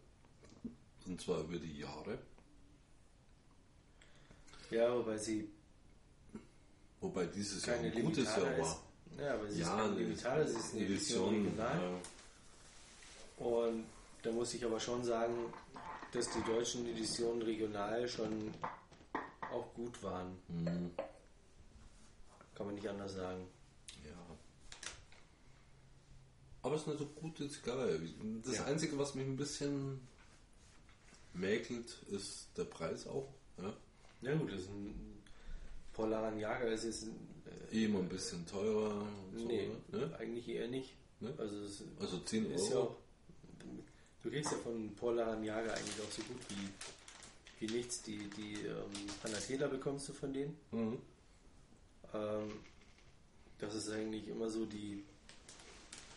Und 1.07 1.21
zwar 1.21 1.41
über 1.41 1.59
die 1.59 1.79
Jahre. 1.79 2.19
Ja, 4.71 4.93
wobei 4.95 5.17
sie 5.19 5.49
Wobei 7.01 7.27
dieses 7.27 7.65
Jahr 7.67 7.77
keine 7.77 7.89
ein 7.93 8.03
gutes 8.05 8.19
Limitada 8.37 8.47
Jahr 8.47 8.59
ist. 8.59 8.67
war. 8.67 8.83
Ja, 9.25 9.35
aber 9.35 9.47
sie 9.49 9.61
ist 9.61 9.67
Ja, 9.67 9.77
keine 9.77 9.83
eine 9.83 9.95
Limitada, 9.97 10.47
sie 10.47 10.57
ist 10.57 10.73
eine 10.75 10.85
Edition 10.85 11.35
Original. 11.47 11.81
ja. 13.41 13.45
Und 13.47 13.85
da 14.23 14.31
muss 14.31 14.55
ich 14.55 14.65
aber 14.65 14.79
schon 14.79 15.03
sagen, 15.05 15.53
dass 16.13 16.29
die 16.31 16.43
deutschen 16.45 16.87
Editionen 16.87 17.43
regional 17.43 18.09
schon 18.09 18.55
auch 19.53 19.75
gut 19.75 20.01
waren. 20.03 20.39
Mhm. 20.49 20.91
Kann 22.55 22.67
man 22.67 22.75
nicht 22.77 22.89
anders 22.89 23.15
sagen. 23.15 23.47
Ja. 24.05 24.11
Aber 26.63 26.77
es 26.77 26.83
ist 26.83 26.89
eine 26.89 26.97
so 26.99 27.07
gute 27.07 27.49
Zigarre. 27.49 27.99
Das 28.45 28.57
Ja. 28.57 28.65
Einzige, 28.67 28.97
was 28.99 29.15
mich 29.15 29.27
ein 29.27 29.37
bisschen 29.37 30.01
mäkelt, 31.35 32.03
ist 32.11 32.49
der 32.57 32.65
Preis 32.65 33.07
auch. 33.07 33.29
Ja. 33.59 33.73
Ja 34.23 34.37
gut, 34.37 34.53
das 34.53 34.61
ist 34.61 34.71
ein 34.71 35.23
Polaran 35.93 36.39
Jager 36.39 36.69
ist 36.69 36.85
jetzt 36.85 37.03
ein, 37.05 37.29
Eh 37.73 37.85
immer 37.87 37.99
ein 38.01 38.09
bisschen 38.09 38.47
teurer. 38.47 38.95
Und 39.33 39.39
so, 39.39 39.47
nee, 39.47 39.69
ne? 39.91 40.15
eigentlich 40.19 40.49
eher 40.49 40.69
nicht. 40.69 40.95
Ne? 41.21 41.33
Also, 41.39 41.57
es 41.65 41.83
Also 41.99 42.19
10 42.21 42.51
ist 42.53 42.69
ja 42.71 42.77
Euro. 42.77 42.83
auch, 42.89 42.97
du 44.23 44.31
kriegst 44.31 44.53
ja 44.53 44.59
von 44.59 44.95
Polaran 44.95 45.43
Jager 45.43 45.75
eigentlich 45.75 46.01
auch 46.01 46.11
so 46.11 46.23
gut 46.23 46.39
wie, 46.51 47.67
wie 47.67 47.73
nichts. 47.75 48.03
Die, 48.03 48.19
die 48.37 48.55
ähm, 48.67 48.91
Panatela 49.23 49.67
bekommst 49.69 50.09
du 50.09 50.13
von 50.13 50.33
denen. 50.33 50.57
Mhm. 50.71 50.99
Ähm, 52.15 52.51
Das 53.59 53.75
ist 53.75 53.89
eigentlich 53.91 54.29
immer 54.29 54.49
so 54.51 54.65
die, 54.67 55.05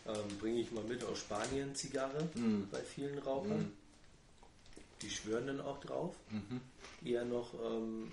ähm, 0.08 0.38
bringe 0.38 0.60
ich 0.60 0.70
mal 0.72 0.84
mit 0.84 1.02
aus 1.04 1.18
Spanien 1.20 1.74
Zigarre 1.74 2.28
Mhm. 2.34 2.68
bei 2.70 2.80
vielen 2.80 3.18
Rauchern. 3.18 3.58
Mhm. 3.58 3.72
Die 5.02 5.10
schwören 5.10 5.46
dann 5.46 5.60
auch 5.60 5.78
drauf. 5.80 6.14
Mhm. 6.30 6.60
Eher 7.06 7.24
noch 7.24 7.52
ähm, 7.54 8.10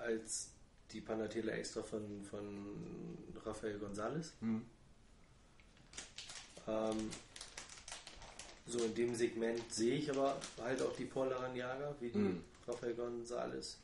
als 0.00 0.48
die 0.92 1.00
Panatela 1.00 1.52
Extra 1.52 1.82
von, 1.82 2.22
von 2.30 3.16
Rafael 3.44 3.78
González. 3.78 4.30
Mhm. 4.40 4.62
Ähm, 6.66 7.10
so 8.66 8.78
in 8.84 8.94
dem 8.94 9.14
Segment 9.14 9.60
sehe 9.72 9.94
ich 9.94 10.10
aber 10.10 10.38
halt 10.62 10.82
auch 10.82 10.94
die 10.96 11.06
Paul 11.06 11.32
Aranyaga, 11.32 11.94
wie 12.00 12.10
die 12.10 12.18
Mhm. 12.18 12.44
Rafael 12.66 12.92
González 12.94 13.76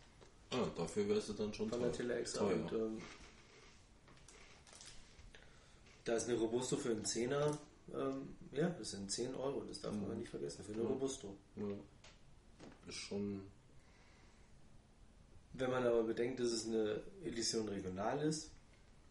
Ah, 0.51 0.66
dafür 0.76 1.09
wärst 1.09 1.30
du 1.30 1.32
dann 1.32 1.52
schon 1.55 1.70
Tele 1.92 2.14
Extra. 2.16 2.40
Teuer. 2.40 2.55
Und, 2.56 2.72
ähm, 2.72 3.02
da 6.05 6.14
ist 6.14 6.28
eine 6.28 6.39
Robusto 6.39 6.76
für 6.76 6.90
einen 6.90 7.05
Zehner. 7.05 7.56
Ähm, 7.93 8.28
ja, 8.52 8.68
das 8.70 8.93
sind 8.93 9.10
10 9.10 9.35
Euro, 9.35 9.62
das 9.64 9.81
darf 9.81 9.93
man 9.94 10.10
Mhm. 10.12 10.18
nicht 10.20 10.31
vergessen, 10.31 10.64
für 10.64 10.72
eine 10.72 10.82
Ja. 10.82 10.89
Robusto. 10.89 11.36
Ja. 11.56 11.64
Ist 12.89 12.97
schon. 12.97 13.40
Wenn 15.52 15.70
man 15.70 15.86
aber 15.86 16.02
bedenkt, 16.02 16.40
dass 16.40 16.48
es 16.48 16.66
eine 16.66 17.01
Edition 17.24 17.68
regional 17.68 18.20
ist, 18.22 18.51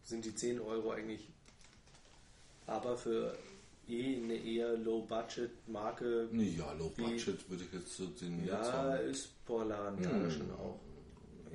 sind 0.02 0.24
die 0.24 0.34
10 0.34 0.60
Euro 0.60 0.90
eigentlich 0.92 1.28
aber 2.66 2.96
für 2.96 3.36
eh 3.88 4.16
eine 4.16 4.34
eher 4.36 4.76
Low-Budget-Marke. 4.78 6.28
Ja, 6.32 6.72
Low 6.74 6.90
Wie- 6.96 7.02
Budget 7.02 7.48
würde 7.50 7.64
ich 7.64 7.72
jetzt 7.72 7.96
so 7.96 8.06
den 8.06 8.44
Ja, 8.46 8.62
sagen. 8.64 9.08
ist 9.10 9.44
Porlaranjana 9.44 10.26
Mhm. 10.26 10.30
schon 10.30 10.50
auch. 10.52 10.80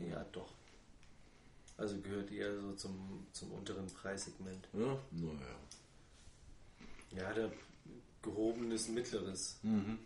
Ja, 0.10 0.24
doch. 0.32 0.53
Also 1.80 1.97
gehört 2.01 2.30
eher 2.31 2.60
so 2.60 2.73
zum, 2.73 3.26
zum 3.31 3.51
unteren 3.53 3.88
Preissegment. 3.88 4.68
Ja, 4.73 4.99
naja. 5.11 5.56
Ja, 7.11 7.34
der 7.34 7.51
gehobenes 8.22 8.89
Mittleres. 8.89 9.57
Mhm. 9.64 9.97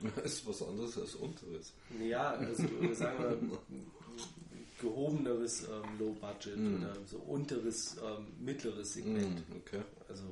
ist 0.24 0.46
was 0.46 0.62
anderes 0.62 0.96
als 0.96 1.14
unteres. 1.16 1.72
Ja, 2.00 2.30
also 2.30 2.62
sagen 2.94 3.50
wir 3.50 3.58
gehobeneres 4.80 5.64
ähm, 5.64 5.98
Low 5.98 6.12
Budget 6.14 6.56
Mhm. 6.56 6.76
oder 6.76 6.94
so 7.06 7.18
unteres 7.18 7.96
ähm, 8.02 8.28
mittleres 8.38 8.94
Segment. 8.94 9.46
Mhm, 9.48 9.56
okay. 9.56 9.82
Also 10.08 10.22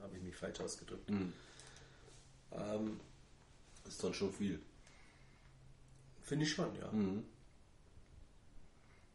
habe 0.00 0.16
ich 0.16 0.22
mich 0.22 0.36
falsch 0.36 0.60
ausgedrückt. 0.60 1.10
Mhm. 1.10 1.32
Ähm, 2.52 3.00
Ist 3.86 4.02
dann 4.02 4.14
schon 4.14 4.32
viel. 4.32 4.60
Finde 6.22 6.44
ich 6.46 6.52
schon, 6.52 6.74
ja. 6.76 6.90
Mhm. 6.92 7.24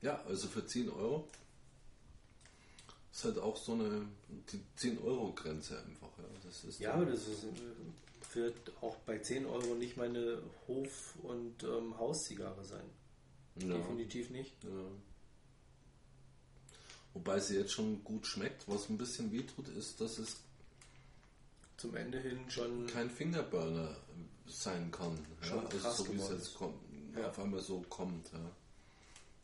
Ja, 0.01 0.21
also 0.25 0.47
für 0.47 0.65
10 0.65 0.89
Euro 0.89 1.27
ist 3.11 3.23
halt 3.25 3.37
auch 3.37 3.57
so 3.57 3.73
eine 3.73 4.07
die 4.51 4.61
10 4.77 4.99
Euro 4.99 5.33
Grenze 5.33 5.77
einfach. 5.83 6.09
Ja, 6.17 6.23
das 6.45 6.63
ist 6.63 6.79
Ja, 6.79 6.93
aber 6.93 7.05
das 7.05 7.27
ist, 7.27 7.43
äh, 7.43 8.35
wird 8.35 8.71
auch 8.81 8.95
bei 8.97 9.17
10 9.19 9.45
Euro 9.45 9.75
nicht 9.75 9.97
meine 9.97 10.41
Hof- 10.67 11.15
und 11.23 11.63
ähm, 11.63 11.97
Hauszigarre 11.97 12.63
sein. 12.63 12.85
ja, 13.55 13.75
Definitiv 13.77 14.29
nicht. 14.29 14.63
ja. 14.63 14.69
Wobei 17.13 17.39
sie 17.39 17.57
jetzt 17.57 17.71
schon 17.71 18.03
gut 18.03 18.27
schmeckt. 18.27 18.67
Was 18.67 18.87
ein 18.89 18.97
bisschen 18.97 19.31
wehtut, 19.31 19.67
ist, 19.69 19.99
dass 19.99 20.19
es 20.19 20.37
Zum 21.77 21.95
Ende 21.95 22.19
hin 22.19 22.39
schon. 22.49 22.85
kein 22.87 23.09
Fingerburner 23.09 23.97
sein 24.45 24.91
kann. 24.91 25.17
Ja? 25.43 25.57
Also 25.83 26.03
so 26.03 26.13
wie 26.13 26.17
es 26.17 26.29
jetzt 26.29 26.53
kommt, 26.55 26.75
auf 27.17 27.39
einmal 27.39 27.61
so 27.61 27.81
kommt. 27.89 28.31
Ja. 28.31 28.51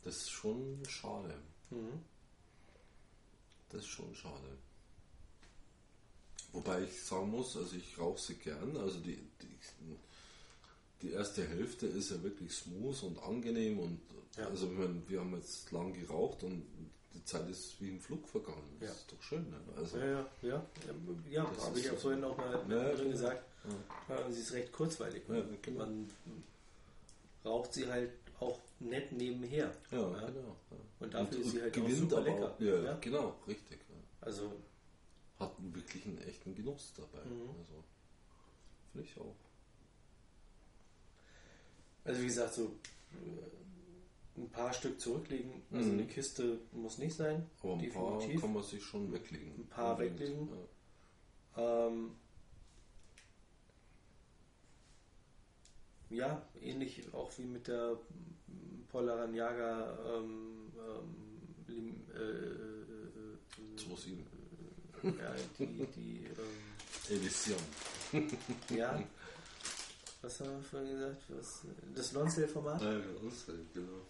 Das 0.06 0.18
ist 0.18 0.30
schon 0.30 0.80
schade. 0.88 1.34
Mhm. 1.70 2.00
Das 3.70 3.80
ist 3.80 3.88
schon 3.88 4.14
schade. 4.14 4.56
Wobei 6.52 6.82
ich 6.84 7.02
sagen 7.02 7.28
muss, 7.32 7.56
also 7.56 7.74
ich 7.74 7.98
rauche 7.98 8.20
sie 8.20 8.34
gern. 8.36 8.76
Also 8.76 9.00
die, 9.00 9.16
die, 9.42 9.96
die 11.02 11.10
erste 11.10 11.44
Hälfte 11.46 11.86
ist 11.88 12.12
ja 12.12 12.22
wirklich 12.22 12.52
smooth 12.54 13.02
und 13.02 13.18
angenehm 13.18 13.80
und 13.80 14.00
Ja. 14.36 14.46
also 14.46 14.66
meine, 14.68 15.02
wir 15.08 15.20
haben 15.20 15.34
jetzt 15.34 15.72
lang 15.72 15.92
geraucht 15.92 16.44
und 16.44 16.64
die 17.12 17.24
Zeit 17.24 17.48
ist 17.50 17.80
wie 17.80 17.88
im 17.88 17.98
Flug 18.00 18.28
vergangen. 18.28 18.76
Das 18.78 18.88
Ja. 18.90 18.94
ist 18.94 19.10
doch 19.12 19.22
schön. 19.22 19.50
Ne? 19.50 19.58
Also, 19.76 19.98
Ja, 19.98 20.06
ja, 20.06 20.26
ja. 20.42 20.64
Ja, 21.28 21.44
Das 21.56 21.64
habe 21.66 21.78
ich 21.80 21.86
ja 21.86 21.94
vorhin 21.96 22.22
auch 22.22 22.36
mal 22.36 22.52
Ja, 22.52 22.84
drin 22.90 22.96
genau. 22.98 23.10
gesagt. 23.10 23.42
Sie 24.30 24.40
ist 24.40 24.52
recht 24.52 24.70
kurzweilig. 24.72 25.24
Ja, 25.28 25.42
genau. 25.62 25.78
Man 25.80 26.08
raucht 27.44 27.72
sie 27.72 27.88
halt 27.90 28.12
auch 28.40 28.60
nett 28.80 29.12
nebenher. 29.12 29.72
ja, 29.90 29.98
Ja. 29.98 30.26
genau. 30.26 30.56
Ja. 30.70 30.76
Und 31.00 31.14
dafür 31.14 31.38
ist 31.40 31.50
sie 31.52 31.62
halt 31.62 31.78
auch 31.78 31.88
super 31.90 32.20
lecker. 32.22 32.54
Auch, 32.54 32.60
ja, 32.60 32.82
Ja. 32.82 32.94
genau, 33.00 33.34
richtig. 33.46 33.78
Also, 34.20 34.52
Hat 35.38 35.52
wirklich 35.58 36.06
einen 36.06 36.18
echten 36.18 36.54
Genuss 36.54 36.94
dabei. 36.96 37.22
Mhm. 37.26 37.50
Also, 37.58 37.84
finde 38.92 39.06
ich 39.06 39.20
auch. 39.20 39.34
also 42.04 42.22
wie 42.22 42.26
gesagt, 42.26 42.54
so 42.54 42.62
äh, 43.12 44.40
ein 44.40 44.48
paar 44.50 44.72
Stück 44.72 45.00
zurücklegen. 45.00 45.62
Also 45.72 45.90
Mhm. 45.92 45.98
eine 45.98 46.06
Kiste 46.08 46.58
muss 46.72 46.98
nicht 46.98 47.14
sein. 47.16 47.46
Aber 47.62 47.74
ein 47.74 47.90
paar 47.90 48.12
definitiv. 48.18 48.40
kann 48.40 48.54
man 48.54 48.62
sich 48.62 48.82
schon 48.82 49.12
weglegen. 49.12 49.52
Ein 49.58 49.66
paar 49.68 49.98
weglegen. 49.98 50.48
Ähm, 51.56 52.10
ja, 56.10 56.42
ähnlich 56.60 57.02
auch 57.12 57.30
wie 57.38 57.44
mit 57.44 57.66
der 57.68 57.96
Polaranjaga 58.90 59.98
ähm, 60.16 60.72
ähm, 60.78 61.14
Lim- 61.68 62.06
äh, 62.14 62.18
äh, 62.18 63.76
2,7. 63.76 64.18
äh, 65.02 65.22
ja, 65.22 65.34
die, 65.58 65.86
die 65.96 66.24
ähm, 66.26 67.16
Edition. 67.16 67.58
ja, 68.70 69.02
was 70.22 70.40
haben 70.40 70.50
wir 70.56 70.62
vorhin 70.62 70.90
gesagt? 70.92 71.22
Was, 71.28 71.62
das 71.94 72.12
Lonsdale-Format? 72.12 72.80
Ja, 72.82 72.88
halt, 72.88 73.04
genau. 73.74 74.00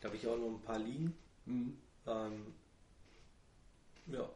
Da 0.00 0.08
habe 0.08 0.16
ich 0.16 0.26
auch 0.26 0.38
noch 0.38 0.48
ein 0.48 0.60
paar 0.62 0.78
liegen. 0.78 1.14
Mhm. 1.44 1.76
Ähm, 2.06 2.54
ja, 4.06 4.28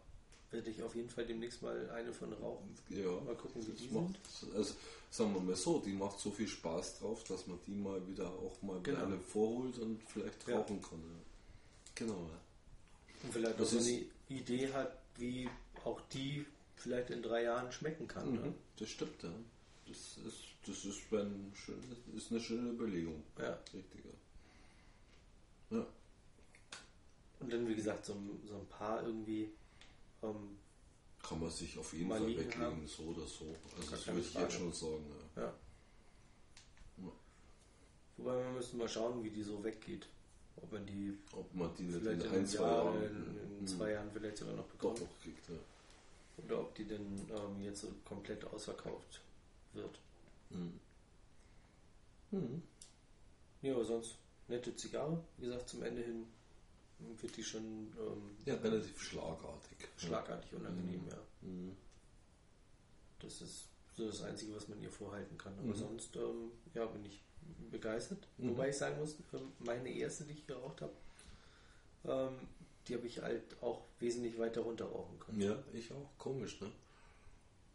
werde 0.55 0.71
ich 0.71 0.83
auf 0.83 0.95
jeden 0.95 1.11
Fall 1.11 1.27
demnächst 1.27 1.61
mal 1.63 1.91
eine 1.91 2.13
von 2.13 2.33
rauchen. 2.33 2.75
Ja, 2.89 3.11
Mal 3.21 3.35
gucken, 3.35 3.67
wie 3.67 3.73
die 3.73 3.89
macht, 3.89 4.15
also 4.55 4.75
sagen 5.11 5.35
wir 5.35 5.41
mal 5.41 5.57
so, 5.57 5.81
die 5.81 5.93
macht 5.93 6.19
so 6.19 6.31
viel 6.31 6.49
Spaß 6.49 7.01
drauf, 7.01 7.25
dass 7.25 7.47
man 7.47 7.59
die 7.67 7.73
mal 7.75 8.01
wieder 8.09 8.29
auch 8.31 8.63
mal 8.63 8.81
Genau. 8.83 9.05
eine 9.05 9.19
vorholt 9.19 9.79
und 9.79 10.01
vielleicht 10.07 10.49
Ja. 10.49 10.57
rauchen 10.59 10.81
kann. 10.81 10.99
Ja. 11.01 11.21
Genau. 11.97 12.31
Und 13.23 13.33
vielleicht 13.33 13.55
auch 13.55 13.59
Das 13.59 13.71
so 13.73 13.79
ist- 13.79 13.89
eine 13.89 14.05
Idee 14.29 14.73
hat, 14.73 14.97
wie 15.17 15.49
auch 15.85 16.01
die 16.13 16.47
vielleicht 16.77 17.11
in 17.11 17.23
drei 17.23 17.43
Jahren 17.45 17.71
schmecken 17.73 18.07
kann. 18.09 18.33
Ne? 18.33 18.41
Mhm. 18.41 18.55
Das 18.79 18.89
stimmt, 18.89 19.23
ja. 19.23 19.31
Das 19.87 19.97
ist, 20.27 20.39
das 20.67 20.85
ist, 20.85 21.13
ein 21.13 21.53
schön, 21.55 21.79
ist 22.17 22.31
eine 22.31 22.41
schöne 22.41 22.71
Überlegung. 22.71 23.23
Ja. 23.39 23.51
Richtig, 23.75 24.05
ja. 25.71 25.87
Und 27.41 27.53
dann, 27.53 27.69
wie 27.69 27.75
gesagt, 27.75 28.07
so, 28.07 28.15
so 28.49 28.55
ein 28.57 28.67
paar 28.67 29.03
irgendwie. 29.05 29.51
Ähm, 30.25 30.57
Kann 31.23 31.41
man 31.41 31.51
sich 31.51 31.79
auf 31.79 31.93
jeden 31.93 32.09
Fall 32.11 32.27
weglegen, 32.27 32.61
haben. 32.63 32.87
so 32.87 33.03
oder 33.05 33.27
so. 33.27 33.55
Also 33.77 33.91
das 33.91 34.07
würde 34.07 34.21
ich 34.21 34.27
Frage. 34.31 34.45
jetzt 34.47 34.55
schon 34.59 34.73
sagen. 34.73 35.05
Ja. 35.37 35.43
ja. 35.43 35.55
Ja. 36.99 37.13
Wobei 38.17 38.37
wir 38.45 38.51
müssen 38.53 38.79
mal 38.79 38.89
schauen, 38.89 39.23
wie 39.25 39.31
die 39.31 39.43
so 39.43 39.63
weggeht. 39.65 40.07
Ob 40.57 40.71
man 40.73 40.87
die 40.87 41.19
Ob 41.33 41.53
man 41.55 41.75
die 41.77 41.89
vielleicht 41.91 42.23
in 42.23 42.31
in, 42.31 42.39
ein, 42.39 42.47
zwei 42.47 42.63
Jahr, 42.63 42.85
Jahren 42.85 43.03
in, 43.03 43.39
in 43.57 43.61
mhm, 43.61 43.67
zwei 43.67 43.91
Jahren 43.91 44.11
vielleicht 44.13 44.37
sogar 44.39 44.55
noch 44.55 44.65
doch 44.65 44.71
bekommt. 44.73 45.01
noch 45.01 45.21
kriegt. 45.23 45.49
Ja. 45.49 45.57
Oder 46.45 46.61
ob 46.61 46.75
die 46.75 46.87
dann 46.87 47.01
ähm, 47.31 47.63
jetzt 47.63 47.81
so 47.81 47.89
komplett 48.05 48.45
ausverkauft 48.45 49.21
wird. 49.73 49.99
Mhm. 50.51 50.81
Mhm. 52.31 52.63
Ja, 53.63 53.75
aber 53.75 53.85
sonst 53.85 54.17
nette 54.49 54.75
Zigarre. 54.77 55.23
Wie 55.39 55.47
gesagt, 55.47 55.69
zum 55.69 55.83
Ende 55.83 56.03
hin 56.03 56.27
wird 56.99 57.37
die 57.37 57.45
schon 57.45 57.93
ähm, 57.99 58.37
Ja, 58.45 58.55
relativ 58.57 59.01
schlagartig. 59.03 59.77
schlagartig 59.97 60.53
unangenehm, 60.55 61.07
ja. 61.09 61.17
Mhm. 61.43 61.77
Das 63.21 63.41
ist 63.41 63.67
so 63.97 64.07
das 64.07 64.23
Einzige, 64.23 64.55
was 64.55 64.69
man 64.69 64.81
ihr 64.83 64.91
vorhalten 64.91 65.37
kann. 65.39 65.53
Aber 65.59 65.69
Mhm. 65.69 65.75
sonst 65.77 66.17
ähm, 66.17 66.51
ja, 66.75 66.85
bin 66.87 67.05
ich 67.07 67.21
begeistert. 67.71 68.27
Mhm. 68.39 68.51
Wobei 68.51 68.71
ich 68.71 68.77
sagen 68.77 68.99
muss, 68.99 69.17
ähm, 69.33 69.53
meine 69.61 69.91
erste, 69.91 70.25
die 70.25 70.35
ich 70.35 70.47
geraucht 70.47 70.81
habe, 70.83 70.93
ähm, 72.07 72.39
die 72.89 72.95
habe 72.95 73.07
ich 73.07 73.21
halt 73.23 73.43
auch 73.63 73.83
wesentlich 74.01 74.39
weiter 74.39 74.61
runter 74.61 74.85
rauchen 74.87 75.19
können. 75.19 75.41
Ja, 75.41 75.57
ich 75.73 75.91
auch. 75.93 76.11
Komisch, 76.19 76.61
ne? 76.61 76.71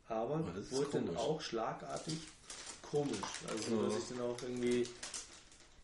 Aber 0.08 0.54
ist 0.56 0.72
wurde 0.72 0.90
dann 1.04 1.16
auch 1.18 1.40
schlagartig 1.42 2.18
komisch. 2.82 3.18
Also, 3.48 3.76
Ja. 3.76 3.84
dass 3.84 3.98
ich 3.98 4.10
dann 4.10 4.22
auch 4.22 4.42
irgendwie 4.42 4.88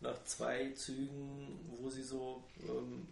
nach 0.02 0.24
zwei 0.26 0.72
Zügen, 0.72 1.60
wo 1.80 1.90
sie 1.90 2.03
so 2.03 2.44
ähm, 2.68 3.07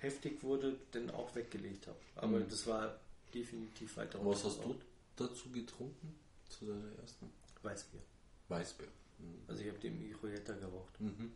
heftig 0.00 0.42
wurde, 0.42 0.78
dann 0.92 1.10
auch 1.10 1.34
weggelegt 1.34 1.86
habe. 1.86 1.98
Aber 2.16 2.38
Mhm. 2.40 2.48
das 2.48 2.66
war 2.66 2.98
definitiv 3.34 3.96
weiter 3.96 4.24
Was 4.24 4.44
hast 4.44 4.62
du 4.64 4.78
dazu 5.16 5.50
getrunken? 5.50 6.14
Zu 6.48 6.66
deiner 6.66 6.92
ersten? 7.00 7.30
Weißbier. 7.62 8.00
Weißbier. 8.48 8.86
Mhm. 9.18 9.42
Also 9.48 9.62
ich 9.62 9.68
habe 9.68 9.78
den 9.78 9.98
Miroyetta 9.98 10.52
geraucht. 10.54 11.00
Mhm. 11.00 11.32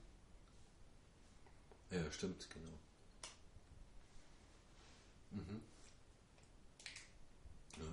Ja, 1.91 2.11
stimmt, 2.13 2.49
genau. 2.51 2.79
Mhm. 5.33 5.61
Ja. 7.79 7.85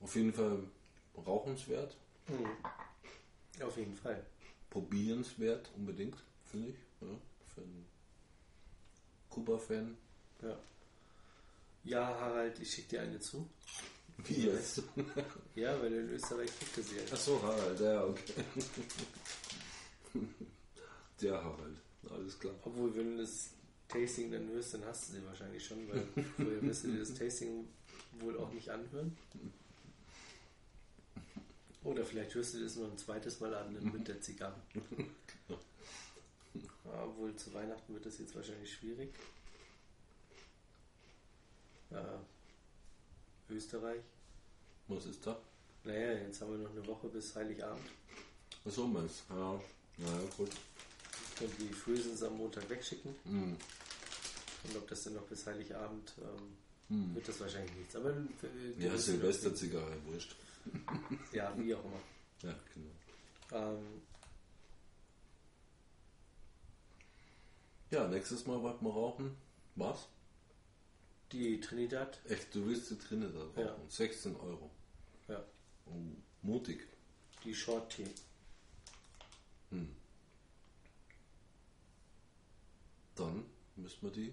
Auf 0.00 0.14
jeden 0.14 0.32
Fall 0.32 0.58
rauchenswert, 1.16 1.96
Mhm. 2.28 2.48
Auf 3.64 3.76
jeden 3.76 3.94
Fall. 3.96 4.24
probierenswert 4.70 5.70
unbedingt, 5.76 6.16
finde 6.56 6.70
ich. 6.70 6.76
Ja, 7.00 7.08
für 7.54 7.60
einen 7.60 7.86
Kuba-Fan. 9.28 9.96
Ja. 10.42 10.58
Ja, 11.84 12.06
Harald, 12.20 12.58
ich 12.58 12.70
schicke 12.70 12.88
dir 12.88 13.02
eine 13.02 13.20
zu. 13.20 13.48
Wie 14.24 14.46
jetzt? 14.46 14.82
Ja, 15.54 15.80
weil 15.80 15.92
in 15.92 16.10
Österreich 16.10 16.50
gibt 16.58 16.78
es 16.78 16.88
sie 16.88 16.96
ja. 16.96 17.02
Achso, 17.12 17.40
Harald, 17.42 17.78
ja, 17.78 18.04
okay. 18.04 18.44
Der 21.20 21.44
Harald, 21.44 21.76
alles 22.10 22.38
klar. 22.38 22.54
Obwohl, 22.62 22.96
wenn 22.96 23.16
du 23.16 23.22
das 23.22 23.50
Tasting 23.88 24.30
dann 24.32 24.48
hörst, 24.48 24.74
dann 24.74 24.84
hast 24.86 25.08
du 25.08 25.12
sie 25.12 25.24
wahrscheinlich 25.26 25.64
schon, 25.64 25.88
weil 25.88 26.06
vorher 26.36 26.62
wirst 26.62 26.84
du 26.84 26.92
dir 26.92 27.00
das 27.00 27.14
Tasting 27.14 27.68
wohl 28.18 28.38
auch 28.38 28.50
nicht 28.52 28.70
anhören. 28.70 29.16
Oder 31.84 32.04
vielleicht 32.04 32.34
hörst 32.34 32.54
du 32.54 32.62
das 32.62 32.76
noch 32.76 32.90
ein 32.90 32.98
zweites 32.98 33.38
Mal 33.38 33.54
an 33.54 33.92
mit 33.92 34.08
der 34.08 34.20
Zigarre. 34.20 34.60
Ja, 36.86 37.04
obwohl 37.04 37.34
zu 37.36 37.52
Weihnachten 37.52 37.92
wird 37.94 38.06
das 38.06 38.18
jetzt 38.18 38.34
wahrscheinlich 38.34 38.72
schwierig. 38.72 39.12
Ja, 41.90 42.20
Österreich. 43.50 44.02
Was 44.88 45.06
ist 45.06 45.26
da? 45.26 45.38
Naja, 45.84 46.12
jetzt 46.12 46.40
haben 46.40 46.50
wir 46.52 46.58
noch 46.58 46.70
eine 46.70 46.86
Woche 46.86 47.08
bis 47.08 47.34
Heiligabend. 47.34 47.84
Achso, 48.64 48.86
meinst 48.86 49.22
du? 49.28 49.34
Ja, 49.34 49.60
naja, 49.98 50.20
gut. 50.36 50.50
Und 51.40 51.50
die 51.60 51.72
Frühsens 51.72 52.22
am 52.22 52.36
Montag 52.38 52.68
wegschicken. 52.68 53.14
Hm. 53.24 53.56
Und 54.64 54.76
ob 54.76 54.88
das 54.88 55.04
dann 55.04 55.14
noch 55.14 55.26
bis 55.26 55.46
Heiligabend 55.46 56.12
ähm, 56.20 56.56
Hm. 56.88 57.14
wird 57.16 57.26
das 57.26 57.40
wahrscheinlich 57.40 57.74
nichts. 57.74 57.96
Aber 57.96 58.10
äh, 58.10 58.84
Ja, 58.84 58.96
Silvesterzigarre, 58.96 59.96
wurscht. 60.06 60.36
Ja, 61.32 61.52
wie 61.58 61.74
auch 61.74 61.84
immer. 61.84 62.00
Ja, 62.42 62.54
genau. 62.74 62.90
Ähm, 63.52 64.02
Ja, 67.90 68.06
nächstes 68.08 68.46
Mal 68.46 68.62
wollten 68.62 68.84
wir 68.84 68.92
rauchen. 68.92 69.36
Was? 69.76 70.08
die 71.32 71.60
Trinidad, 71.60 72.20
Echt, 72.28 72.54
du 72.54 72.64
willst 72.66 72.88
die 72.88 72.98
Trinidad 72.98 73.48
rauchen? 73.56 73.60
Ja. 73.66 73.76
16 73.88 74.36
Euro. 74.36 74.70
ja, 75.26 75.42
Oh, 75.86 75.90
mutig. 76.42 76.86
die 77.44 77.52
Short 77.54 77.90
Tea. 77.92 78.06
Hm. 79.70 79.88
Dann 83.16 83.44
müssen 83.74 84.02
wir 84.02 84.10
die 84.12 84.32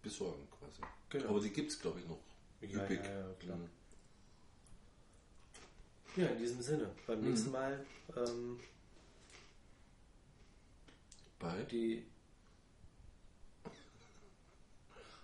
besorgen 0.00 0.46
quasi. 0.50 0.80
Genau. 1.10 1.28
Aber 1.30 1.40
die 1.40 1.50
gibt 1.50 1.72
es, 1.72 1.80
glaube 1.80 1.98
ich, 2.00 2.06
noch 2.06 2.18
Ja, 2.60 2.84
üppig. 2.84 3.04
ja, 3.04 3.18
ja, 3.28 3.32
klar. 3.34 3.56
Hm. 3.58 3.68
Ja, 6.22 6.26
in 6.28 6.38
diesem 6.38 6.62
Sinne. 6.62 6.90
Beim 7.06 7.20
Mhm. 7.20 7.28
nächsten 7.30 7.50
Mal 7.50 7.84
ähm, 8.16 8.60
Bei? 11.40 11.62
die 11.64 12.06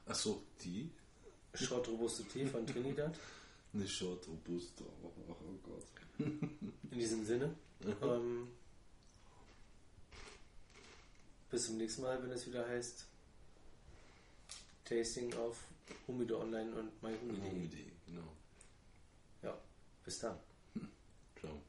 Achso, 0.07 0.43
die? 0.63 0.91
Short 1.55 1.87
Robusto 1.89 2.23
Tee 2.25 2.47
von 2.47 2.67
Trinidad. 2.67 3.19
Eine 3.75 3.89
Short 3.89 4.27
Robusta. 4.29 4.85
Oh, 5.03 5.11
oh, 5.29 5.35
Gott. 5.63 5.87
In 6.19 6.99
diesem 6.99 7.25
Sinne. 7.25 7.55
Mhm. 7.81 7.97
Ähm, 8.03 8.49
bis 11.51 11.67
zum 11.67 11.79
nächsten 11.79 12.03
Mal, 12.03 12.23
wenn 12.23 12.31
es 12.31 12.47
wieder 12.47 12.67
heißt 12.67 13.07
Tasting 14.85 15.33
auf 15.35 15.65
Humido 16.07 16.41
Online 16.41 16.71
und 16.75 17.03
myhumi.de. 17.03 17.51
Humidee, 17.51 17.93
genau. 18.07 18.33
Ja, 19.43 19.59
bis 20.05 20.19
dann. 20.19 20.39
Ciao. 21.41 21.63